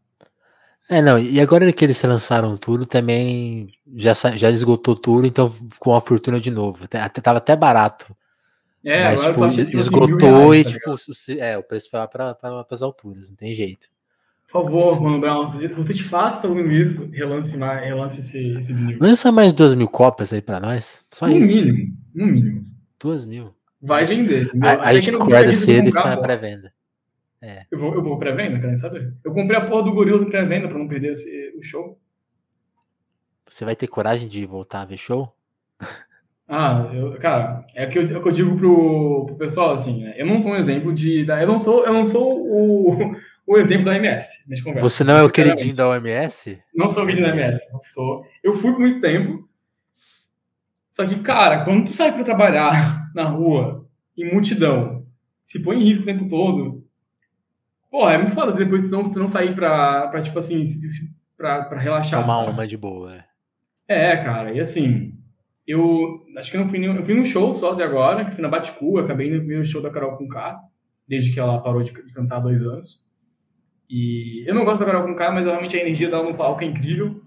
[0.89, 5.93] É, não, e agora que eles lançaram tudo, também já, já esgotou tudo, então ficou
[5.93, 6.85] uma fortuna de novo.
[6.85, 8.17] Até, tava até barato.
[8.85, 12.83] É, mas, tipo, esgotou reais, e, tá tipo, é, o preço foi lá para as
[12.83, 13.89] alturas, não tem jeito.
[14.47, 18.75] Por favor, Mano Brown, se você te faça ouvindo isso, relance, mais, relance esse, esse.
[19.01, 21.05] Lança mais duas mil cópias aí para nós.
[21.11, 21.65] Só no isso.
[21.65, 22.63] mínimo, no mínimo.
[23.01, 23.55] Duas mil.
[23.81, 24.51] Vai vender.
[24.63, 26.73] A, a gente acorda cedo e fica na pré-venda.
[27.41, 27.67] É.
[27.71, 29.15] Eu vou, eu vou pré-venda, querem saber?
[29.25, 31.99] Eu comprei a porra do Gorillaz em pré-venda pra não perder esse, o show.
[33.49, 35.35] Você vai ter coragem de voltar a ver show?
[36.55, 39.73] Ah, eu, cara, é o que eu, é o que eu digo pro, pro pessoal,
[39.73, 40.13] assim, né?
[40.19, 41.27] Eu não sou um exemplo de.
[41.27, 43.17] Eu não sou, eu não sou o,
[43.49, 44.45] o exemplo da OMS.
[44.79, 46.63] Você não é o queridinho da OMS?
[46.75, 47.65] Não sou o queridinho da OMS.
[47.87, 48.27] Sou.
[48.45, 49.49] Eu fui por muito tempo.
[50.91, 55.07] Só que, cara, quando tu sai pra trabalhar na rua, em multidão,
[55.43, 56.85] se põe em risco o tempo todo,
[57.91, 60.63] Pô, é muito foda depois não, não sair pra, pra tipo assim,
[61.37, 62.23] pra, pra relaxar.
[62.23, 63.23] Tomar uma de boa.
[63.87, 64.13] É.
[64.13, 65.13] é, cara, e assim,
[65.67, 68.43] eu acho que eu não fui, eu fui num show só até agora, que fui
[68.43, 70.61] na Baticu, acabei no primeiro show da Carol com K,
[71.07, 73.07] desde que ela parou de, de, cantar há dois anos.
[73.89, 76.63] E eu não gosto da Carol com K, mas realmente a energia dela no palco
[76.63, 77.23] é incrível.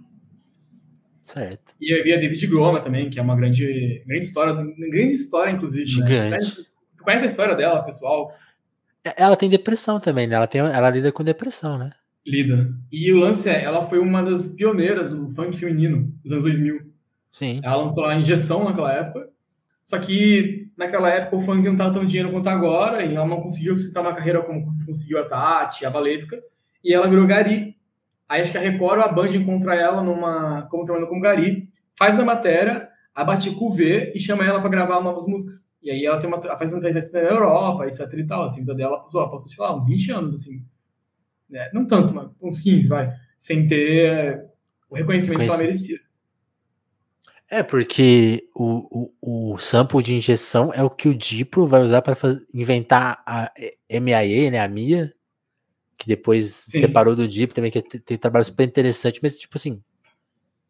[1.24, 1.74] Certo.
[1.82, 5.52] E eu vi a David Groma também, que é uma grande, grande história, grande história,
[5.52, 6.02] inclusive.
[6.02, 6.08] Né?
[6.08, 6.60] Gigante.
[6.60, 6.66] Né?
[6.98, 8.32] Tu conhece a história dela, pessoal?
[9.18, 10.36] Ela tem depressão também, né?
[10.36, 11.92] Ela, tem, ela lida com depressão, né?
[12.26, 12.74] Lida.
[12.92, 16.95] E o lance é, ela foi uma das pioneiras do funk feminino dos anos 2000.
[17.36, 17.60] Sim.
[17.62, 19.30] Ela lançou a Injeção naquela época.
[19.84, 23.42] Só que naquela época o funk não tava tão dinheiro quanto agora, e ela não
[23.42, 26.42] conseguiu citar uma carreira como conseguiu a Tati, a Valesca,
[26.82, 27.76] e ela virou Gari.
[28.30, 31.70] Aí acho que a Record ou a Band encontra ela numa, como trabalhando como Gari,
[32.00, 35.70] faz a matéria, a Baticu vê e chama ela para gravar novas músicas.
[35.84, 38.64] E aí ela tem uma, ela faz uma trajetória na Europa, etc e tal, assim,
[38.64, 40.64] da dela passou, passou, sei lá, uns 20 anos, assim.
[41.50, 41.70] Né?
[41.74, 43.12] Não tanto, mas uns 15, vai.
[43.38, 44.46] Sem ter
[44.90, 46.05] o reconhecimento que ela merecia.
[47.50, 52.02] É, porque o, o, o sample de injeção é o que o Diplo vai usar
[52.02, 52.16] para
[52.54, 53.52] inventar a
[53.90, 55.14] MIA, né, a Mia,
[55.98, 56.80] que depois Sim.
[56.80, 59.82] separou do Diplo também, que tem, tem um trabalho super interessante, mas tipo assim,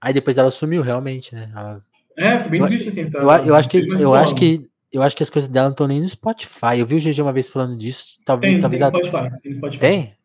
[0.01, 1.49] aí depois ela sumiu realmente, né?
[1.55, 1.81] Ela...
[2.17, 3.05] É, foi bem triste assim.
[3.13, 5.73] Eu, eu, eu acho que, eu acho que eu acho que as coisas dela não
[5.73, 6.79] estão nem no Spotify.
[6.79, 8.17] Eu vi o GG uma vez falando disso.
[8.23, 9.05] Talvez, tem, talvez tem ela...
[9.05, 9.79] Spotify, tem Spotify.
[9.79, 10.17] Tem?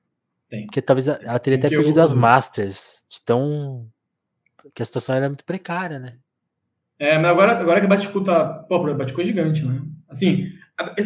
[0.48, 0.66] Tem.
[0.66, 3.02] Porque talvez ela teria até perdido as masters.
[3.08, 3.88] De tão.
[4.56, 6.18] Porque a situação era muito precária, né?
[7.00, 8.44] É, mas agora, agora que a Baticu tá.
[8.44, 9.80] Pô, a Baticu é gigante, né?
[10.06, 10.52] Assim,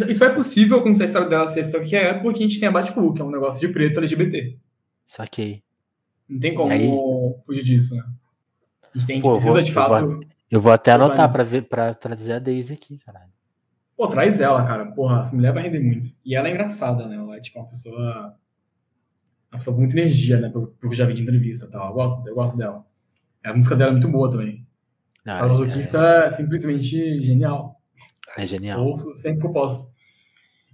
[0.09, 2.69] isso é possível como a história dela ser história que é, porque a gente tem
[2.69, 4.59] a Baticu, que é um negócio de preto LGBT.
[5.05, 5.63] Saquei.
[6.29, 6.91] Não tem como aí...
[7.47, 8.03] fugir disso, né?
[8.83, 9.93] A gente tem, Pô, precisa vou, de fato.
[9.93, 10.21] Eu vou,
[10.51, 13.31] eu vou até anotar para ver para trazer a Daisy aqui, caralho.
[13.97, 14.87] Pô, traz ela, cara.
[14.87, 16.09] Porra, essa mulher vai render muito.
[16.25, 17.15] E ela é engraçada, né?
[17.15, 18.37] Ela é tipo uma pessoa.
[19.53, 20.49] Uma pessoa com muita energia, né?
[20.49, 21.87] Pelo que eu já vi de entrevista e tal.
[21.89, 22.85] Eu gosto, eu gosto dela.
[23.45, 24.64] A música dela é muito boa também.
[25.27, 27.81] Ah, a masoquista é, é simplesmente genial.
[28.37, 28.85] É genial.
[28.85, 29.93] Ouço sempre que eu posso.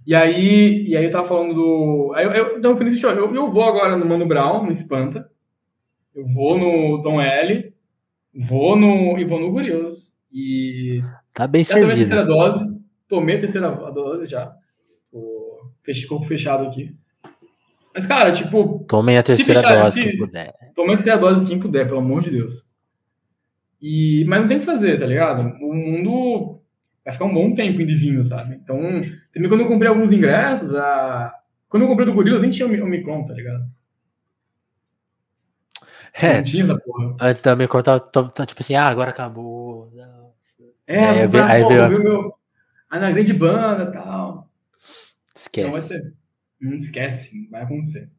[0.05, 2.13] E aí, e aí eu tava falando do.
[2.15, 5.29] Aí eu, eu, então, Show, eu, eu vou agora no Mano Brown, no Espanta.
[6.13, 7.73] Eu vou no Dom L.
[8.33, 9.17] Vou no.
[9.17, 10.19] E vou no Gorillaz.
[10.33, 11.01] E.
[11.33, 11.93] Tá bem servido.
[11.93, 12.81] a terceira dose.
[13.07, 14.53] Tomei a terceira dose já.
[15.11, 15.59] O
[16.07, 16.95] corpo fechado aqui.
[17.93, 18.85] Mas, cara, tipo.
[18.87, 20.53] Tomem a terceira fechar, dose, se, quem puder.
[20.73, 22.70] Tomem a terceira dose quem puder, pelo amor de Deus.
[23.81, 25.41] E, mas não tem o que fazer, tá ligado?
[25.61, 26.61] O mundo
[27.03, 28.55] vai ficar um bom tempo indo e vindo, sabe?
[28.55, 28.77] Então,
[29.33, 31.33] também quando eu comprei alguns ingressos, a...
[31.67, 33.65] quando eu comprei do Gorillaz, nem tinha o Omicron, tá ligado?
[36.13, 36.65] É, não tinha.
[37.19, 39.91] Antes da Omicron, tá, tá, tá, tipo assim, ah, agora acabou.
[40.85, 42.33] É, é aí, aí veio, meu,
[42.89, 44.49] ah, na grande banda e tal.
[45.33, 45.65] Esquece.
[45.65, 46.13] Não vai ser.
[46.59, 48.11] Não esquece, vai acontecer.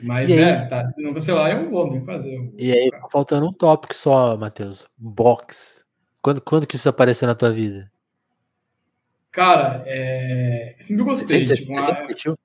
[0.00, 2.52] Mas é, tá, se não cancelar, eu vou, tem que fazer.
[2.58, 4.86] E aí, tá faltando um tópico só, Matheus.
[4.96, 5.84] Box.
[6.20, 7.90] Quando, quando que isso apareceu na tua vida?
[9.30, 10.76] Cara, é...
[10.78, 11.44] eu sempre gostei.
[11.44, 12.38] Você, tipo, você sempre curtiu?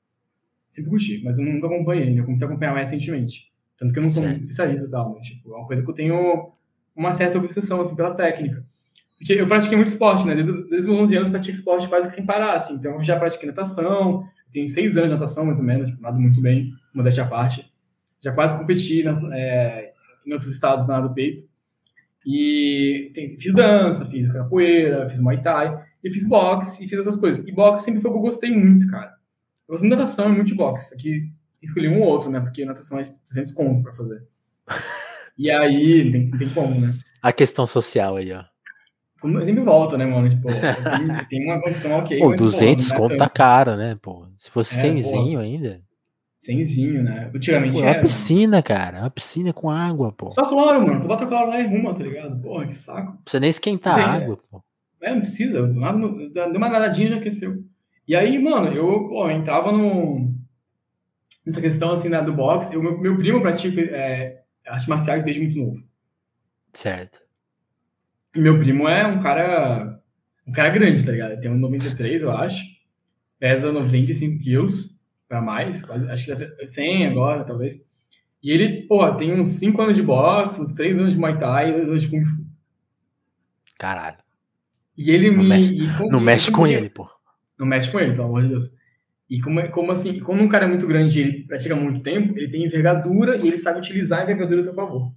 [0.71, 2.21] Sempre curti, mas eu nunca acompanhei, né?
[2.21, 3.51] Eu comecei a acompanhar mais recentemente.
[3.77, 4.31] Tanto que eu não sou certo.
[4.31, 6.51] muito especialista e tal, mas tipo, é uma coisa que eu tenho
[6.95, 8.65] uma certa obsessão, assim, pela técnica.
[9.17, 10.35] Porque eu pratiquei muito esporte, né?
[10.35, 12.75] Desde, desde os meus 11 anos eu pratico esporte quase que sem parar, assim.
[12.75, 16.19] Então eu já pratiquei natação, tenho seis anos de natação, mais ou menos, tipo, nado
[16.19, 17.71] muito bem, modéstia à parte.
[18.19, 19.93] Já quase competi nas, é,
[20.25, 21.43] em outros estados na do peito.
[22.25, 27.15] E tem, fiz dança, fiz capoeira, fiz muay thai, e fiz boxe, e fiz outras
[27.15, 27.47] coisas.
[27.47, 29.15] E boxe sempre foi o que eu gostei muito, cara.
[29.67, 30.93] Eu gosto muito de natação e muito de boxe.
[30.93, 31.31] Aqui
[31.61, 32.39] escolhi um ou outro, né?
[32.39, 34.25] Porque natação é 300 conto pra fazer.
[35.39, 36.95] E aí, tem, tem como, né?
[37.21, 38.43] A questão social aí, ó.
[39.21, 40.27] Como eu sempre volto, né, mano?
[40.27, 42.17] Tipo, tem, tem uma condição ok.
[42.17, 44.27] Pô, 200 conto é tá caro, né, pô?
[44.35, 45.81] Se fosse é, 100 ainda.
[46.55, 47.31] Né?
[47.33, 47.97] Antigamente pô, é era.
[47.97, 48.99] uma piscina, cara.
[48.99, 50.29] Uma piscina com água, pô.
[50.31, 50.99] Só cloro, mano.
[50.99, 52.39] Tu bota cloro lá e ruma, tá ligado?
[52.41, 53.11] Porra, que saco.
[53.11, 54.63] Não precisa nem esquentar a água, pô.
[55.01, 55.67] É, não precisa.
[55.67, 57.63] Nada, deu uma nadadinha e já aqueceu.
[58.07, 60.33] E aí, mano, eu, pô, entrava no...
[61.45, 62.73] nessa questão, assim, né, do boxe.
[62.73, 65.83] Eu, meu, meu primo pratica é, arte marciais desde muito novo.
[66.73, 67.21] Certo.
[68.35, 69.99] E meu primo é um cara.
[70.45, 71.31] Um cara grande, tá ligado?
[71.31, 72.63] Ele tem um 93, eu acho.
[73.37, 74.96] Pesa 95 quilos
[75.27, 75.83] pra mais.
[75.83, 77.87] Quase, acho que deve 100 agora, talvez.
[78.41, 81.69] E ele, pô, tem uns 5 anos de boxe, uns 3 anos de Muay Thai
[81.69, 82.45] e 2 anos de Kung Fu.
[83.77, 84.17] Caralho.
[84.97, 85.49] E ele não me.
[85.49, 87.07] Mexe, com, não mexe com ele, pô.
[87.57, 88.71] Não mexe com ele, pelo amor de Deus.
[89.29, 92.37] E como, como assim, como um cara é muito grande e ele pratica muito tempo,
[92.37, 95.11] ele tem envergadura e ele sabe utilizar a envergadura a seu favor.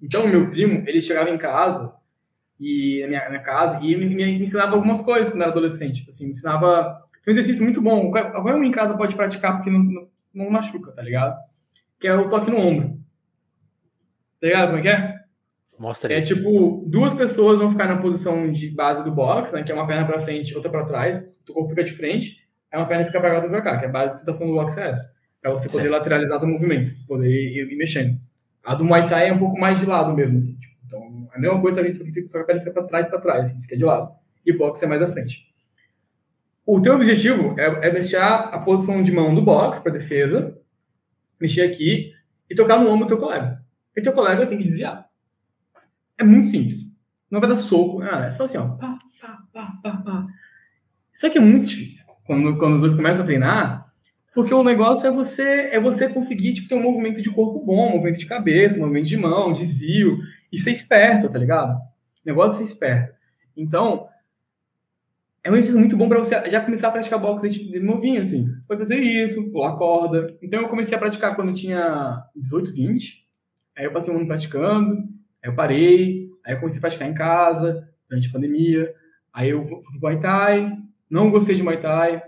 [0.00, 1.96] Então, meu primo, ele chegava em casa
[2.60, 6.00] e na minha, na minha casa e me, me, ensinava algumas coisas quando era adolescente.
[6.00, 8.10] Tipo assim, me ensinava um exercício muito bom.
[8.10, 9.80] Qualquer um em casa pode praticar porque não,
[10.32, 11.36] não, machuca, tá ligado?
[11.98, 12.98] Que é o toque no ombro.
[14.40, 15.14] Tá ligado como é que é?
[15.78, 16.18] Mostra aí.
[16.18, 19.62] É tipo, duas pessoas vão ficar na posição de base do box, né?
[19.62, 21.16] Que é uma perna pra frente, outra pra trás.
[21.48, 23.84] O corpo fica de frente, aí uma perna fica pra cá, outra pra cá, que
[23.86, 25.14] é a base de sustentação do box é essa.
[25.40, 25.92] Pra você poder certo.
[25.92, 28.18] lateralizar o movimento, poder ir, ir, mexendo.
[28.64, 30.58] A do Muay Thai é um pouco mais de lado mesmo, assim.
[30.58, 33.06] Tipo, então, a mesma coisa, a gente fica, só que a perna fica pra trás,
[33.06, 34.10] pra trás, assim, fica de lado.
[34.46, 35.53] E o box é mais à frente.
[36.66, 40.58] O teu objetivo é, é deixar a posição de mão do box para defesa,
[41.38, 42.12] mexer aqui
[42.48, 43.62] e tocar no ombro do teu colega.
[43.94, 45.06] E teu colega tem que desviar.
[46.18, 46.98] É muito simples.
[47.30, 48.68] Não vai dar soco, é só assim, ó.
[48.76, 50.26] Pá, pá, pá, pá, pá.
[51.12, 52.04] Isso aqui é muito difícil.
[52.26, 53.92] Quando, quando os dois começam a treinar,
[54.34, 57.88] porque o negócio é você é você conseguir tipo, ter um movimento de corpo bom,
[57.88, 60.18] um movimento de cabeça, um movimento de mão, desvio,
[60.52, 61.76] e ser esperto, tá ligado?
[61.76, 61.80] O
[62.24, 63.12] negócio é ser esperto.
[63.56, 64.08] Então,
[65.44, 68.46] é um exercício muito bom para você já começar a praticar boxe de novinho, assim.
[68.66, 70.34] Pode fazer isso, pular corda.
[70.42, 73.28] Então eu comecei a praticar quando eu tinha 18, 20.
[73.76, 74.96] Aí eu passei um ano praticando,
[75.42, 78.94] aí eu parei, aí eu comecei a praticar em casa, durante a pandemia.
[79.34, 80.78] Aí eu fui pro Muay Thai,
[81.10, 82.22] não gostei de Muay Thai,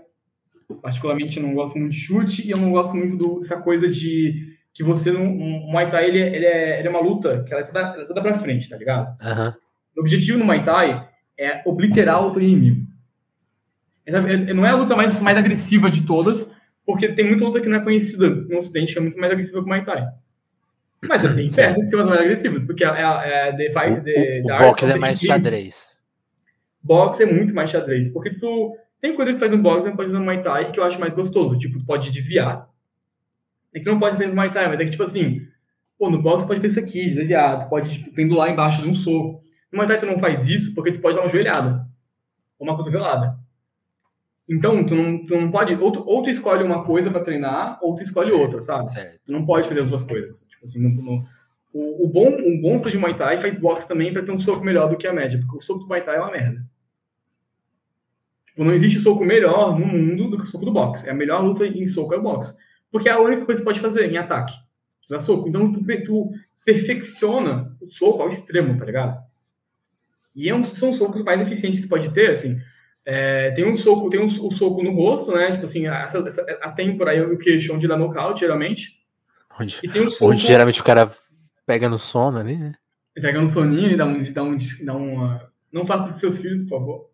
[0.79, 4.55] particularmente eu não gosto muito de chute e eu não gosto muito dessa coisa de
[4.71, 5.23] que você não.
[5.23, 7.79] Um Muay Thai ele, é, ele, é, ele é uma luta que ela é toda,
[7.79, 9.07] ela é toda pra frente, tá ligado?
[9.23, 9.53] Uhum.
[9.97, 12.96] O objetivo no Muay Thai é obliterar o teu inimigo.
[14.11, 16.55] Não é a luta mais, mais agressiva de todas,
[16.85, 19.59] porque tem muita luta que não é conhecida no Ocidente, que é muito mais agressiva
[19.59, 20.07] que o Muay Thai.
[21.07, 24.41] Mas é bem perto de ser mais agressivas, porque é, é, é the fight, the,
[24.43, 26.01] o, o, o boxe é mais xadrez.
[26.81, 29.89] Boxe é muito mais xadrez, porque tu tem coisa que tu faz no boxe e
[29.89, 31.57] não pode fazer no Muay Thai que eu acho mais gostoso.
[31.57, 32.67] Tipo, tu pode desviar.
[33.73, 35.41] É que não pode fazer no Muay Thai, mas é que, tipo assim,
[35.99, 38.87] pô, no boxe tu pode fazer isso aqui, desviar, tu pode tipo, pendular embaixo de
[38.87, 39.43] um soco.
[39.71, 41.85] No Muay Thai tu não faz isso porque tu pode dar uma joelhada
[42.57, 43.37] ou uma cotovelada.
[44.49, 45.75] Então, tu não, tu não pode.
[45.75, 48.91] Ou tu, ou tu escolhe uma coisa para treinar, ou tu escolhe certo, outra, sabe?
[48.91, 49.19] Certo.
[49.25, 50.47] Tu não pode fazer as duas coisas.
[50.49, 51.25] Tipo assim, no, no,
[51.73, 54.63] o, o, bom, o bom de Muay Thai faz boxe também para ter um soco
[54.63, 56.65] melhor do que a média, porque o soco do Muay Thai é uma merda.
[58.45, 61.07] Tipo, não existe soco melhor no mundo do que o soco do boxe.
[61.07, 62.57] É a melhor luta em soco é o boxe.
[62.89, 64.55] Porque é a única coisa que você pode fazer em ataque.
[65.09, 65.47] Dar soco.
[65.47, 66.31] Então, tu, tu
[66.65, 69.21] perfecciona o soco ao extremo, tá ligado?
[70.35, 72.59] E é um, são os socos mais eficientes que tu pode ter, assim.
[73.09, 75.53] É, tem um soco, tem um, um, soco no rosto, né?
[75.53, 79.01] Tipo assim, essa, essa, a têmpora aí o queixo onde dá nocaute, geralmente.
[79.57, 81.09] Onde, e um soco, onde geralmente o cara
[81.65, 82.73] pega no sono ali, né?
[83.15, 84.19] Pega no soninho e dá um.
[84.33, 87.09] Dá um, dá uma, não faça com seus filhos, por favor.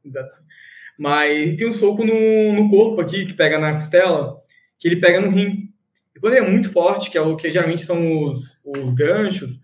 [0.98, 4.42] Mas tem um soco no, no corpo aqui, que pega na costela,
[4.80, 5.72] que ele pega no rim.
[6.16, 9.60] E quando ele é muito forte, que é o que geralmente são os, os ganchos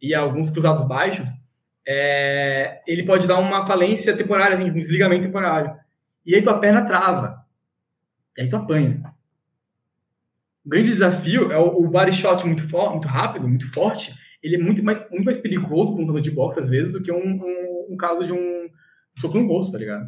[0.00, 1.28] e alguns cruzados baixos,
[1.86, 5.76] é, ele pode dar uma falência temporária, assim, um desligamento temporário.
[6.24, 7.44] E aí tua perna trava.
[8.36, 9.02] E aí tu apanha.
[10.64, 14.14] O grande desafio é o, o body shot muito, muito rápido, muito forte.
[14.42, 17.10] Ele é muito mais, muito mais perigoso para um de boxe, às vezes, do que
[17.10, 18.68] um, um, um caso de um
[19.18, 20.06] soco no rosto, tá ligado?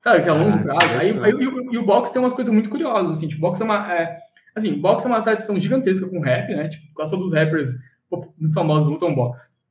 [0.00, 0.80] Cara, que é a longo prazo.
[0.98, 1.32] Aí, aí, aí,
[1.72, 3.28] e, o boxe tem umas coisas muito curiosas, assim.
[3.28, 3.92] Tipo, boxe é uma...
[3.92, 4.16] É,
[4.54, 6.68] assim, boxe é uma tradição gigantesca com rap, né?
[6.68, 7.74] Tipo, quase todos os rappers
[8.38, 9.61] muito famosos lutam boxe.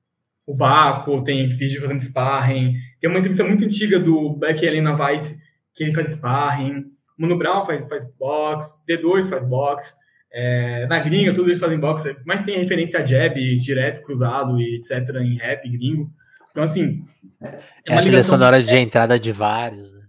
[0.46, 2.74] O Baco tem vídeo fazendo sparring.
[3.00, 5.40] Tem uma entrevista muito antiga do Beck Allen na Vice,
[5.74, 6.86] que ele faz sparring.
[7.18, 9.96] Mano Brown faz, faz box, D2 faz box.
[10.34, 14.76] É, na gringa, todos eles fazem boxe, mas tem referência a jab, direto, cruzado e
[14.76, 15.16] etc.
[15.18, 16.10] em rap gringo.
[16.52, 17.04] Então, assim.
[17.42, 20.02] É, é uma ligação sonora de entrada de vários, né?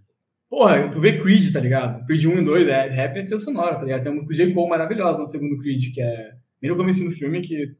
[0.49, 2.05] Porra, tu vê Creed, tá ligado?
[2.05, 4.03] Creed 1 e 2 é rap e trilha sonora, tá ligado?
[4.03, 4.53] Tem uma música do J.
[4.53, 6.31] Cole maravilhosa no segundo Creed, que é
[6.63, 7.75] bem no começo do filme, que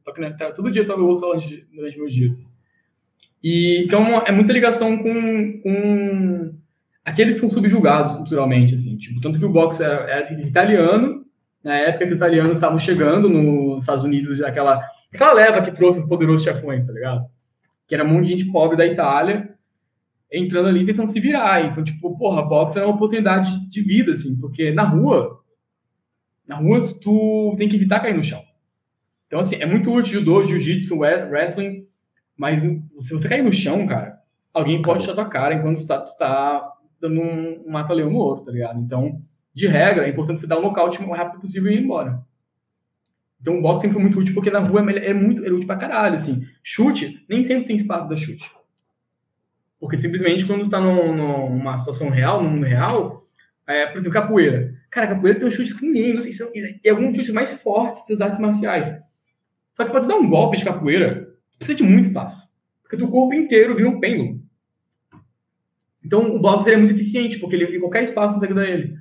[0.54, 2.54] todo dia eu ouço durante, durante meus dias.
[3.42, 6.54] E, então, é muita ligação com, com
[7.02, 8.98] aqueles que são subjugados culturalmente, assim.
[8.98, 9.86] Tipo, tanto que o boxe é,
[10.30, 11.24] é italiano,
[11.62, 16.00] na época que os italianos estavam chegando nos Estados Unidos, aquela, aquela leva que trouxe
[16.00, 17.24] os poderosos chefões, tá ligado?
[17.88, 19.48] Que era um monte de gente pobre da Itália,
[20.30, 21.64] entrando ali tentando se virar.
[21.64, 25.40] Então, tipo, porra, boxe é uma oportunidade de vida, assim, porque na rua,
[26.46, 28.43] na rua tu tem que evitar cair no chão.
[29.26, 31.86] Então, assim, é muito útil judô, jiu-jitsu, wrestling,
[32.36, 34.18] mas se você cair no chão, cara,
[34.52, 38.18] alguém pode chutar tua cara enquanto tu tá, tu tá dando um, um mata-leão no
[38.18, 38.78] outro, tá ligado?
[38.80, 39.20] Então,
[39.52, 42.22] de regra, é importante você dar um nocaute o mais rápido possível e ir embora.
[43.40, 45.66] Então, o boxe sempre foi muito útil, porque na rua é, é muito é útil
[45.66, 46.46] pra caralho, assim.
[46.62, 48.50] Chute, nem sempre tem espaço da chute.
[49.78, 53.22] Porque simplesmente quando tá num, numa situação real, no mundo real,
[53.66, 54.74] é, por exemplo, capoeira.
[54.90, 59.03] Cara, capoeira tem um chute lindos e tem alguns chutes mais fortes das artes marciais.
[59.74, 61.28] Só que para tu dar um golpe de capoeira,
[61.58, 62.54] precisa de muito espaço.
[62.82, 64.40] Porque teu corpo inteiro vira um pêndulo.
[66.04, 68.94] Então o boxe é muito eficiente, porque ele qualquer espaço consegue dar ele.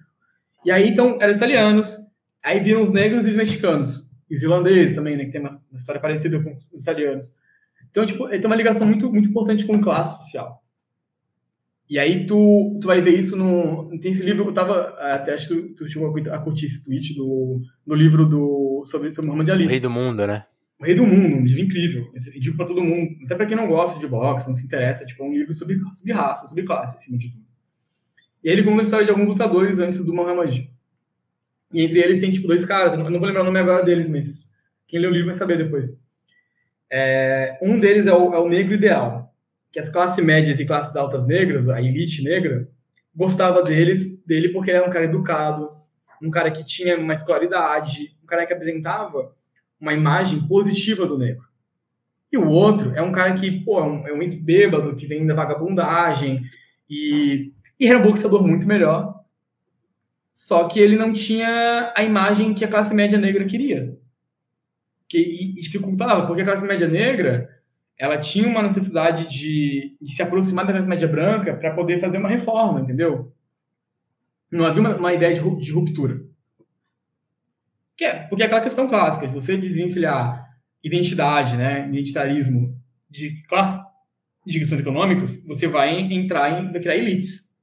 [0.66, 1.98] E aí, então, eram os italianos,
[2.44, 4.14] aí viram os negros e os mexicanos.
[4.30, 5.26] E os irlandeses também, né?
[5.26, 7.38] Que tem uma, uma história parecida com os italianos.
[7.92, 10.64] Então, tipo, tem uma ligação muito, muito importante com classe social.
[11.90, 13.90] E aí tu, tu vai ver isso no.
[14.00, 14.96] Tem esse livro, eu tava.
[14.98, 19.30] Até acho que tu, tu chegou a curtir esse tweet do livro do, sobre, sobre
[19.30, 19.66] Muhammad Ali.
[19.66, 20.46] O Rei do Mundo, né?
[20.84, 22.12] Rei do Mundo, um livro incrível.
[22.14, 25.06] Eu digo pra todo mundo, até pra quem não gosta de boxe, não se interessa,
[25.06, 27.44] tipo, é um livro sobre, sobre raça, sobre classe, acima de tudo.
[28.44, 30.68] E aí ele conta a história de alguns lutadores antes do Muhammad.
[31.74, 34.08] E entre eles tem, tipo, dois caras, eu não vou lembrar o nome agora deles,
[34.08, 34.52] mas
[34.88, 36.04] quem lê o livro vai saber depois.
[36.92, 39.34] É, um deles é o, é o negro ideal,
[39.72, 42.70] que as classes médias e classes altas negras, a elite negra,
[43.16, 45.72] gostava deles, dele porque ele era um cara educado,
[46.22, 49.34] um cara que tinha uma escolaridade, um cara que apresentava
[49.84, 51.44] uma imagem positiva do negro.
[52.32, 55.26] E o outro é um cara que, pô, é um, é um ex-bêbado que vem
[55.28, 56.42] da vagabundagem
[56.90, 59.22] e, e era um boxeador muito melhor.
[60.32, 63.96] Só que ele não tinha a imagem que a classe média negra queria.
[65.08, 67.50] Que, dificultava, porque a classe média negra
[68.00, 72.20] ela tinha uma necessidade de, de se aproximar da classe média branca para poder fazer
[72.20, 73.34] uma reforma, entendeu?
[74.50, 76.23] Não havia uma, uma ideia de, de ruptura.
[77.96, 80.44] Que é, porque é aquela questão clássica, se você desvencilhar
[80.84, 82.78] identidade, né, identitarismo
[83.10, 83.82] de classe,
[84.46, 87.54] de questões econômicas, você vai entrar em vai criar elites.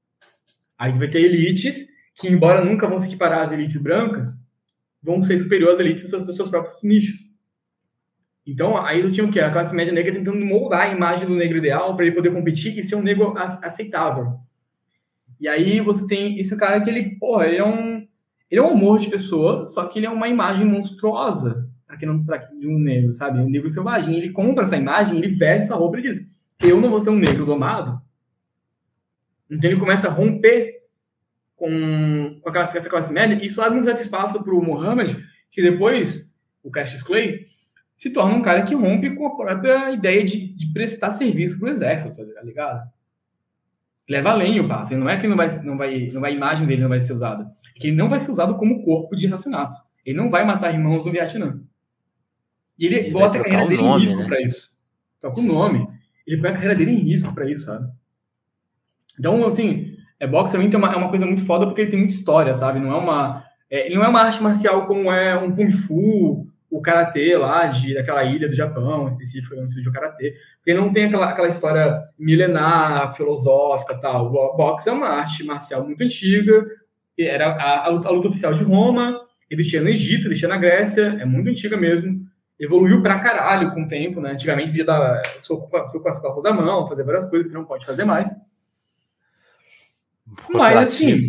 [0.79, 4.29] Aí vai ter elites que, embora nunca vão se equiparar às elites brancas,
[5.03, 7.31] vão ser superiores às elites dos seus, dos seus próprios nichos.
[8.47, 9.41] Então, aí eu tinha o quê?
[9.41, 12.79] A classe média negra tentando moldar a imagem do negro ideal para ele poder competir
[12.79, 14.39] e ser um negro aceitável.
[15.39, 18.00] E aí você tem esse cara que ele, porra, ele é um
[18.51, 22.25] ele é um amor de pessoa, só que ele é uma imagem monstruosa aqui não,
[22.25, 23.39] pra, de um negro, sabe?
[23.41, 24.17] Um negro selvagem.
[24.17, 27.17] Ele compra essa imagem, ele veste essa roupa e diz: Eu não vou ser um
[27.17, 28.01] negro domado.
[29.51, 30.81] Então ele começa a romper
[31.57, 35.17] com, com aquela, essa classe média, e isso abre um certo espaço para o Mohammed,
[35.51, 37.47] que depois, o Cassius Clay,
[37.95, 41.69] se torna um cara que rompe com a própria ideia de, de prestar serviço para
[41.69, 42.89] o exército, tá ligado?
[44.11, 44.97] Leva além o passe.
[44.97, 47.13] Não é que não vai, não vai, não vai, a imagem dele não vai ser
[47.13, 47.49] usada.
[47.77, 49.79] É que ele não vai ser usado como corpo de racionato.
[50.05, 51.61] Ele não vai matar irmãos no Vietnã.
[52.77, 54.27] E ele, ele bota a carreira dele nome, em risco né?
[54.27, 54.69] para isso.
[55.21, 55.87] Toca o nome.
[56.27, 57.89] Ele põe a carreira dele em risco para isso, sabe?
[59.17, 62.01] Então, assim, é boxe pra mim uma, é uma coisa muito foda porque ele tem
[62.01, 62.81] muita história, sabe?
[62.81, 63.45] Não é uma.
[63.71, 67.95] É, não é uma arte marcial como é um Kung Fu o karatê lá de
[67.95, 73.99] daquela ilha do Japão, surgiu o karatê, porque não tem aquela, aquela história milenar, filosófica
[73.99, 74.27] tal.
[74.27, 76.65] O boxe é uma arte marcial muito antiga,
[77.19, 79.21] era a, a, luta, a luta oficial de Roma,
[79.51, 82.25] existia no Egito, existia na Grécia, é muito antiga mesmo.
[82.59, 84.33] Evoluiu pra caralho com o tempo, né?
[84.33, 87.65] Antigamente podia dar soco, soco com as costas da mão, fazer várias coisas que não
[87.65, 88.29] pode fazer mais.
[90.51, 91.27] Mas, assim,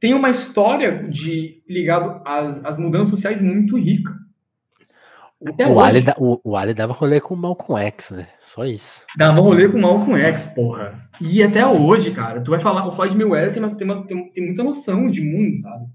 [0.00, 4.22] tem uma história de ligado às, às mudanças sociais muito rica.
[5.46, 8.28] Até o, Ali da, o, o Ali dava rolê com o Malcolm X, né?
[8.38, 9.06] Só isso.
[9.16, 10.98] Dava rolê com o Malcolm X, porra.
[11.20, 14.32] E até hoje, cara, tu vai falar, o Floyd Mayweather tem, uma, tem, uma, tem,
[14.32, 15.86] tem muita noção de mundo, sabe?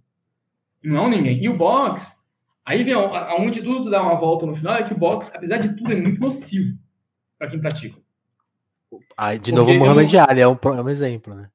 [0.84, 1.44] Não é ninguém.
[1.44, 2.18] E o box,
[2.66, 5.76] aí vem aonde tudo dá uma volta no final, é que o box, apesar de
[5.76, 6.78] tudo, é muito nocivo.
[7.38, 8.00] para quem pratica.
[9.18, 10.26] Ah, de novo, o Muhammad não...
[10.30, 11.50] Ali é um, é um exemplo, né?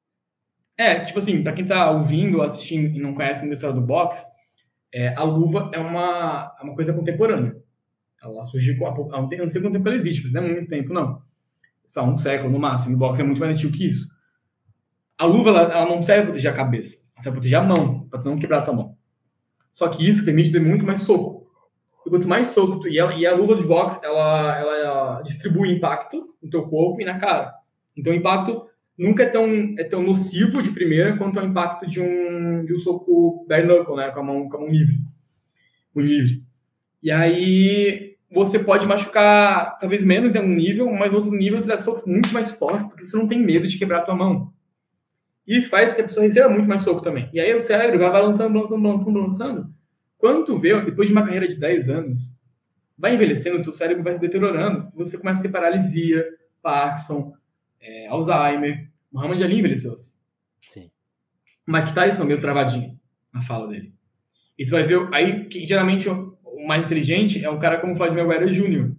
[0.77, 3.85] É, tipo assim, para quem tá ouvindo, assistindo e não conhece muito a história do
[3.85, 4.25] boxe,
[4.93, 7.55] é, a luva é uma, é uma coisa contemporânea.
[8.23, 8.95] Ela surgiu com a,
[9.31, 11.21] eu não sei quanto tempo ela existe, mas não é muito tempo, não.
[11.85, 12.95] Só um século no máximo.
[12.95, 14.07] O boxe é muito mais antigo que isso.
[15.17, 16.97] A luva, ela, ela não serve para proteger a cabeça.
[17.15, 18.97] Ela serve para proteger a mão, para tu não quebrar a tua mão.
[19.73, 21.51] Só que isso permite ter muito mais soco.
[22.05, 22.87] E quanto mais soco tu...
[22.87, 27.05] E, ela, e a luva de boxe, ela, ela distribui impacto no teu corpo e
[27.05, 27.53] na cara.
[27.95, 28.65] Então o impacto
[28.97, 29.45] nunca é tão,
[29.77, 33.95] é tão nocivo de primeira quanto o impacto de um, de um soco bare knuckle,
[33.95, 34.11] né?
[34.11, 34.97] Com a mão, com a mão livre.
[35.93, 36.43] Punho livre.
[37.01, 41.67] E aí você pode machucar talvez menos em um nível, mas em outro nível você
[41.67, 44.51] dá socos muito mais fortes, porque você não tem medo de quebrar a tua mão.
[45.47, 47.29] E isso faz com que a pessoa receba muito mais soco também.
[47.33, 49.73] E aí o cérebro vai balançando, balançando, balançando, balançando.
[50.17, 52.41] Quando tu vê, depois de uma carreira de 10 anos,
[52.97, 56.25] vai envelhecendo, o teu cérebro vai se deteriorando, você começa a ter paralisia,
[56.61, 57.33] Parkinson,
[57.81, 58.89] é, Alzheimer.
[59.11, 60.13] Muhammad Ali envelheceu assim.
[60.59, 60.91] Sim.
[61.67, 62.97] Mike Tyson meio travadinho
[63.31, 63.93] na fala dele.
[64.57, 66.07] E tu vai ver, aí, que, geralmente,
[66.63, 68.91] o mais inteligente é um cara como o Vladimir Guerra Jr.,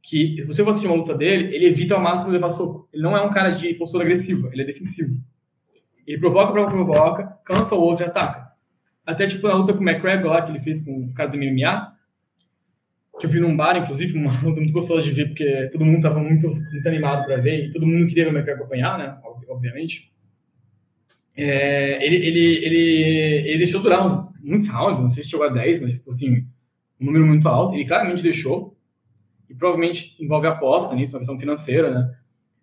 [0.00, 2.88] que, se você for assistir uma luta dele, ele evita ao máximo levar soco.
[2.92, 5.20] Ele não é um cara de postura agressiva, ele é defensivo.
[6.06, 8.52] Ele provoca, provoca, provoca, cansa o outro e ataca.
[9.06, 11.36] Até, tipo, na luta com o McGregor lá, que ele fez com o cara do
[11.36, 11.92] MMA,
[13.18, 15.96] que eu vi num bar, inclusive, uma luta muito gostosa de ver, porque todo mundo
[15.96, 19.18] estava muito, muito animado para ver, e todo mundo queria ver o McGregor acompanhar, né?
[19.48, 20.12] Obviamente.
[21.36, 25.48] É, ele, ele, ele, ele deixou durar uns, muitos rounds, não sei se chegou a
[25.48, 26.44] 10, mas, tipo assim,
[27.02, 27.74] um número muito alto.
[27.74, 28.76] Ele claramente deixou,
[29.50, 32.14] e provavelmente envolve aposta nisso, uma questão financeira, né?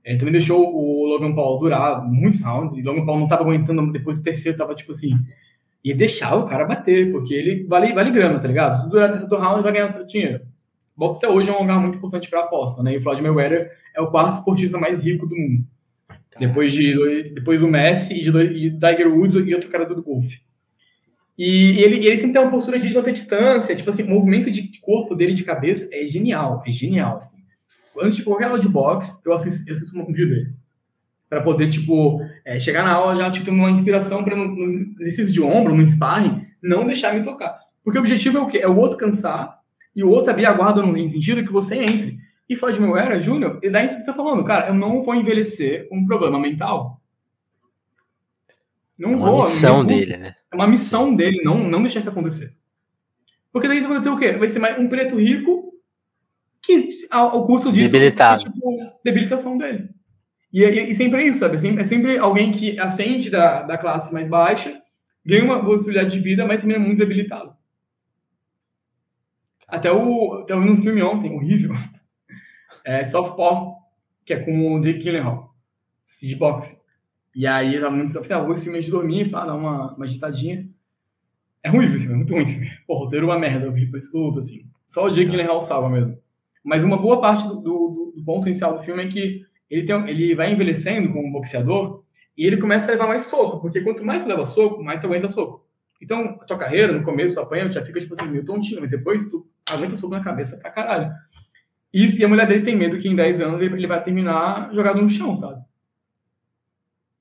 [0.04, 3.44] Ele também deixou o Logan Paul durar muitos rounds, e o Logan Paul não estava
[3.44, 5.12] aguentando, depois do terceiro, estava tipo assim,
[5.84, 8.82] e deixar o cara bater, porque ele vale, vale grana, tá ligado?
[8.82, 10.42] Se durar o terceiro round, vai ganhar dinheiro.
[10.96, 12.94] Boxe hoje é um lugar muito importante para aposta, né?
[12.94, 15.66] E o Floyd Mayweather é o quarto esportista mais rico do mundo.
[16.38, 20.42] Depois, de, depois do Messi e de, e Tiger Woods e outro cara do golfe.
[21.40, 24.78] E ele, ele sempre tem uma postura de manter distância, tipo assim, o movimento de
[24.82, 27.38] corpo dele de cabeça é genial, é genial, assim.
[27.98, 30.54] Antes de qualquer aula de boxe, eu assisto, eu assisto um vídeo dele
[31.30, 35.32] para poder, tipo, é, chegar na aula já, tipo, uma inspiração para no, no, exercício
[35.32, 37.58] de ombro, no sparring, não deixar me tocar.
[37.86, 38.58] Porque o objetivo é o quê?
[38.58, 39.60] É o outro cansar
[39.96, 42.20] e o outro abrir a guarda no sentido que você entre.
[42.50, 46.06] E Floyd Mayweather, Júnior, ele dá entrevista falando, cara, eu não vou envelhecer com um
[46.06, 47.00] problema mental.
[48.98, 49.44] Não é uma vou.
[49.44, 50.36] missão dele, né?
[50.52, 52.52] É uma missão dele, não, não deixar isso acontecer.
[53.52, 54.38] Porque daí isso vai acontecer o quê?
[54.38, 55.74] Vai ser mais um preto rico
[56.62, 58.44] que, ao, custo disso, Debilitado.
[58.44, 59.90] É, tipo, debilitação dele.
[60.52, 61.56] E, e, e, sempre é isso, sabe?
[61.56, 64.76] É sempre, é sempre alguém que ascende da, da classe mais baixa,
[65.26, 67.56] ganha uma possibilidade de vida, mas também é muito debilitado.
[69.68, 70.40] Até o.
[70.42, 71.74] Até um filme ontem, horrível.
[72.86, 73.78] É Softball,
[74.26, 75.54] que é com o Jake Gyllenhaal.
[76.22, 76.82] De boxe.
[77.36, 78.12] E aí eu tava muito.
[78.12, 80.68] Falei, ah, vou esse filme de dormir, pá, dar uma, uma agitadinha.
[81.64, 82.72] É ruim o filme, é muito ruim esse filme.
[82.88, 84.66] Pô, o roteiro é uma merda, eu vi esse luta, assim.
[84.88, 85.32] Só o Jake tá.
[85.32, 86.18] Gyllenhaal salva mesmo.
[86.64, 90.10] Mas uma boa parte do, do, do ponto inicial do filme é que ele, tem,
[90.10, 92.04] ele vai envelhecendo como um boxeador
[92.38, 95.08] e ele começa a levar mais soco, porque quanto mais tu leva soco, mais tu
[95.08, 95.66] aguenta soco.
[96.02, 98.80] Então, a tua carreira, no começo, tu apanha, tu já fica, tipo assim, meio tontinho,
[98.80, 101.12] mas depois tu aguenta soco na cabeça pra caralho.
[101.94, 105.02] E, e a mulher dele tem medo que em 10 anos ele, vai terminar jogado
[105.02, 105.62] no chão, sabe?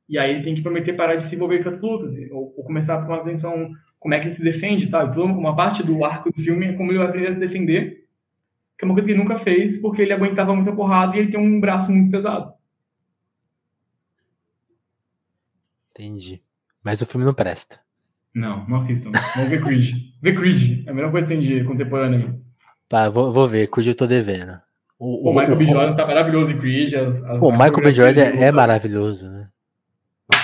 [0.09, 2.65] E aí ele tem que prometer parar de se envolver em essas lutas, ou, ou
[2.65, 5.07] começar a tomar atenção como é que ele se defende e tal.
[5.07, 8.09] Então, uma parte do arco do filme é como ele vai aprender a se defender
[8.79, 11.31] que é uma coisa que ele nunca fez, porque ele aguentava muita porrada e ele
[11.33, 12.53] tem um braço muito pesado.
[15.91, 16.41] Entendi.
[16.81, 17.81] Mas o filme não presta.
[18.33, 19.11] Não, não assistam.
[19.35, 19.97] Vamos ver Creed.
[20.23, 20.87] Vê Creed.
[20.87, 22.41] É a melhor coisa que tem de contemporâneo.
[22.89, 23.69] Tá, vou, vou ver.
[23.69, 24.61] Creed eu tô devendo.
[24.97, 25.67] O, o, Michael B.
[25.67, 26.95] Jordan tá maravilhoso em Creed.
[26.95, 27.93] As, as Pô, o Michael B.
[27.93, 29.49] Jordan é, é maravilhoso, né?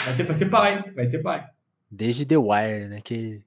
[0.05, 0.93] Vai, ter, vai ser pai.
[0.95, 1.45] Vai ser pai.
[1.91, 3.01] Desde The Wire, né?
[3.03, 3.41] Que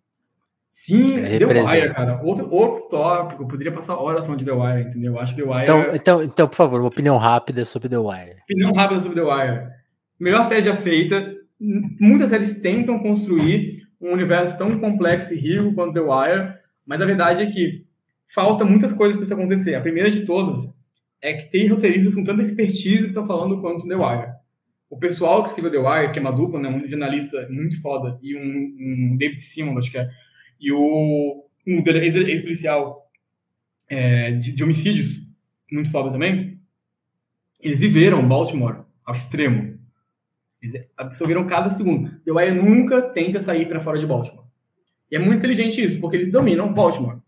[0.69, 2.21] Sim, é, The Wire, cara.
[2.23, 3.43] Outro, outro tópico.
[3.43, 5.13] Eu poderia passar horas falando de The Wire, entendeu?
[5.13, 5.63] Eu acho The Wire.
[5.63, 8.37] Então, então, então, por favor, uma opinião rápida sobre The Wire.
[8.43, 9.67] Opinião rápida sobre The Wire.
[10.19, 11.35] Melhor série já feita.
[11.59, 16.53] Muitas séries tentam construir um universo tão complexo e rico quanto The Wire,
[16.85, 17.85] mas a verdade é que
[18.27, 19.73] falta muitas coisas para isso acontecer.
[19.73, 20.59] A primeira de todas
[21.21, 24.31] é que tem roteiristas com tanta expertise que estão falando quanto The Wire.
[24.89, 28.17] O pessoal que escreveu The Wire, que é uma dupla, né, um jornalista muito foda,
[28.21, 30.09] e um, um David Simon, acho que é,
[30.59, 33.09] e o um ex-policial
[33.89, 35.33] é, de, de, homicídios,
[35.71, 36.59] muito foda também,
[37.59, 39.77] eles viveram Baltimore ao extremo.
[40.61, 42.19] Eles absorveram cada segundo.
[42.21, 44.45] The Wire nunca tenta sair para fora de Baltimore.
[45.11, 47.19] E é muito inteligente isso, porque eles dominam Baltimore.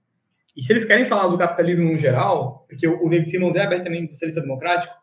[0.55, 4.11] E se eles querem falar do capitalismo no geral, porque o David Simmons é abertamente
[4.11, 4.93] socialista democrático,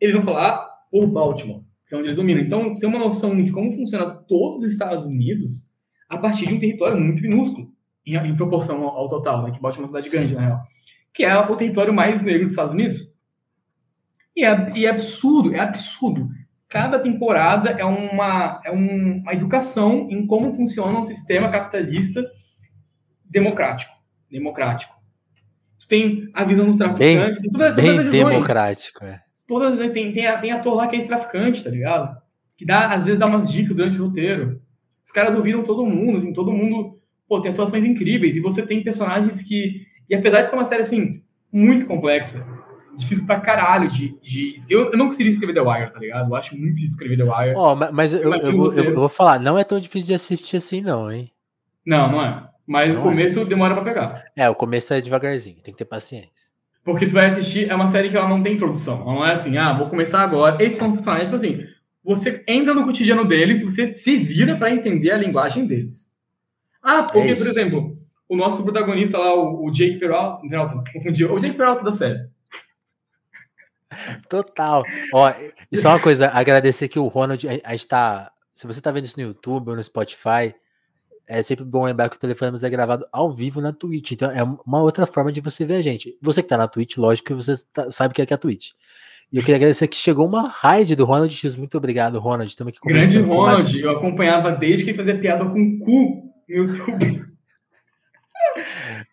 [0.00, 2.42] eles vão falar por Baltimore, que é onde eles dominam.
[2.42, 5.70] Então, você tem uma noção de como funciona todos os Estados Unidos
[6.08, 7.72] a partir de um território muito minúsculo,
[8.06, 9.50] em, em proporção ao, ao, total, né?
[9.50, 10.16] Que Baltimore é uma cidade Sim.
[10.16, 10.62] grande, na real.
[11.12, 13.14] Que é o território mais negro dos Estados Unidos.
[14.36, 16.28] E é, e é absurdo, é absurdo.
[16.68, 22.20] Cada temporada é uma, é um, uma educação em como funciona um sistema capitalista
[23.24, 23.94] democrático.
[24.28, 24.94] Democrático.
[25.78, 28.32] Tu tem a visão dos traficantes, bem, todas, todas bem as visões.
[28.32, 29.20] democrático, é.
[29.46, 32.16] Todas, tem, tem, tem ator lá que é ex-traficante, tá ligado?
[32.56, 34.60] Que dá, às vezes dá umas dicas durante o roteiro.
[35.04, 36.98] Os caras ouviram todo mundo, assim, todo mundo,
[37.28, 40.80] pô, tem atuações incríveis, e você tem personagens que, e apesar de ser uma série,
[40.80, 41.22] assim,
[41.52, 42.46] muito complexa,
[42.96, 44.18] difícil pra caralho de.
[44.20, 44.54] de...
[44.68, 46.30] Eu, eu não conseguiria escrever The Wire, tá ligado?
[46.30, 47.56] Eu acho muito difícil escrever The Wire.
[47.56, 50.14] Ó, oh, mas, mas eu, eu, vou, eu, vou, falar, não é tão difícil de
[50.14, 51.30] assistir assim, não, hein?
[51.84, 52.48] Não, não é.
[52.66, 53.10] Mas não o é.
[53.10, 53.44] começo é.
[53.44, 54.24] demora pra pegar.
[54.34, 56.53] É, o começo é devagarzinho, tem que ter paciência.
[56.84, 59.00] Porque tu vai assistir, é uma série que ela não tem introdução.
[59.00, 60.62] Ela não é assim, ah, vou começar agora.
[60.62, 61.66] Esses são os personagens, tipo assim,
[62.04, 66.14] você entra no cotidiano deles e você se vira para entender a linguagem deles.
[66.82, 67.98] Ah, porque, é por exemplo,
[68.28, 72.28] o nosso protagonista lá, o, Jake Peralta, Peralta, confundi, o Jake Peralta da série.
[74.28, 74.84] Total.
[75.14, 75.32] Ó,
[75.72, 78.30] e só uma coisa, agradecer que o Ronald, a, gente tá.
[78.52, 80.54] Se você tá vendo isso no YouTube ou no Spotify,
[81.26, 84.12] é sempre bom lembrar que o Telefonemas é gravado ao vivo na Twitch.
[84.12, 86.16] Então é uma outra forma de você ver a gente.
[86.20, 88.36] Você que tá na Twitch, lógico que você tá, sabe o que é, que é
[88.36, 88.72] a Twitch.
[89.32, 91.56] E eu queria agradecer que chegou uma raid do Ronald X.
[91.56, 92.48] Muito obrigado, Ronald.
[92.48, 97.24] Estamos aqui Grande Ronald, eu acompanhava desde que ele fazia piada com cu no YouTube.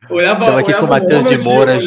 [0.09, 1.77] olhava, Estamos aqui com o Matheus de Moura.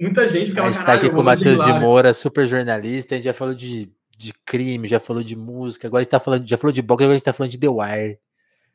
[0.00, 3.14] Muita gente ficava, A gente está aqui com o Matheus de Moura, super jornalista.
[3.14, 5.86] A gente já falou de, de crime, já falou de música.
[5.86, 7.58] Agora a gente tá falando, já falou de boxe, agora a gente está falando de
[7.58, 8.18] The Wire.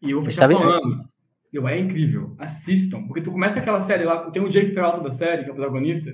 [0.02, 1.10] E eu vou ficar tá falando.
[1.53, 2.36] Wire é incrível.
[2.38, 3.07] Assistam.
[3.07, 5.56] Porque tu começa aquela série lá, tem o Jake Peralta da série, que é o
[5.56, 6.11] protagonista.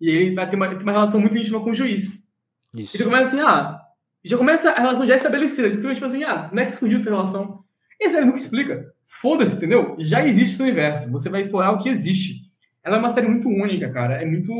[0.00, 2.30] E ele vai ter uma, ter uma relação muito íntima com o juiz.
[2.74, 2.96] Isso.
[2.96, 3.78] E tu começa assim, ah,
[4.24, 5.70] já começa a relação já estabelecida.
[5.70, 7.64] Tu fica tipo assim, ah, como é que surgiu essa relação?
[8.00, 8.92] E a série nunca explica.
[9.04, 9.94] Foda-se, entendeu?
[9.98, 11.10] Já existe esse universo.
[11.10, 12.50] Você vai explorar o que existe.
[12.82, 14.22] Ela é uma série muito única, cara.
[14.22, 14.52] É muito.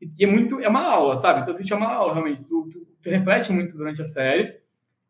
[0.00, 0.58] E é muito.
[0.60, 1.40] É uma aula, sabe?
[1.40, 2.42] Então, assistir é uma aula, realmente.
[2.44, 4.54] Tu, tu, tu reflete muito durante a série.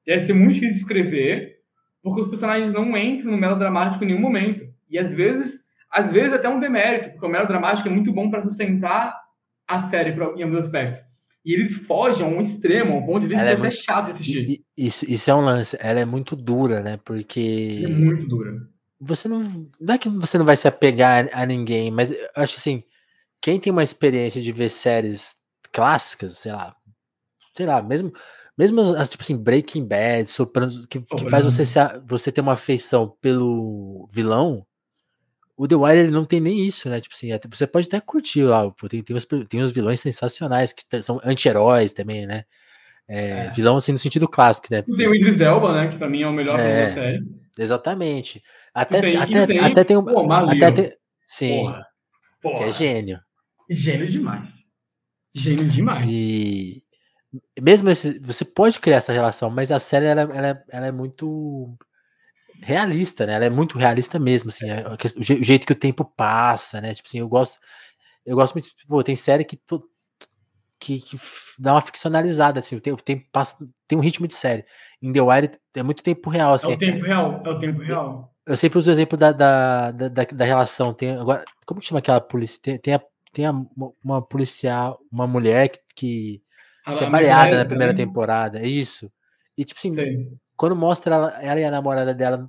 [0.04, 1.51] E vai ser muito difícil de escrever,
[2.02, 4.62] porque os personagens não entram no melodramático em nenhum momento.
[4.90, 8.42] E às vezes, às vezes até um demérito, porque o melodramático é muito bom para
[8.42, 9.18] sustentar
[9.68, 11.00] a série pra, em alguns aspectos.
[11.44, 14.64] E eles fogem a um extremo, ao ponto de ser é até chato de assistir.
[14.76, 15.76] Isso, isso é um lance.
[15.80, 16.98] Ela é muito dura, né?
[17.04, 17.82] Porque.
[17.84, 18.52] É muito dura.
[19.00, 19.68] Você não.
[19.80, 22.84] Não é que você não vai se apegar a ninguém, mas eu acho assim.
[23.40, 25.34] Quem tem uma experiência de ver séries
[25.72, 26.76] clássicas, sei lá.
[27.52, 28.12] Sei lá, mesmo.
[28.56, 32.52] Mesmo as, tipo assim, Breaking Bad, Sopranos, que, que faz você, se, você ter uma
[32.52, 34.66] afeição pelo vilão,
[35.56, 37.00] o The Wire ele não tem nem isso, né?
[37.00, 41.02] Tipo assim, você pode até curtir lá, tem, tem, os, tem os vilões sensacionais que
[41.02, 42.44] são anti-heróis também, né?
[43.08, 43.50] É, é.
[43.50, 44.82] Vilão assim no sentido clássico, né?
[44.82, 45.88] Tem o Idris Elba, né?
[45.88, 47.22] Que pra mim é o melhor é, da série.
[47.58, 48.42] Exatamente.
[48.72, 50.04] Até tem, até, tem, até tem um.
[50.04, 50.92] Pô, até tem,
[51.26, 51.60] sim.
[51.60, 51.86] Porra,
[52.40, 52.56] porra.
[52.58, 53.20] Que é gênio.
[53.68, 54.66] Gênio demais.
[55.34, 56.10] Gênio demais.
[56.10, 56.82] E
[57.60, 61.76] mesmo esse, você pode criar essa relação, mas a série ela, ela, ela é muito
[62.60, 63.34] realista, né?
[63.34, 66.94] Ela é muito realista mesmo, assim, é, o jeito que o tempo passa, né?
[66.94, 67.58] Tipo assim, eu gosto,
[68.24, 69.58] eu gosto muito, pô, tem série que,
[70.78, 71.16] que, que
[71.58, 73.56] dá uma ficcionalizada, assim, o tempo, o tempo passa,
[73.88, 74.64] tem um ritmo de série.
[75.00, 76.72] Em The Wire é muito tempo real, assim.
[76.72, 78.32] É o tempo real, é o tempo real.
[78.46, 81.86] Eu, eu sempre uso o exemplo da, da, da, da, relação, tem agora, como que
[81.86, 82.60] chama aquela polícia?
[82.62, 83.00] Tem, tem, a,
[83.32, 83.54] tem a,
[84.04, 86.42] uma policial, uma mulher que, que,
[86.84, 88.06] que é baleada na primeira também.
[88.06, 89.12] temporada, é isso.
[89.56, 92.48] E tipo assim, Sim quando mostra ela, ela, e a namorada dela,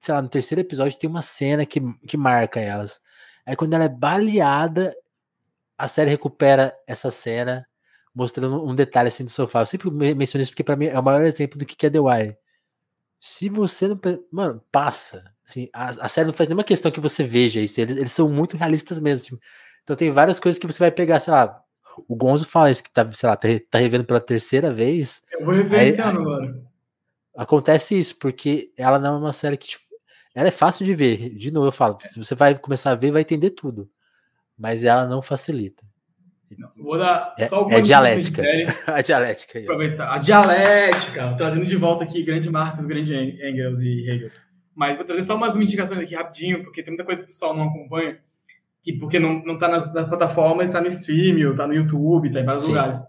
[0.00, 3.02] sei lá, no terceiro episódio, tem uma cena que, que marca elas.
[3.44, 4.96] Aí quando ela é baleada,
[5.76, 7.66] a série recupera essa cena,
[8.14, 9.60] mostrando um detalhe assim do sofá.
[9.60, 12.00] Eu sempre menciono isso porque para mim é o maior exemplo do que é The
[12.00, 12.38] Wire.
[13.18, 14.00] Se você não.
[14.32, 15.22] Mano, passa.
[15.46, 17.78] Assim, a, a, série não faz nenhuma questão que você veja isso.
[17.78, 19.20] Eles, eles são muito realistas mesmo.
[19.20, 19.40] Tipo,
[19.82, 21.62] então tem várias coisas que você vai pegar, sei lá.
[22.06, 25.22] O Gonzo fala isso, que tá, sei lá, tá, tá revendo pela terceira vez.
[25.32, 26.68] Eu vou rever aí, esse ano agora
[27.38, 29.68] acontece isso, porque ela não é uma série que.
[29.68, 29.84] Tipo,
[30.34, 31.30] ela é fácil de ver.
[31.30, 33.88] De novo, eu falo, se você vai começar a ver, vai entender tudo.
[34.58, 35.84] Mas ela não facilita.
[36.56, 38.42] Não, vou dar é, só é dialética.
[38.86, 39.60] a dialética.
[39.60, 40.12] Aproveitar.
[40.12, 44.30] A dialética, trazendo de volta aqui grande Marcos, grande Engels e Hegel.
[44.74, 47.54] Mas vou trazer só umas indicações aqui rapidinho, porque tem muita coisa que o pessoal
[47.54, 48.18] não acompanha,
[48.82, 52.40] que porque não, não tá nas, nas plataformas, está no stream, está no YouTube, está
[52.40, 52.70] em vários Sim.
[52.72, 53.00] lugares.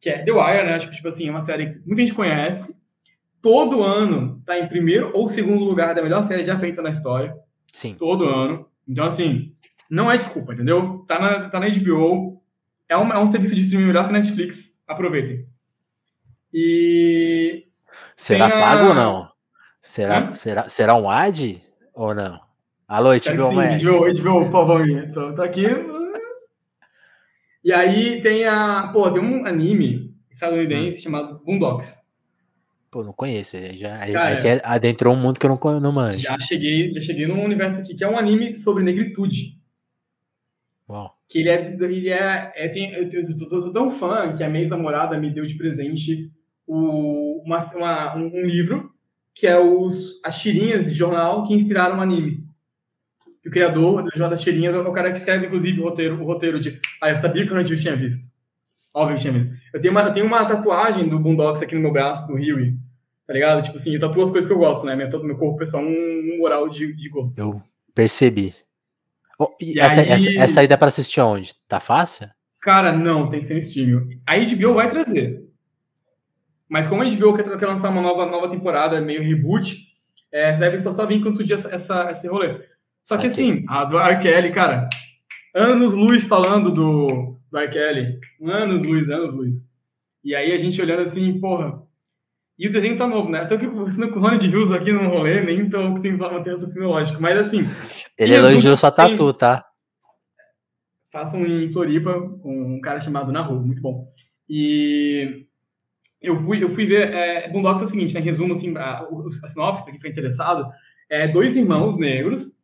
[0.00, 0.74] Que é The Wire, né?
[0.74, 2.80] Acho que, tipo assim, é uma série que muita gente conhece,
[3.42, 7.34] todo ano tá em primeiro ou segundo lugar da melhor série já feita na história.
[7.72, 7.94] Sim.
[7.94, 8.66] Todo ano.
[8.88, 9.52] Então, assim,
[9.90, 11.04] não é desculpa, entendeu?
[11.06, 12.42] Tá na, tá na HBO.
[12.88, 15.46] É um, é um serviço de streaming melhor que a Netflix Aproveitem.
[16.52, 17.66] E.
[18.16, 19.30] Será a- pago ou não?
[19.80, 21.62] Será, será, será um ad
[21.94, 22.40] ou não?
[22.90, 23.82] Alô, HBO Max.
[23.82, 25.12] HBO, HBO, vamos ver.
[25.12, 25.64] Tô, aqui.
[27.62, 28.88] E aí tem a.
[28.92, 31.98] Pô, tem um anime estadunidense chamado Boondocks.
[32.90, 33.56] Pô, não conheço.
[33.74, 36.18] Já, Cara, aí você adentrou um mundo que eu não, não manjo.
[36.18, 39.56] Já cheguei, já cheguei num universo aqui, que é um anime sobre negritude.
[40.88, 41.16] Uau.
[41.28, 41.72] Que ele é.
[41.72, 45.16] Ele é, é tem, eu, eu sou- eu sou tão fã que a minha ex-namorada
[45.16, 46.28] me deu de presente
[46.66, 48.90] o, uma, uma- um, um livro
[49.32, 52.49] que é os, as tirinhas de jornal que inspiraram o anime.
[53.46, 56.24] O criador do Jornal das Tirinhas é o cara que escreve, inclusive, o roteiro, o
[56.26, 56.78] roteiro de.
[57.00, 58.26] Ah, eu sabia que eu não tinha visto.
[58.94, 59.54] Óbvio que tinha visto.
[59.72, 62.74] Eu tenho uma, eu tenho uma tatuagem do Boondocks aqui no meu braço, do Huey.
[63.26, 63.62] Tá ligado?
[63.62, 64.94] Tipo assim, eu tatuo as coisas que eu gosto, né?
[64.96, 67.38] Meu, meu corpo pessoal, um, um moral de, de gosto.
[67.38, 67.62] Eu
[67.94, 68.52] percebi.
[69.38, 71.54] Oh, e E essa, aí- essa, essa aí dá pra assistir onde?
[71.66, 72.28] Tá fácil?
[72.60, 74.20] Cara, não, tem que ser no streaming.
[74.26, 75.48] A HBO vai trazer.
[76.68, 79.76] Mas como a HBO quer, quer lançar uma nova, nova temporada, meio reboot,
[80.30, 82.60] é, deve só, só vir quando surgir essa, essa, esse rolê.
[83.04, 84.22] Só que assim, a do R.
[84.22, 84.88] Kelly, cara,
[85.54, 87.68] anos luz falando do, do R.
[87.68, 88.18] Kelly.
[88.42, 89.54] Anos luz, anos luz.
[90.22, 91.82] E aí a gente olhando assim, porra.
[92.58, 93.42] E o desenho tá novo, né?
[93.42, 96.52] Eu tô aqui conversando com o Ronald Hughes aqui no rolê, nem tô conseguindo manter
[96.52, 97.20] raciocínio lógico.
[97.20, 97.66] Mas assim,
[98.18, 99.64] Ele elogiou sua outras tatu, tá?
[101.10, 102.12] façam em Floripa
[102.42, 104.08] com um cara chamado Naru, muito bom.
[104.48, 105.46] E
[106.22, 107.12] eu fui, eu fui ver.
[107.12, 108.20] É, Boondocks é o seguinte, né?
[108.20, 110.70] Resumo, assim, a, a sinopse, pra quem foi interessado,
[111.08, 112.58] é dois irmãos negros,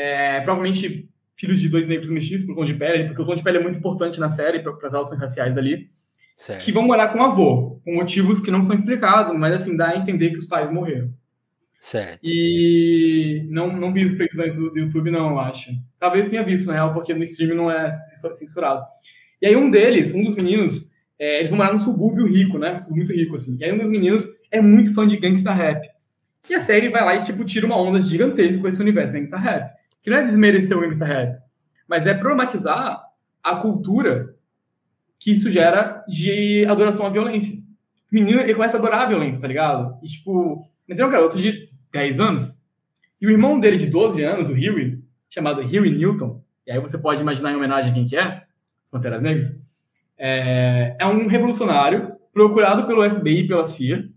[0.00, 3.42] é, provavelmente filhos de dois negros mestiços por tom de pele, porque o tom de
[3.42, 5.88] pele é muito importante na série para as relações raciais ali,
[6.34, 6.64] Certo.
[6.64, 9.90] que vão morar com o avô, por motivos que não são explicados, mas assim, dá
[9.90, 11.12] a entender que os pais morreram.
[11.78, 12.18] Certo.
[12.22, 15.70] E não, não vi as previsões do YouTube, não, eu acho.
[15.98, 18.84] Talvez tenha visto, na real, porque no streaming não é censurado.
[19.40, 22.76] E aí um deles, um dos meninos, é, eles vão morar num subúrbio rico, né?
[22.90, 23.56] Muito rico, assim.
[23.58, 25.88] E aí um dos meninos é muito fã de gangsta rap.
[26.48, 29.38] E a série vai lá e, tipo, tira uma onda gigantesca com esse universo gangsta
[29.38, 29.79] rap.
[30.02, 31.38] Que não é desmerecer o gangsta rap,
[31.88, 33.02] mas é problematizar
[33.42, 34.34] a cultura
[35.18, 37.56] que isso gera de adoração à violência.
[38.10, 39.98] O menino, ele começa a adorar a violência, tá ligado?
[40.02, 42.60] E, tipo, tem um garoto de 10 anos,
[43.20, 44.98] e o irmão dele de 12 anos, o Huey,
[45.28, 48.44] chamado Huey Newton, e aí você pode imaginar em homenagem a quem que é,
[48.82, 49.62] as Panteras Negras,
[50.16, 54.08] é, é um revolucionário procurado pelo FBI e pela CIA,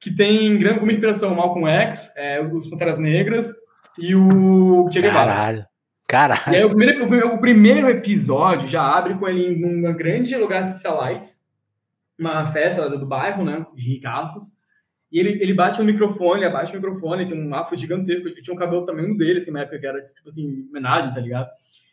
[0.00, 3.54] que tem grande como inspiração Malcolm X, é, os Panteras Negras
[3.98, 5.32] e o Che Guevara.
[5.32, 5.66] Caralho.
[6.32, 6.66] E aí, Caralho.
[6.66, 10.70] o primeiro, o primeiro- o episódio já abre com ele em um grande lugar de
[10.70, 11.44] socialites,
[12.18, 14.56] uma festa do bairro, né, de ricaços.
[15.12, 18.54] E ele, ele bate no microfone, abaixa o microfone, tem um afro gigantesco, ele tinha
[18.54, 21.48] um cabelo tamanho dele, assim, na época que era, tipo assim, homenagem, tá ligado?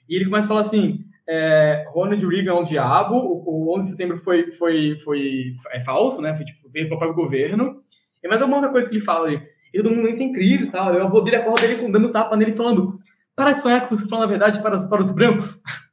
[0.07, 3.85] E ele começa a falar assim, é, Ronald Reagan é o diabo, o, o 11
[3.87, 7.81] de setembro foi, foi, foi é falso, né, foi, tipo, veio pro próprio governo.
[8.23, 9.41] E mais alguma outra coisa que ele fala ali.
[9.75, 12.09] E todo mundo entra em crise e tal, e o avô dele acorda dele dando
[12.09, 12.97] tapa nele, falando,
[13.35, 15.61] para de sonhar que você fala a verdade para, os- para os brancos.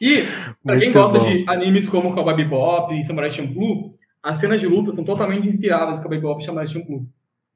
[0.00, 0.22] E,
[0.62, 1.24] pra quem Muito gosta bom.
[1.24, 5.98] de animes como Cowboy Bebop e Samurai Champloo, as cenas de luta são totalmente inspiradas
[5.98, 7.06] em Cowboy Bebop e Samurai Champloo.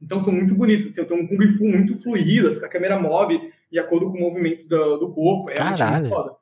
[0.01, 3.39] Então são muito bonitas, assim, tem um Kung Fu muito fluido, a câmera move
[3.71, 5.51] de acordo com o movimento do, do corpo.
[5.51, 6.01] É Caralho.
[6.01, 6.33] muito foda.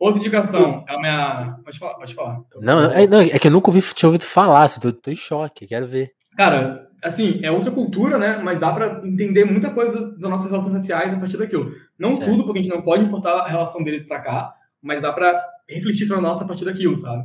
[0.00, 1.58] Outra indicação, é a minha...
[1.62, 2.40] Pode falar, pode falar.
[2.62, 5.16] Não, é, não, é que eu nunca ouvi, tinha ouvido falar, assim, tô, tô em
[5.16, 6.12] choque, quero ver.
[6.38, 8.40] Cara, assim, é outra cultura, né?
[8.42, 11.70] Mas dá pra entender muita coisa das nossas relações raciais a partir daquilo.
[11.98, 12.30] Não Certo.
[12.30, 15.38] tudo, porque a gente não pode importar a relação deles pra cá, mas dá pra
[15.68, 17.22] refletir sobre a nossa a partir daquilo, sabe?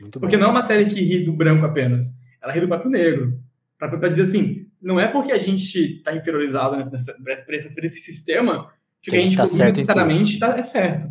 [0.00, 0.42] Muito Porque bom.
[0.42, 2.06] não é uma série que ri do branco apenas.
[2.42, 3.38] Ela ri do próprio negro.
[3.78, 7.86] Pra, pra dizer assim, não é porque a gente tá inferiorizado nessa, pra, esse, pra
[7.86, 8.68] esse sistema
[9.00, 11.06] que o que a gente tá necessariamente tá, é certo.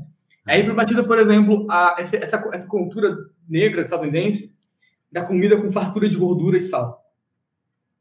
[0.46, 3.16] Aí problematiza, por exemplo, a, essa, essa, essa cultura
[3.50, 4.56] negra estadunidense
[5.12, 7.04] da comida com fartura de gordura e sal.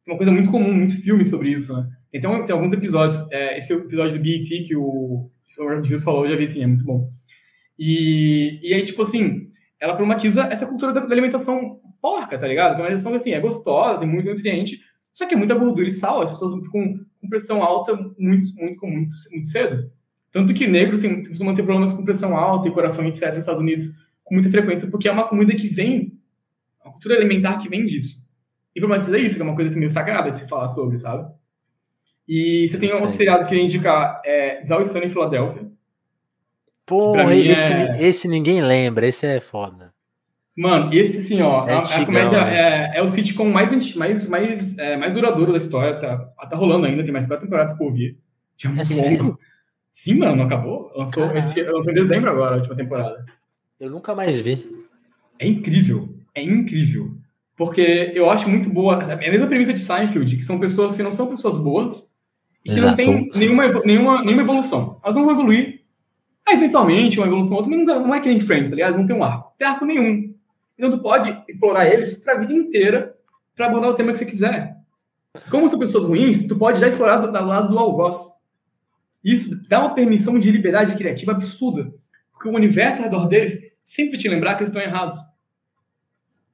[0.06, 1.88] É uma coisa muito comum, muito filme sobre isso, né?
[2.12, 3.26] Então, tem alguns episódios.
[3.32, 6.66] é, esse episódio do BET que o Robert Hughes falou, eu já vi sim, é
[6.66, 7.10] muito bom.
[7.78, 9.50] E, e aí, tipo assim,
[9.80, 12.74] ela problematiza essa cultura da, da alimentação porca, tá ligado?
[12.74, 14.80] Que é uma alimentação que, assim, é gostosa, tem muito nutriente,
[15.12, 18.86] só que é muita gordura e sal, as pessoas ficam com pressão alta muito, muito,
[18.86, 19.90] muito, muito cedo.
[20.34, 23.60] Tanto que negros têm, costumam ter problemas com pressão alta e coração, etc., nos Estados
[23.60, 23.86] Unidos,
[24.24, 26.18] com muita frequência, porque é uma comida que vem,
[26.84, 28.28] uma cultura alimentar que vem disso.
[28.74, 31.32] E problematiza isso, que é uma coisa assim, meio sagrada de se falar sobre, sabe?
[32.26, 35.70] E você tem um outro seriado que eu ia indicar, é em Filadélfia.
[36.84, 39.94] Pô, esse, é- esse ninguém lembra, esse é foda.
[40.56, 42.56] Mano, esse assim, ó, É a, a antigão, comédia né?
[42.56, 46.16] é, é o sitcom mais, mais, mais, é, mais duradouro da história, tá,
[46.48, 48.18] tá rolando ainda, tem mais quatro temporadas por vir.
[48.56, 49.22] Já É muito sério?
[49.22, 49.38] longo.
[49.94, 50.90] Sim, mano, não acabou.
[50.96, 53.24] Lançou, esse, lançou em dezembro agora, a última temporada.
[53.78, 54.84] Eu nunca mais vi.
[55.38, 56.08] É incrível.
[56.34, 57.14] É incrível.
[57.56, 59.00] Porque eu acho muito boa.
[59.00, 62.12] É a mesma premissa de Seinfeld, que são pessoas que não são pessoas boas
[62.64, 62.88] e que Exato.
[62.88, 64.98] não tem nenhuma, nenhuma, nenhuma evolução.
[65.00, 65.82] Elas não vão evoluir.
[66.44, 68.98] Aí, eventualmente, uma evolução ou outra, não, não é que nem Friends, tá ligado?
[68.98, 69.50] Não tem um arco.
[69.50, 70.34] Não tem arco nenhum.
[70.76, 73.14] Então, tu pode explorar eles pra vida inteira
[73.54, 74.76] para abordar o tema que você quiser.
[75.48, 78.33] Como são pessoas ruins, tu pode já explorar do, do lado do algoz.
[79.24, 81.92] Isso dá uma permissão de liberdade criativa absurda.
[82.32, 85.16] Porque o universo ao redor deles sempre te lembrar que eles estão errados.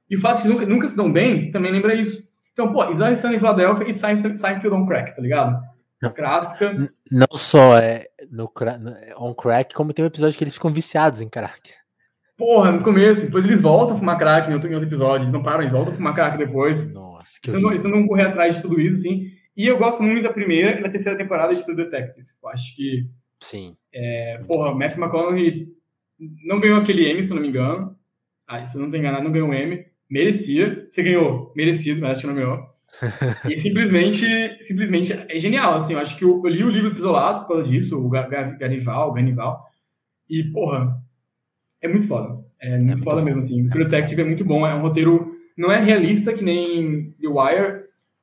[0.09, 2.31] E o fato de que nunca, nunca se dão bem também lembra isso.
[2.53, 5.61] Então, pô, Isaiah Sun em Philadelphia e Seinfeld on Crack, tá ligado?
[6.09, 6.75] Clássica.
[7.11, 11.21] Não só é no, no, on crack, como tem um episódio que eles ficam viciados
[11.21, 11.71] em crack.
[12.35, 15.31] Porra, no começo, depois eles voltam a fumar crack em outro, em outro episódio, eles
[15.31, 16.91] não param, eles voltam a fumar crack depois.
[16.91, 19.27] Nossa, que eles, não, eles não correr atrás de tudo isso, sim.
[19.55, 22.27] E eu gosto muito da primeira e da terceira temporada de True Detective.
[22.41, 23.07] Eu acho que.
[23.39, 23.75] Sim.
[23.93, 25.67] É, porra, Matthew McConaughey
[26.45, 27.95] não ganhou aquele M, se eu não me engano.
[28.47, 29.85] Ah, se eu não estou enganado, não ganhou um M.
[30.09, 30.87] Merecia.
[30.89, 32.71] Você ganhou, merecido, mas acho que não ganhou.
[33.49, 34.25] e simplesmente,
[34.61, 35.93] simplesmente é genial, assim.
[35.93, 39.09] Eu acho que eu, eu li o livro do Pisolato por causa disso, o Ganival,
[39.09, 39.65] o Ganival.
[40.29, 41.01] E, porra,
[41.81, 42.43] é muito foda.
[42.59, 43.23] É muito, é muito foda bom.
[43.23, 43.65] mesmo, assim.
[43.65, 44.65] O True Detective é muito bom.
[44.67, 45.35] É um roteiro.
[45.57, 47.80] Não é realista que nem The Wire,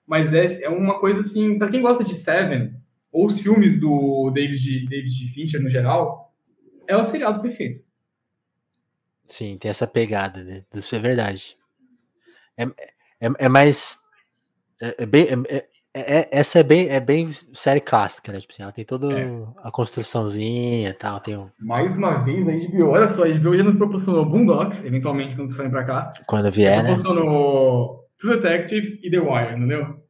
[0.09, 1.59] mas é, é uma coisa assim.
[1.59, 2.75] para quem gosta de Seven,
[3.13, 6.31] ou os filmes do David, David Fincher no geral,
[6.87, 7.81] é o seriado perfeito.
[9.27, 10.65] Sim, tem essa pegada, né?
[10.75, 11.57] Isso é verdade.
[12.57, 13.99] É, é, é mais.
[14.81, 18.41] É, é bem, é, é, é, essa é bem, é bem série clássica, né?
[18.41, 19.09] Tipo assim, ela tem toda
[19.63, 21.21] a construçãozinha e tal.
[21.21, 21.51] Tem um...
[21.59, 25.53] Mais uma vez a HBO, olha só, a HBO já nos proporcionou Boondocks, eventualmente, quando
[25.53, 26.11] saem pra cá.
[26.27, 26.95] Quando vier, né?
[28.19, 30.03] True Detective e The Wire, entendeu?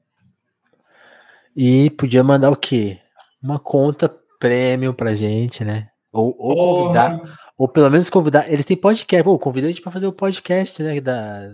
[1.54, 2.98] E podia mandar o quê?
[3.42, 5.88] Uma conta prêmio pra gente, né?
[6.12, 7.20] Ou, ou convidar,
[7.56, 8.50] ou pelo menos convidar.
[8.50, 11.00] Eles têm podcast, pô, convida a gente pra fazer o podcast, né?
[11.00, 11.48] Da,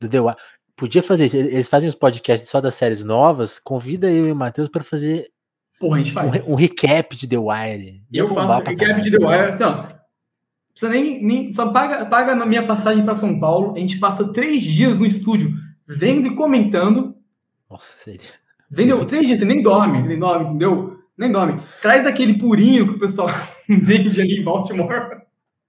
[0.00, 0.36] do The Wire.
[0.76, 1.36] Podia fazer isso.
[1.36, 3.60] Eles fazem os podcasts só das séries novas.
[3.60, 5.26] Convida eu e o Matheus para fazer
[5.78, 6.48] Porra, a gente faz.
[6.48, 8.02] Um, um recap de The Wire.
[8.12, 9.02] Eu faço recap caralho.
[9.02, 9.88] de The Wire, assim, ó.
[10.70, 11.52] Precisa nem, nem.
[11.52, 13.74] Só paga, paga a minha passagem para São Paulo.
[13.76, 15.52] A gente passa três dias no estúdio
[15.96, 17.14] vendo e comentando.
[17.70, 18.30] Nossa, seria.
[18.70, 19.04] Entendeu?
[19.04, 20.98] Três dias, você nem dorme, nem dorme, entendeu?
[21.16, 21.60] Nem dorme.
[21.80, 23.28] Traz daquele purinho que o pessoal
[23.68, 25.22] vende ali em Baltimore.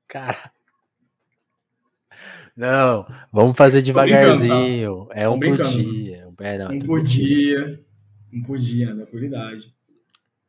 [0.07, 0.51] Cara.
[2.55, 5.07] Não, vamos fazer devagarzinho.
[5.07, 5.15] Tá?
[5.15, 6.27] É um por dia.
[6.39, 7.79] É, não, um por dia.
[8.31, 9.73] Um por dia, da qualidade.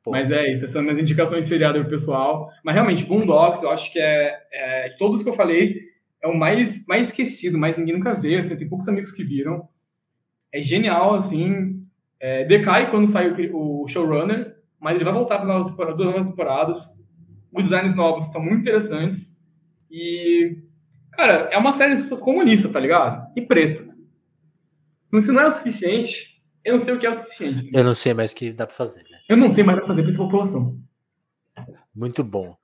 [0.06, 2.50] Mas é isso, essas são minhas indicações de seriado pro pessoal.
[2.62, 5.80] Mas realmente, Boondocks, eu acho que é, é todos que eu falei,
[6.24, 8.36] é o mais, mais esquecido, mais ninguém nunca vê.
[8.36, 9.68] Assim, tem poucos amigos que viram.
[10.50, 11.86] É genial, assim.
[12.18, 17.04] É, decai quando sai o, o showrunner, mas ele vai voltar para duas novas temporadas.
[17.52, 19.36] Os designs novos estão muito interessantes.
[19.90, 20.62] E,
[21.12, 23.30] cara, é uma série comunista, tá ligado?
[23.36, 23.86] E preta.
[25.08, 27.70] Então, se não é o suficiente, eu não sei o que é o suficiente.
[27.70, 29.02] Eu não sei mais o que dá para fazer.
[29.10, 29.18] Né?
[29.28, 30.80] Eu não sei mais o que fazer para essa população.
[31.94, 32.56] Muito bom.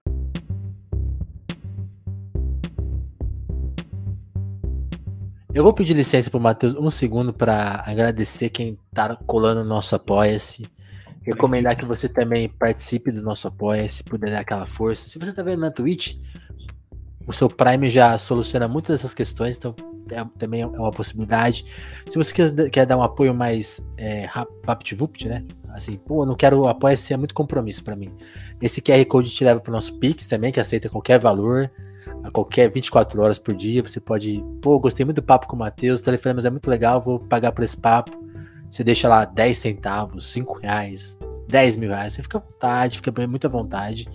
[5.52, 9.96] Eu vou pedir licença pro Matheus um segundo para agradecer quem tá colando no nosso
[9.96, 10.64] Apoia-se.
[11.22, 15.08] Recomendar que você também participe do nosso Apoia-se, puder dar aquela força.
[15.08, 16.18] Se você tá vendo na Twitch,
[17.26, 19.74] o seu Prime já soluciona muitas dessas questões, então
[20.12, 21.64] é, também é uma possibilidade.
[22.08, 24.28] Se você quer, quer dar um apoio mais é,
[24.64, 25.44] VaptVupt, né?
[25.70, 28.14] Assim, pô, não quero apoia-se, é muito compromisso para mim.
[28.62, 31.70] Esse QR Code te leva pro nosso Pix também, que aceita qualquer valor
[32.22, 33.82] a qualquer 24 horas por dia.
[33.82, 36.70] Você pode, pô, gostei muito do papo com o Matheus, o telefone mas é muito
[36.70, 38.18] legal, vou pagar por esse papo.
[38.70, 41.18] Você deixa lá 10 centavos, 5 reais,
[41.48, 44.08] 10 mil reais, você fica à vontade, fica muito à vontade.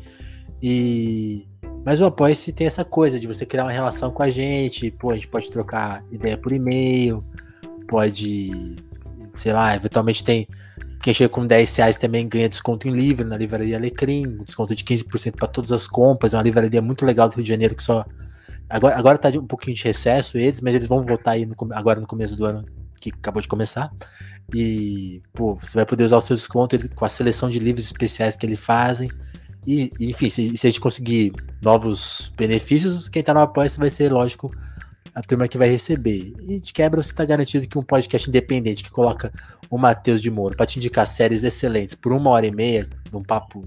[0.61, 1.47] E.
[1.83, 5.11] Mas o Apoia-se tem essa coisa de você criar uma relação com a gente, pô,
[5.11, 7.23] a gente pode trocar ideia por e-mail,
[7.87, 8.75] pode,
[9.35, 10.47] sei lá, eventualmente tem
[11.01, 14.83] quem chega com 10 reais também ganha desconto em livro na livraria Alecrim, desconto de
[14.83, 16.33] 15% para todas as compras.
[16.33, 18.05] É uma livraria muito legal do Rio de Janeiro que só.
[18.69, 21.55] Agora, agora tá de um pouquinho de recesso eles, mas eles vão voltar aí no,
[21.71, 22.65] agora no começo do ano
[22.99, 23.91] que acabou de começar.
[24.53, 28.35] E, pô, você vai poder usar o seu desconto com a seleção de livros especiais
[28.35, 29.09] que eles fazem.
[29.65, 34.11] E, enfim, se, se a gente conseguir novos benefícios, quem tá no apoio vai ser,
[34.11, 34.51] lógico,
[35.15, 36.33] a turma que vai receber.
[36.41, 39.31] E de quebra você está garantido que um podcast independente que coloca
[39.69, 43.23] o Matheus de Moura para te indicar séries excelentes por uma hora e meia, num
[43.23, 43.63] papo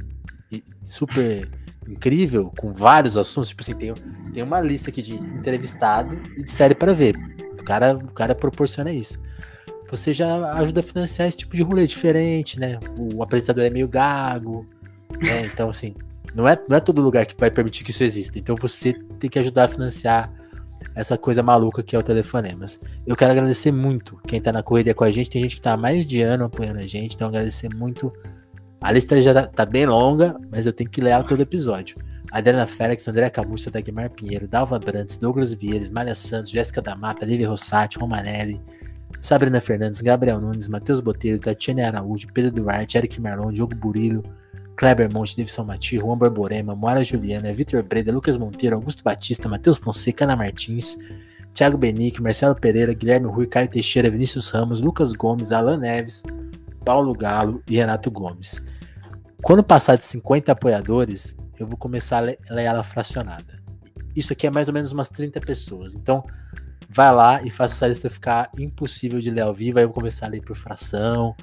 [0.85, 1.49] super
[1.89, 3.95] incrível, com vários assuntos, tipo assim, tem,
[4.35, 7.17] tem uma lista aqui de entrevistado e de série para ver.
[7.59, 9.19] O cara, o cara proporciona isso.
[9.91, 12.79] Você já ajuda a financiar esse tipo de rolê diferente, né?
[12.99, 14.67] O apresentador é meio gago,
[15.19, 15.47] né?
[15.47, 15.95] Então, assim,
[16.35, 18.39] Não é, não é todo lugar que vai permitir que isso exista.
[18.39, 20.31] Então você tem que ajudar a financiar
[20.99, 22.81] essa coisa maluca que é o Telefonemas.
[23.07, 25.31] Eu quero agradecer muito quem tá na corrida com a gente.
[25.31, 28.13] Tem gente que tá há mais de ano apoiando a gente, então agradecer muito.
[28.81, 31.97] A lista já tá, tá bem longa, mas eu tenho que ler todo episódio.
[32.33, 37.25] Adriana Félix, André Camussa, Dagmar Pinheiro, Dalva Brantes, Douglas Vieira, Malha Santos, Jéssica da Mata,
[37.25, 38.61] Lívia Rossati, Romanelli,
[39.21, 44.25] Sabrina Fernandes, Gabriel Nunes, Matheus Botelho, Tatiana Araújo, Pedro Duarte, Eric Marlon, Diogo Burilho,
[44.79, 49.77] Kleber Monte, Davidson Mati, Juan Barborema, Moara Juliana, Vitor Breda, Lucas Monteiro, Augusto Batista, Matheus
[49.77, 50.97] Fonseca, Ana Martins,
[51.53, 56.23] Thiago Benique, Marcelo Pereira, Guilherme Rui, Caio Teixeira, Vinícius Ramos, Lucas Gomes, Alan Neves,
[56.85, 58.65] Paulo Galo e Renato Gomes.
[59.43, 63.61] Quando passar de 50 apoiadores, eu vou começar a ler ela fracionada.
[64.15, 65.93] Isso aqui é mais ou menos umas 30 pessoas.
[65.93, 66.25] Então,
[66.89, 69.79] vai lá e faça essa lista ficar impossível de ler ao vivo.
[69.79, 71.35] Aí eu vou começar a ler por fração,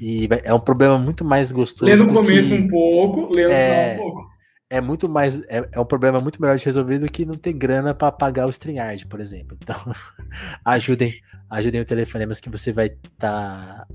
[0.00, 1.90] e é um problema muito mais gostoso.
[1.90, 2.54] Lê no começo que...
[2.54, 3.94] um pouco, lê no é...
[3.94, 4.32] final um pouco.
[4.68, 5.42] É muito mais.
[5.48, 8.46] É, é, um problema muito melhor de resolver do que não ter grana para pagar
[8.46, 9.54] o StreamYard, por exemplo.
[9.60, 9.76] Então,
[10.64, 11.12] ajudem,
[11.50, 13.06] ajudem o telefonemas que você vai estar.
[13.18, 13.86] Tá...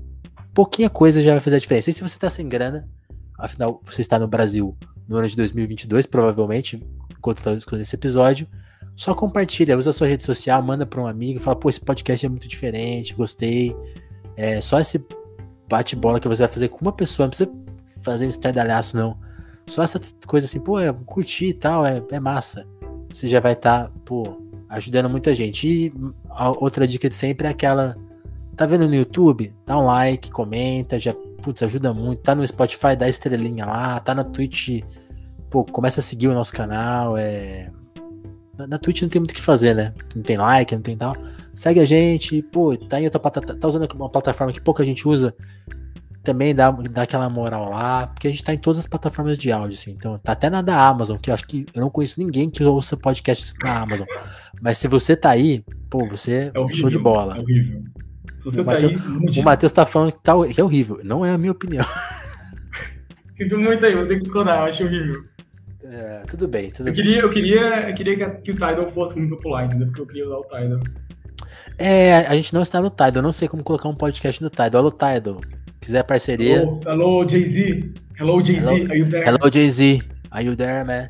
[0.54, 1.90] Pouquinha coisa já vai fazer a diferença.
[1.90, 2.88] E se você tá sem grana,
[3.36, 4.76] afinal, você está no Brasil
[5.08, 6.80] no ano de 2022, provavelmente,
[7.10, 8.46] enquanto está escutando esse episódio,
[8.94, 12.24] só compartilha, usa a sua rede social, manda para um amigo, fala, pô, esse podcast
[12.24, 13.74] é muito diferente, gostei.
[14.36, 15.04] É, só esse
[15.68, 17.50] bate-bola que você vai fazer com uma pessoa, não precisa
[18.02, 19.16] fazer um estardalhaço, não.
[19.66, 22.66] Só essa coisa assim, pô, é, curtir e tal, é, é massa.
[23.12, 25.68] Você já vai estar, tá, pô, ajudando muita gente.
[25.68, 25.92] E
[26.58, 27.96] outra dica de sempre é aquela.
[28.56, 29.54] Tá vendo no YouTube?
[29.64, 32.22] Dá um like, comenta, já, putz, ajuda muito.
[32.22, 34.00] Tá no Spotify, dá estrelinha lá.
[34.00, 34.82] Tá na Twitch,
[35.50, 37.16] pô, começa a seguir o nosso canal.
[37.16, 37.70] É.
[38.56, 39.94] Na, na Twitch não tem muito o que fazer, né?
[40.14, 41.14] Não tem like, não tem tal
[41.58, 45.08] segue a gente, pô, tá em outra plataforma, tá usando uma plataforma que pouca gente
[45.08, 45.34] usa,
[46.22, 49.50] também dá, dá aquela moral lá, porque a gente tá em todas as plataformas de
[49.50, 52.20] áudio, assim, então tá até na da Amazon, que eu acho que eu não conheço
[52.20, 54.06] ninguém que ouça podcast na Amazon,
[54.62, 57.36] mas se você tá aí, pô, você é horrível, show de bola.
[57.36, 57.82] É horrível.
[58.38, 61.00] Se você o tá Mateus, aí, o Matheus tá falando que, tá, que é horrível,
[61.02, 61.84] não é a minha opinião.
[63.34, 65.24] Sinto muito aí, vou ter que esconder, eu acho horrível.
[65.82, 67.02] É, tudo bem, tudo eu bem.
[67.02, 69.88] Queria, eu queria, eu queria que o Tidal fosse muito popular, entendeu?
[69.88, 71.07] Porque eu queria usar o Tidal.
[71.78, 73.16] É, a gente não está no Tidal.
[73.16, 74.80] Eu não sei como colocar um podcast no Tidal.
[74.80, 75.40] Alô, Tidal.
[75.80, 76.62] Quiser parceria.
[76.62, 77.92] Hello, hello Jay-Z.
[78.18, 78.68] Hello, Jay-Z.
[78.68, 79.28] Are you there?
[79.28, 80.02] Hello, Jay-Z.
[80.30, 81.08] Are you there, man?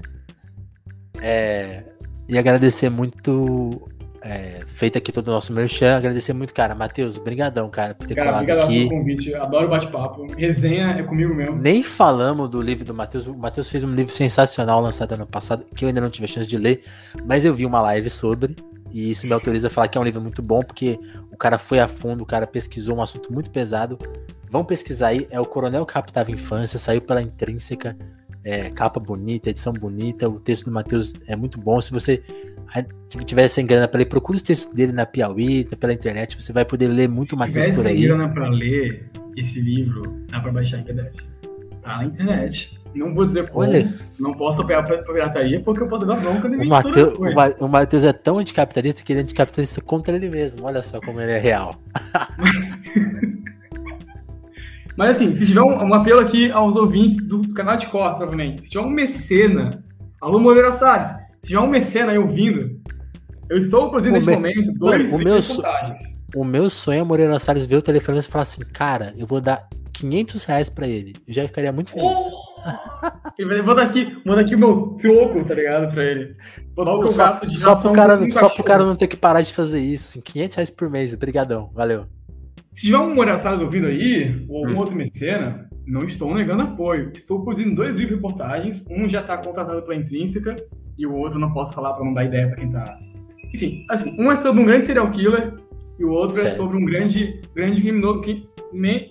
[1.23, 1.85] É,
[2.29, 3.89] e agradecer muito.
[4.21, 5.97] É, feito aqui todo o nosso merchan.
[5.97, 6.75] Agradecer muito, cara.
[6.75, 8.89] Matheus, brigadão, cara, por ter cara, colado obrigado aqui.
[8.89, 9.35] pelo convite.
[9.35, 10.27] Adoro bate-papo.
[10.37, 11.57] Resenha é comigo mesmo.
[11.57, 13.27] Nem falamos do livro do Matheus.
[13.27, 16.29] O Matheus fez um livro sensacional lançado ano passado, que eu ainda não tive a
[16.29, 16.83] chance de ler,
[17.25, 18.55] mas eu vi uma live sobre.
[18.91, 20.99] E isso me autoriza a falar que é um livro muito bom, porque
[21.31, 23.99] o cara foi a fundo, o cara pesquisou um assunto muito pesado.
[24.51, 27.97] Vão pesquisar aí, é o Coronel Captava Infância, saiu pela Intrínseca,
[28.43, 31.81] é, capa bonita, edição bonita, o texto do Matheus é muito bom.
[31.81, 32.23] Se você
[33.27, 36.65] tiver sem grana para ler, procure os textos dele na Piauí, pela internet, você vai
[36.65, 37.75] poder ler muito Matheus por aí.
[37.75, 41.15] Se tiver sem grana para ler esse livro, dá para baixar em PDF.
[41.83, 42.78] Tá na internet.
[42.95, 46.49] Não vou dizer como, Olha, não posso apoiar a pirataria porque eu posso dar bronca
[46.49, 47.19] o Mateus,
[47.61, 50.65] o Matheus é tão anticapitalista que ele é anticapitalista contra ele mesmo.
[50.65, 51.77] Olha só como ele é real.
[54.97, 58.63] Mas assim, se tiver um, um, apelo aqui aos ouvintes do canal de corte, provavelmente,
[58.63, 59.85] se tiver um mecena,
[60.21, 61.07] alô Moreira Salles,
[61.41, 62.81] se tiver um mecena aí ouvindo,
[63.49, 64.35] eu estou produzindo nesse me...
[64.35, 65.63] momento dois o meu, so...
[66.35, 69.41] o meu sonho é Moreira Salles ver o telefone e falar assim, cara, eu vou
[69.41, 71.15] dar 500 reais pra ele.
[71.27, 72.09] Eu já ficaria muito feliz.
[73.39, 75.93] Ele vai aqui, manda aqui o meu troco, tá ligado?
[75.93, 76.37] Pra ele.
[76.75, 79.07] Vou dar o que eu gasto de só pro cara, Só pro cara não ter
[79.07, 80.09] que parar de fazer isso.
[80.09, 81.15] Assim, 500 reais por mês.
[81.15, 81.71] Obrigadão.
[81.73, 82.07] Valeu.
[82.75, 84.79] Se tiver um Salles ouvindo aí, ou algum hum.
[84.79, 87.13] outro mecena, não estou negando apoio.
[87.15, 88.87] Estou produzindo dois livros de reportagens.
[88.91, 90.57] Um já está contratado pela Intrínseca
[90.97, 92.99] e o outro não posso falar para não dar ideia para quem tá.
[93.55, 95.55] Enfim, assim, um é sobre um grande serial killer
[95.99, 96.53] e o outro é Sério?
[96.53, 98.21] é sobre um grande, grande criminoso,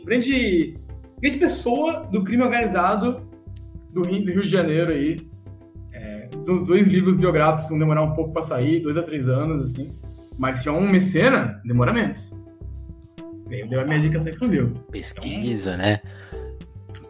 [0.05, 0.77] grande,
[1.19, 3.26] grande pessoa do crime organizado
[4.01, 5.27] do Rio, do Rio de Janeiro aí.
[5.91, 9.71] É, os dois livros biográficos vão demorar um pouco para sair, dois a três anos,
[9.71, 9.97] assim.
[10.37, 12.31] Mas se tiver um mecena, demora menos.
[13.69, 14.69] Deu a minha dica exclusiva.
[14.91, 16.01] Pesquisa, então, né?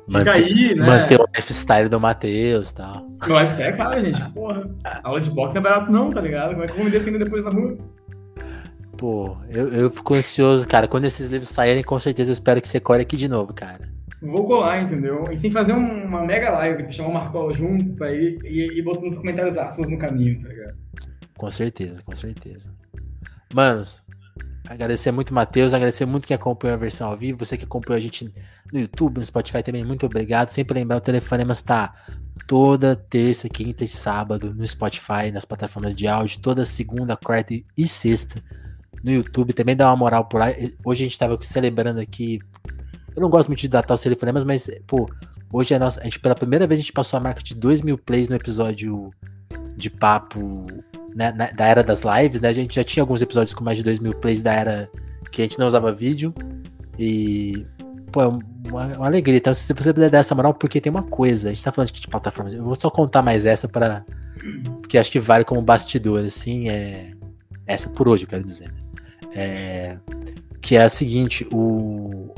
[0.08, 0.86] Manter, aí, né?
[0.86, 3.08] Manter o lifestyle do Matheus e tal.
[3.28, 4.32] Meu lifestyle é caro, gente.
[4.32, 4.70] Porra.
[5.04, 6.52] Aula de boxe não é barato, não, tá ligado?
[6.52, 7.78] Como é que eu vou me defender depois na rua?
[8.98, 10.88] Pô, eu, eu fico ansioso, cara.
[10.88, 13.97] Quando esses livros saírem, com certeza eu espero que você core aqui de novo, cara.
[14.22, 15.26] Vou colar, entendeu?
[15.28, 18.38] A gente tem que fazer um, uma mega live, chamar o Marcola junto pra e,
[18.44, 20.76] e botar nos comentários assuntos no caminho, tá ligado?
[21.38, 22.74] Com certeza, com certeza.
[23.54, 24.04] Manos,
[24.68, 28.02] agradecer muito Matheus, agradecer muito quem acompanhou a versão ao vivo, você que acompanhou a
[28.02, 28.34] gente
[28.74, 30.50] no YouTube, no Spotify também, muito obrigado.
[30.50, 31.94] Sempre lembrar, o Telefonemas tá
[32.48, 37.88] toda terça, quinta e sábado no Spotify, nas plataformas de áudio, toda segunda, quarta e
[37.88, 38.42] sexta
[39.04, 39.54] no YouTube.
[39.54, 40.48] Também dá uma moral por lá.
[40.84, 42.40] Hoje a gente estava celebrando aqui.
[43.18, 45.10] Eu não gosto muito de datar os telefonemas, mas, pô,
[45.52, 47.82] hoje a, nossa, a gente, pela primeira vez a gente passou a marca de 2
[47.82, 49.10] mil plays no episódio
[49.76, 50.68] de papo
[51.16, 52.50] né, na, da era das lives, né?
[52.50, 54.88] A gente já tinha alguns episódios com mais de 2 mil plays da era
[55.32, 56.32] que a gente não usava vídeo.
[57.00, 57.66] E,
[58.12, 59.38] pô, é uma, uma alegria.
[59.38, 61.92] Então, se você puder dar essa moral, porque tem uma coisa, a gente tá falando
[61.92, 62.54] de plataformas.
[62.54, 64.06] Eu vou só contar mais essa para
[64.80, 66.70] Porque acho que vale como bastidor, assim.
[66.70, 67.14] É,
[67.66, 68.72] essa por hoje, eu quero dizer.
[68.72, 68.80] Né?
[69.34, 69.98] É,
[70.62, 72.32] que é a seguinte: o,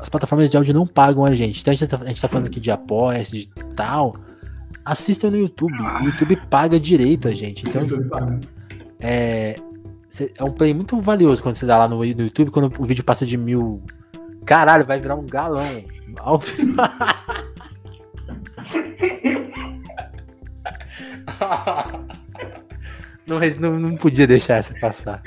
[0.00, 1.60] as plataformas de áudio não pagam a gente.
[1.60, 3.46] Então a gente tá, a gente tá falando aqui de apoia, de
[3.76, 4.16] tal.
[4.84, 5.82] Assistam no YouTube.
[5.82, 7.68] O YouTube paga direito a gente.
[7.68, 7.86] Então,
[8.98, 9.56] é,
[10.36, 13.04] é um play muito valioso quando você dá lá no, no YouTube, quando o vídeo
[13.04, 13.82] passa de mil.
[14.44, 15.84] Caralho, vai virar um galão.
[23.26, 25.22] não, não, não podia deixar essa passar.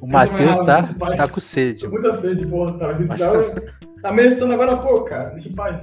[0.00, 0.82] O Matheus tá,
[1.16, 1.82] tá com sede.
[1.82, 2.72] Tô muita sede, porra.
[2.78, 3.62] Tá, tá,
[4.02, 5.30] tá mestrando agora há pouco, cara.
[5.30, 5.82] Deixa o pai.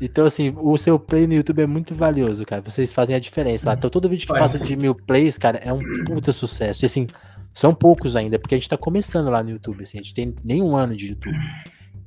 [0.00, 2.62] Então, assim, o seu play no YouTube é muito valioso, cara.
[2.62, 3.74] Vocês fazem a diferença lá.
[3.74, 6.84] Então, todo vídeo que passa de mil plays, cara, é um puta sucesso.
[6.84, 7.06] E, assim,
[7.52, 9.98] são poucos ainda, porque a gente tá começando lá no YouTube, assim.
[9.98, 11.38] A gente tem nem um ano de YouTube.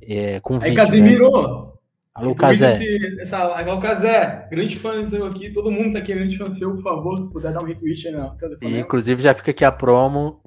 [0.02, 1.75] É, com Aí, Casimiro, né?
[2.16, 2.34] Alô.
[3.20, 5.50] Essa, alô, Casé, grande fã seu aqui.
[5.50, 8.16] Todo mundo tá aqui, grande fã seu, por favor, se puder dar um retweet aí
[8.16, 8.72] no telefone.
[8.72, 10.40] E, inclusive, já fica aqui a promo.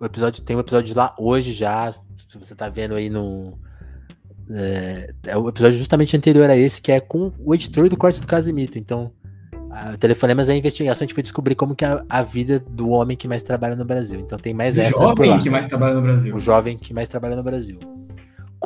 [0.00, 1.92] O episódio tem um episódio lá hoje já.
[1.92, 3.56] Se você tá vendo aí no.
[4.50, 8.20] É, é o episódio justamente anterior a esse, que é com o editor do corte
[8.20, 8.76] do Casimito.
[8.76, 9.12] Então,
[9.70, 12.90] a Telefonemas é a investigação, a gente foi descobrir como que é a vida do
[12.90, 14.18] homem que mais trabalha no Brasil.
[14.18, 14.96] Então tem mais o essa.
[14.96, 16.34] O jovem que mais trabalha no Brasil.
[16.34, 17.78] O jovem que mais trabalha no Brasil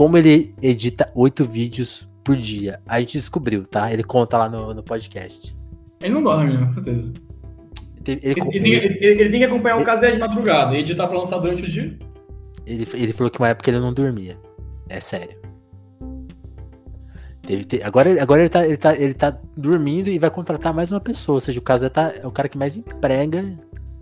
[0.01, 2.81] como ele edita oito vídeos por dia.
[2.87, 3.93] A gente descobriu, tá?
[3.93, 5.55] Ele conta lá no, no podcast.
[6.01, 6.65] Ele não dorme, né?
[6.65, 7.13] Com certeza.
[8.07, 11.37] Ele, ele, ele, ele, tem que acompanhar o casé de madrugada e editar pra lançar
[11.37, 11.99] durante o dia.
[12.67, 14.39] Ele, ele falou que uma época ele não dormia.
[14.89, 15.37] É sério.
[17.43, 21.01] Teve, agora agora ele, tá, ele, tá, ele tá dormindo e vai contratar mais uma
[21.01, 21.37] pessoa.
[21.37, 23.45] Ou seja, o Casé tá, é o cara que mais emprega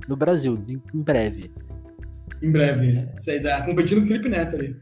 [0.06, 1.50] no Brasil, em, em breve.
[2.40, 3.08] Em breve.
[3.18, 3.64] Isso aí dá.
[3.64, 4.76] Competindo com o Felipe Neto ali.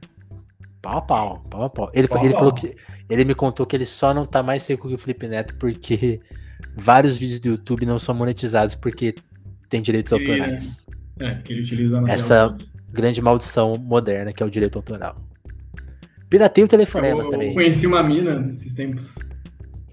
[0.87, 1.91] Pau a pau, pau a pau.
[1.93, 2.39] Ele, pau ele pau.
[2.39, 2.73] falou que.
[3.11, 6.21] Ele me contou que ele só não tá mais seco que o Felipe Neto porque
[6.79, 9.17] vários vídeos do YouTube não são monetizados porque
[9.69, 10.87] tem direitos ele, autorais.
[11.19, 12.55] É, porque ele utiliza essa
[12.93, 15.17] grande maldição moderna que é o direito autoral.
[16.31, 17.49] Pirateio telefonemas eu, também.
[17.49, 19.19] Eu conheci uma mina nesses tempos.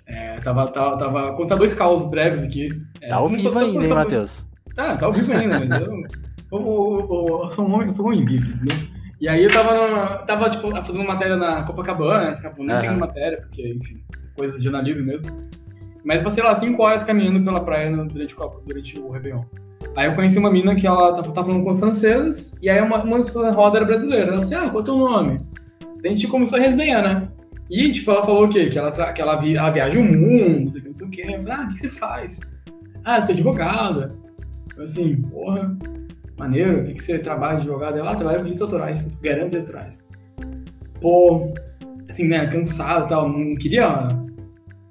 [0.05, 1.33] É, tava, tava, tava.
[1.35, 2.69] Contar dois causos breves aqui.
[3.01, 4.45] É, tá ao vivo ainda, hein, Matheus?
[4.75, 6.05] Tá, tá ao vivo ainda, mas eu, eu,
[6.51, 8.92] eu, eu, eu sou um homem, eu sou um homem livre, entendeu?
[9.21, 12.37] E aí eu tava, no, tava tipo, fazendo matéria na Copacabana, né?
[12.37, 12.99] Acabou nem uhum.
[12.99, 14.03] matéria, porque, enfim,
[14.35, 15.49] coisas de jornalismo mesmo.
[16.03, 19.43] Mas passei lá cinco horas caminhando pela praia durante o, durante o Réveillon.
[19.95, 22.81] Aí eu conheci uma mina que ela tava, tava falando com os franceses, e aí
[22.81, 24.31] uma, uma das pessoas na roda era brasileira.
[24.31, 25.41] Ela disse, ah, qual é o teu nome?
[26.01, 27.29] Daí a gente começou a resenhar, né?
[27.69, 28.67] E, tipo, ela falou o quê?
[28.67, 31.07] Que ela, que ela, via, ela viaja o mundo, não sei o que, não sei
[31.07, 31.23] o quê.
[31.27, 32.39] Eu falei, ah, o que você faz?
[33.05, 34.15] Ah, eu sou advogada.
[34.75, 35.77] Eu assim, porra,
[36.37, 37.97] maneiro, o que, que você trabalha de advogado?
[37.97, 40.09] Ela ah, trabalha com direitos autorais, garanto direitos autorais.
[40.99, 41.53] Pô,
[42.09, 44.07] assim, né, cansado e tal, não queria.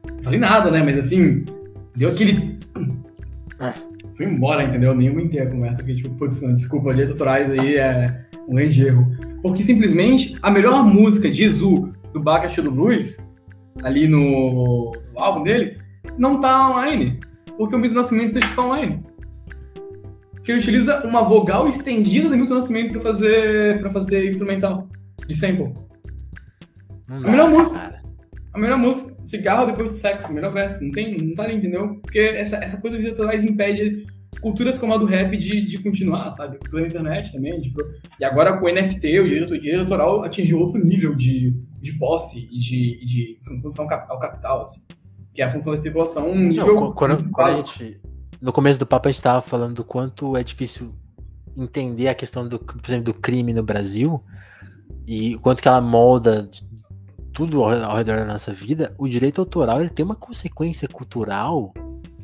[0.06, 1.44] Não falei nada, né, mas assim,
[1.96, 2.58] deu aquele.
[3.58, 3.74] Ah,
[4.16, 4.94] fui embora, entendeu?
[4.94, 8.86] Nem aguentei a conversa aqui, tipo, putz, não, desculpa, direitos autorais aí é um grande
[8.86, 9.06] erro.
[9.42, 13.18] Porque simplesmente a melhor música de Zu do Bacchus do Blues,
[13.82, 15.78] ali no, no álbum dele,
[16.16, 17.18] não tá online.
[17.56, 19.11] Porque o Milton Nascimento deixa ficar online
[20.42, 24.88] que ele utiliza uma vogal estendida do Milton Nascimento para fazer para fazer instrumental
[25.26, 25.72] de sample.
[27.08, 28.02] Não a melhor música.
[28.52, 29.16] A melhor música.
[29.24, 30.82] Cigarro depois do sexo, melhor verso.
[30.84, 32.00] Não tem, não tá ali, entendeu?
[32.02, 34.06] Porque essa, essa coisa de autorais impede
[34.40, 36.58] culturas como a do rap de, de continuar, sabe?
[36.58, 37.60] Cultura da internet também.
[37.60, 37.72] De,
[38.18, 41.92] e agora com o NFT, o direito, o direito autoral atingiu outro nível de, de
[41.98, 44.82] posse e de, de função ao capital, assim.
[45.32, 46.74] Que é a função da especulação, um nível.
[46.74, 48.00] Não, quando, quando a gente
[48.42, 50.92] no começo do papo a gente estava falando do quanto é difícil
[51.56, 54.20] entender a questão do, por exemplo, do crime no Brasil
[55.06, 56.50] e o quanto que ela molda
[57.32, 58.92] tudo ao redor da nossa vida.
[58.98, 61.72] O direito autoral ele tem uma consequência cultural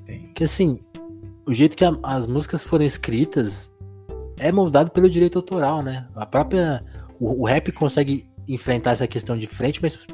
[0.04, 0.32] tem.
[0.32, 0.80] que assim,
[1.46, 3.72] o jeito que a, as músicas foram escritas
[4.38, 6.08] é moldado pelo direito autoral, né?
[6.16, 6.84] A própria
[7.20, 10.04] o, o rap consegue enfrentar essa questão de frente, mas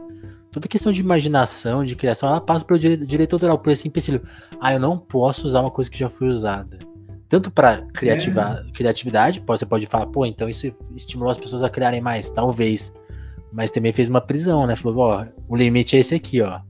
[0.55, 4.23] toda questão de imaginação, de criação, ela passa pelo direito, direito autoral, por esse empecilho.
[4.61, 6.79] Ah, eu não posso usar uma coisa que já foi usada.
[7.29, 8.71] Tanto para criativa, é.
[8.71, 12.95] criatividade, você pode falar, pô, então isso estimulou as pessoas a criarem mais, talvez.
[13.53, 14.77] mas também fez uma prisão, né?
[14.77, 16.61] Falou, ó, o limite é esse aqui, ó.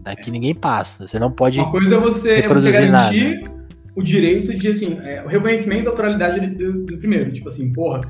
[0.00, 1.06] Daqui ninguém passa.
[1.06, 1.60] Você não pode.
[1.60, 3.54] Uma coisa é você, é você garantir nada.
[3.94, 7.30] o direito de, assim, é, o reconhecimento da autoralidade do, do, primeiro.
[7.30, 8.00] Tipo assim, porra,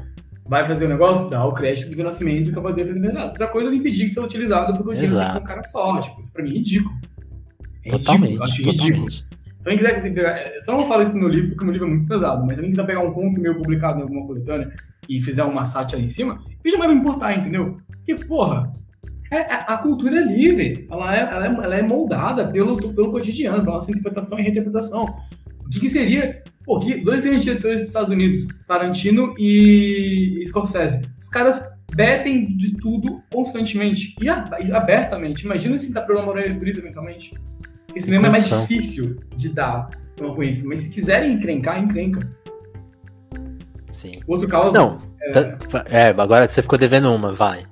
[0.48, 3.48] vai fazer o um negócio, dá o crédito do nascimento e acaba de defender Outra
[3.48, 5.98] coisa é impedir que seja utilizado porque o dinheiro fica um cara só.
[6.00, 6.94] Tipo, isso pra mim é ridículo.
[7.84, 8.82] É totalmente, ridículo, totalmente.
[8.82, 9.10] ridículo.
[9.10, 11.72] Se alguém quiser pegar, eu só não falo isso no meu livro porque o meu
[11.72, 14.26] livro é muito pesado, mas se alguém quiser pegar um conto meu publicado em alguma
[14.26, 14.72] coletânea
[15.08, 17.78] e fizer uma sátira em cima, isso já vai me importar, entendeu?
[17.88, 18.72] Porque, porra,
[19.30, 23.10] é, é, a cultura é livre, ela é, ela é, ela é moldada pelo, pelo
[23.10, 25.14] cotidiano, pela nossa interpretação e reinterpretação.
[25.64, 26.42] O que, que seria.
[26.68, 33.22] Pô, dois grandes diretores dos Estados Unidos, Tarantino e Scorsese, os caras bebem de tudo
[33.32, 35.46] constantemente e abertamente.
[35.46, 37.32] Imagina se dá problema pra eles por isso, eventualmente.
[37.86, 39.88] Porque cinema é mais difícil de dar
[40.18, 42.30] com isso, mas se quiserem encrencar, encrenca.
[43.90, 44.20] Sim.
[44.26, 44.74] Outro caso.
[44.74, 45.30] Não, é...
[45.30, 47.62] Tá, é, agora você ficou devendo uma, vai.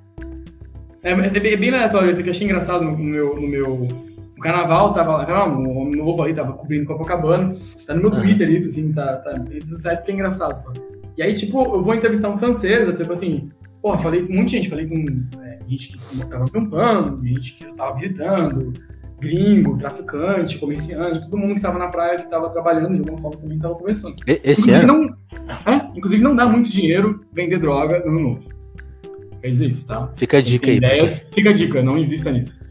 [1.03, 3.35] É, mas é bem, é bem aleatório isso que eu achei engraçado no meu.
[3.35, 4.06] No meu
[4.37, 5.25] no carnaval, tava.
[5.25, 7.55] Carnaval, no novo ali, tava cobrindo Copacabana.
[7.85, 8.21] Tá no meu uhum.
[8.21, 9.17] Twitter isso, assim, tá.
[9.17, 10.71] tá esse site que é engraçado só.
[11.17, 13.49] E aí, tipo, eu vou entrevistar um francês, tipo assim,
[13.81, 14.95] porra, falei com muita gente, falei com
[15.41, 18.71] é, gente que tava acampando, gente que eu tava visitando,
[19.19, 23.37] gringo, traficante, comerciante, todo mundo que tava na praia, que tava trabalhando de alguma forma
[23.37, 24.15] também tava conversando.
[24.27, 24.93] Esse inclusive, ano?
[24.93, 28.49] Não, é, inclusive não dá muito dinheiro vender droga no ano novo.
[29.41, 30.11] Faz isso, tá?
[30.15, 30.77] Fica a dica aí.
[30.77, 31.35] Ideias, porque...
[31.35, 32.66] Fica a dica, não invista nisso.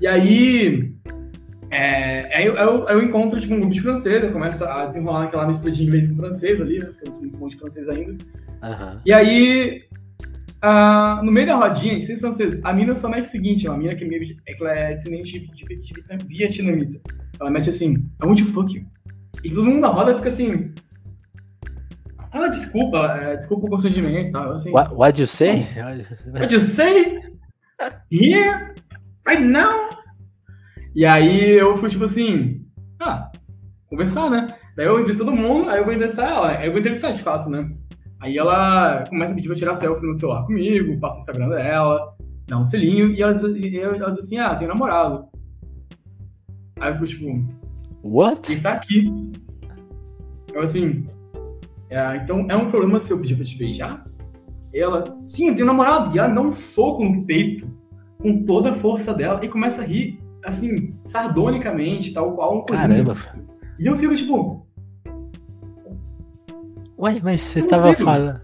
[0.00, 0.94] E aí,
[1.70, 5.24] é, aí eu, eu, eu, encontro tipo, um grupo de francês, eu começo a desenrolar
[5.24, 6.86] aquela mistura de inglês com francês ali, né?
[6.86, 8.12] Porque eu não sou muito bom de francês ainda.
[8.62, 9.00] Uhum.
[9.04, 9.82] E aí,
[10.64, 13.78] uh, no meio da rodinha, de seis franceses, a mina só mete o seguinte, uma
[13.78, 17.00] mina que, é, que ela é descendente de, de, de, de vietnamita.
[17.40, 18.86] Ela mete assim, I want to fuck you.
[19.42, 20.72] E todo mundo na roda fica assim,
[22.32, 24.54] ah, desculpa, é, desculpa o constrangimento, tá?
[24.54, 25.66] Assim, what, what you say?
[26.32, 27.20] What you say?
[28.10, 28.74] Here?
[29.26, 29.85] Right now?
[30.96, 32.64] E aí eu fui tipo assim,
[32.98, 33.30] ah,
[33.86, 34.56] conversar, né?
[34.74, 37.22] Daí eu entrevistei todo mundo, aí eu vou entrevistar ela, aí eu vou entrevistar de
[37.22, 37.70] fato, né?
[38.18, 42.16] Aí ela começa a pedir pra tirar selfie no celular comigo, passa o Instagram dela,
[42.46, 45.26] dá um selinho, e ela diz, ela diz assim, ah, tenho namorado.
[46.80, 47.46] Aí eu fui tipo,
[48.02, 48.50] What?
[48.50, 49.12] Está aqui.
[50.50, 51.06] Eu assim,
[51.90, 54.06] é, então, é um problema se eu pedir pra te beijar?
[54.72, 56.16] Ela, sim, eu tenho namorado.
[56.16, 57.70] E ela dá um soco no peito
[58.18, 63.14] com toda a força dela e começa a rir, assim, sardonicamente, tal qual um Caramba.
[63.78, 64.66] E eu fico tipo.
[66.98, 68.40] Ué, mas você tava falando.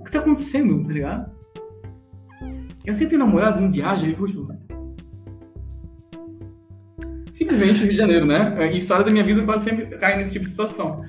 [0.00, 1.30] O que tá acontecendo, tá ligado?
[2.84, 4.48] Eu sempre tenho namorado, não viaja, e fico tipo.
[7.30, 8.56] Simplesmente Rio de Janeiro, né?
[8.58, 11.02] A história da minha vida quase sempre cai nesse tipo de situação.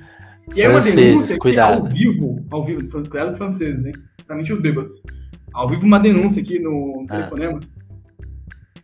[0.54, 1.78] E é uma denúncia cuidado.
[1.78, 3.94] ao vivo, ao vivo, cuidado franceses, hein?
[4.16, 5.02] Principalmente os bêbados.
[5.52, 7.12] Ao vivo uma denúncia aqui no, no ah.
[7.12, 7.77] Telefonemas.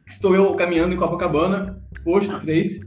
[0.07, 2.81] Estou eu caminhando em Copacabana, posto 3.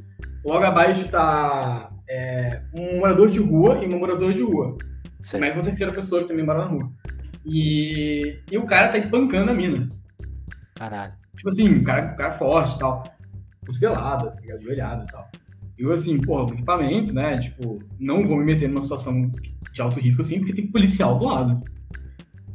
[0.45, 4.77] Logo abaixo tá é, um morador de rua e uma moradora de rua.
[5.21, 5.41] Certo.
[5.41, 6.91] Mais uma terceira pessoa que também mora na rua.
[7.45, 9.89] E, e o cara tá espancando a mina.
[10.75, 11.13] Caralho.
[11.35, 13.03] Tipo assim, um cara, um cara forte e tal.
[13.65, 15.29] Cotovelada, tá ajoelhada e tal.
[15.77, 17.37] Eu, assim, porra, equipamento, né?
[17.37, 19.31] Tipo, não vou me meter numa situação
[19.71, 21.63] de alto risco assim, porque tem policial do lado.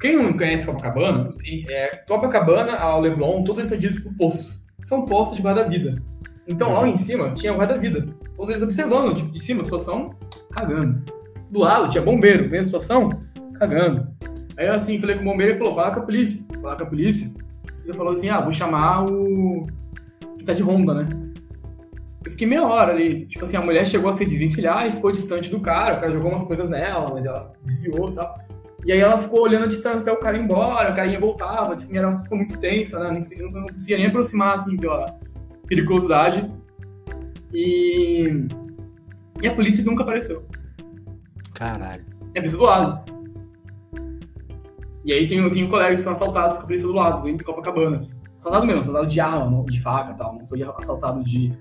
[0.03, 1.31] Quem não conhece Copacabana,
[1.69, 4.61] é, Copacabana, a Leblon, todos eles são por postos.
[4.83, 6.03] São postos de guarda-vida.
[6.49, 8.09] Então, lá em cima, tinha guarda-vida.
[8.35, 10.13] Todos eles observando, tipo, de cima a situação,
[10.51, 11.05] cagando.
[11.49, 13.23] Do lado, tinha bombeiro, vendo a situação,
[13.55, 14.09] cagando.
[14.57, 16.45] Aí, eu, assim, falei com o bombeiro e falou, fala com a polícia.
[16.61, 17.31] Fala com a polícia.
[17.85, 19.69] Ele falou assim, ah, vou chamar o...
[20.37, 21.05] que tá de ronda, né?
[22.25, 23.25] Eu fiquei meia hora ali.
[23.27, 25.95] Tipo assim, a mulher chegou a se desvencilhar e ficou distante do cara.
[25.95, 28.37] O cara jogou umas coisas nela, mas ela desviou e tal.
[28.85, 31.77] E aí ela ficou olhando a distância até o cara ir embora, o carinha voltava.
[31.77, 33.11] Tipo, era uma situação muito tensa, né?
[33.11, 35.19] Não conseguia, não conseguia nem aproximar, assim, pela
[35.67, 36.53] periculosidade.
[37.53, 38.47] E...
[39.41, 40.47] E a polícia nunca apareceu.
[41.55, 42.05] Caralho.
[42.35, 43.13] É a polícia do lado.
[45.05, 47.97] E aí tem, tem colegas que foram assaltados com a polícia do lado, em Copacabana,
[47.97, 48.21] assim.
[48.39, 50.35] Assaltado mesmo, assaltado de arma, de faca e tal.
[50.35, 51.53] Não foi assaltado de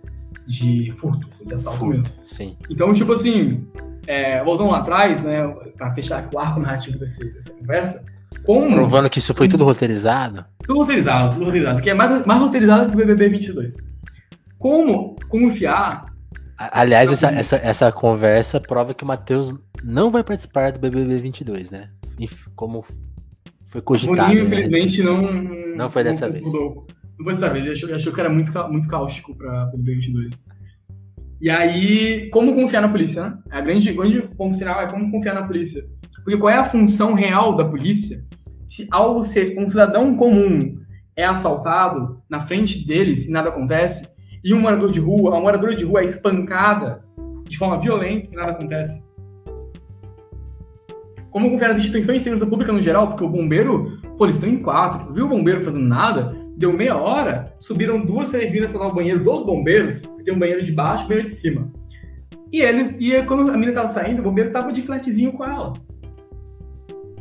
[0.45, 2.15] de furto, de assalto furto, mesmo.
[2.23, 2.57] Sim.
[2.69, 3.65] Então, tipo assim,
[4.07, 5.47] é, voltando lá atrás, né,
[5.77, 8.05] para fechar o arco narrativo desse, dessa conversa,
[8.43, 8.73] como...
[8.73, 10.45] Provando que isso foi tudo roteirizado?
[10.65, 13.77] Tudo roteirizado, tudo roteirizado, que é mais, mais roteirizado que o BBB 22.
[14.57, 16.05] Como confiar...
[16.57, 19.53] Aliás, essa, essa, essa conversa prova que o Matheus
[19.83, 21.89] não vai participar do BBB 22, né?
[22.55, 22.85] Como
[23.67, 24.27] foi cogitado.
[24.27, 24.61] Boninho, né?
[24.61, 25.21] infelizmente, não...
[25.75, 26.45] Não foi dessa não, vez.
[26.45, 26.87] Mudou.
[27.17, 30.41] Não foi saber, ele achou, achou que era muito, muito cáustico para o B22.
[31.41, 33.39] E aí, como confiar na polícia, né?
[33.49, 35.81] A grande, grande ponto final é como confiar na polícia.
[36.23, 38.19] Porque qual é a função real da polícia
[38.63, 40.77] se ao ser um cidadão comum
[41.15, 44.07] é assaltado na frente deles e nada acontece,
[44.43, 47.03] e um morador de rua, uma moradora de rua é espancada
[47.49, 49.03] de forma violenta e nada acontece.
[51.31, 54.49] Como governo de instituições de segurança pública no geral, porque o bombeiro, pô, eles estão
[54.49, 58.87] em quatro, viu o bombeiro fazendo nada, deu meia hora, subiram duas, três minas para
[58.87, 61.71] o banheiro dos bombeiros, tem um banheiro de baixo e um banheiro de cima.
[62.51, 65.73] E eles, e quando a mina tava saindo, o bombeiro tava de flatzinho com ela.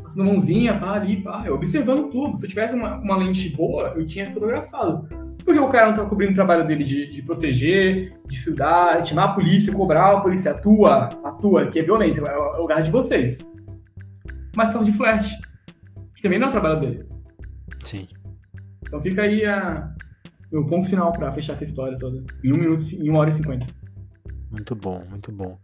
[0.03, 2.39] Passando mãozinha, pá, ali, pá, eu observando tudo.
[2.39, 5.09] Se eu tivesse uma, uma lente boa, eu tinha fotografado.
[5.45, 9.09] Porque o cara não tava cobrindo o trabalho dele de, de proteger, de estudar, de
[9.09, 12.91] chamar a polícia, cobrar a polícia, atua, atua, que é violência, é o lugar de
[12.91, 13.49] vocês.
[14.55, 15.33] Mas tava de flash,
[16.15, 17.07] que também não é o trabalho dele.
[17.85, 18.07] Sim.
[18.82, 19.93] Então fica aí a,
[20.51, 22.23] meu ponto final para fechar essa história toda.
[22.43, 23.66] Em um minuto, em uma hora e cinquenta.
[24.51, 25.57] Muito bom, muito bom.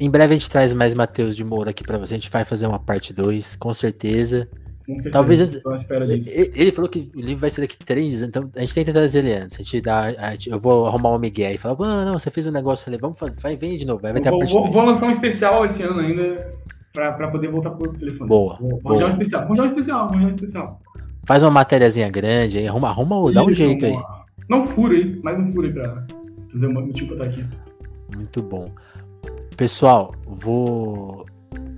[0.00, 2.14] Em breve a gente traz mais Matheus de Moura aqui para você.
[2.14, 4.48] A gente vai fazer uma parte 2, com certeza.
[4.84, 5.10] Com certeza.
[5.12, 6.36] Talvez.
[6.36, 9.20] Ele, ele falou que o livro vai ser daqui três então a gente tenta trazer
[9.20, 9.60] ele antes.
[9.60, 10.00] A gente dá.
[10.18, 12.88] A gente, eu vou arrumar um Miguel e falar, ah, não, você fez um negócio
[12.88, 14.84] ali, vamos fazer, vai, vem de novo, vai, vai ter vou, a parte vou, vou,
[14.84, 16.54] lançar um especial esse ano ainda
[16.92, 18.28] para poder voltar pro telefone.
[18.28, 18.58] Boa.
[18.60, 20.80] Vou, vou um especial, vou um especial, vou um especial.
[21.26, 23.96] Faz uma matériazinha grande aí, arruma, arruma dá um jeito aí.
[24.48, 26.06] Não fura aí, mais um furo aí pra
[26.48, 27.48] dizer o motivo pra estar aqui.
[28.14, 28.70] Muito bom.
[29.56, 31.26] Pessoal, vou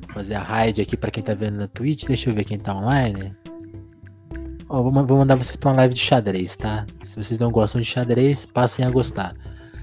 [0.09, 2.06] fazer a raid aqui para quem tá vendo na Twitch.
[2.06, 3.35] Deixa eu ver quem tá online.
[4.68, 6.85] Vou mandar vocês pra uma live de xadrez, tá?
[7.02, 9.36] Se vocês não gostam de xadrez, passem a gostar.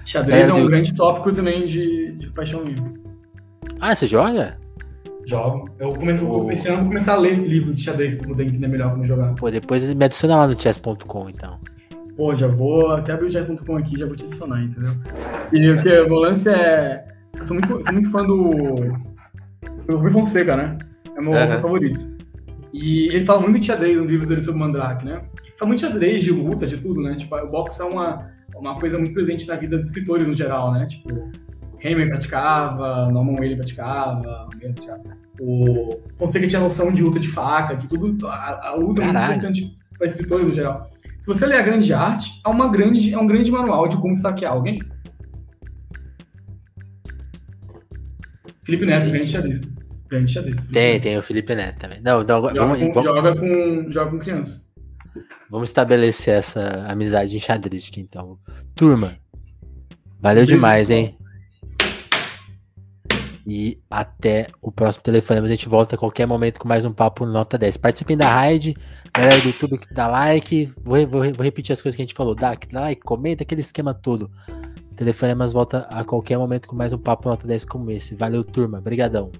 [0.05, 0.67] Xadrez é um do...
[0.67, 2.93] grande tópico também de, de paixão minha.
[3.79, 4.57] Ah, você joga?
[5.25, 5.69] Jogo.
[5.79, 6.51] Eu comecei, oh.
[6.51, 9.33] esse ano vou começar a ler livro de xadrez pra poder entender melhor como jogar.
[9.35, 11.59] Pô, depois me adiciona lá no chess.com, então.
[12.15, 14.91] Pô, já vou até abrir o chess.com aqui já vou te adicionar, entendeu?
[15.51, 17.05] E o que o lance é.
[17.39, 18.75] Eu sou muito, sou muito fã do.
[19.87, 20.77] Do Rui Fonseca, né?
[21.15, 21.61] É meu uhum.
[21.61, 22.13] favorito.
[22.73, 25.21] E ele fala muito de xadrez nos livros dele sobre Mandrake, né?
[25.57, 27.15] Fala muito de xadrez, de luta, de tudo, né?
[27.15, 30.71] Tipo, o boxe é uma, uma coisa muito presente na vida dos escritores no geral,
[30.73, 30.85] né?
[30.85, 31.31] Tipo,
[31.83, 35.17] Hammer praticava, Norman Wayne praticava, praticava.
[35.39, 38.27] O Fonseca tinha noção de luta de faca, de tudo.
[38.27, 40.81] A, a luta é muito importante para escritores no geral.
[41.19, 44.15] Se você ler a grande arte, é, uma grande, é um grande manual de como
[44.15, 44.79] saquear alguém.
[48.63, 49.61] Felipe Neto, grande xadrez.
[50.07, 50.67] Grande xadrez.
[50.67, 52.01] Tem, tem o Felipe Neto também.
[52.01, 53.03] Não, não joga, vamos, com, vamos...
[53.03, 54.73] joga, com, joga com crianças.
[55.49, 58.37] Vamos estabelecer essa amizade em xadrez aqui, então.
[58.73, 59.13] Turma,
[60.19, 61.17] valeu demais, hein?
[63.45, 65.41] E até o próximo telefone.
[65.41, 67.77] A gente volta a qualquer momento com mais um papo nota 10.
[67.77, 68.75] Participem da raid,
[69.13, 70.71] galera do YouTube que dá like.
[70.81, 72.33] Vou, vou, vou, repetir as coisas que a gente falou.
[72.33, 74.31] Dá like, comenta aquele esquema todo.
[74.95, 78.15] Telefonemas volta a qualquer momento com mais um papo nota 10 como esse.
[78.15, 78.77] Valeu, turma.
[78.77, 79.31] Obrigadão.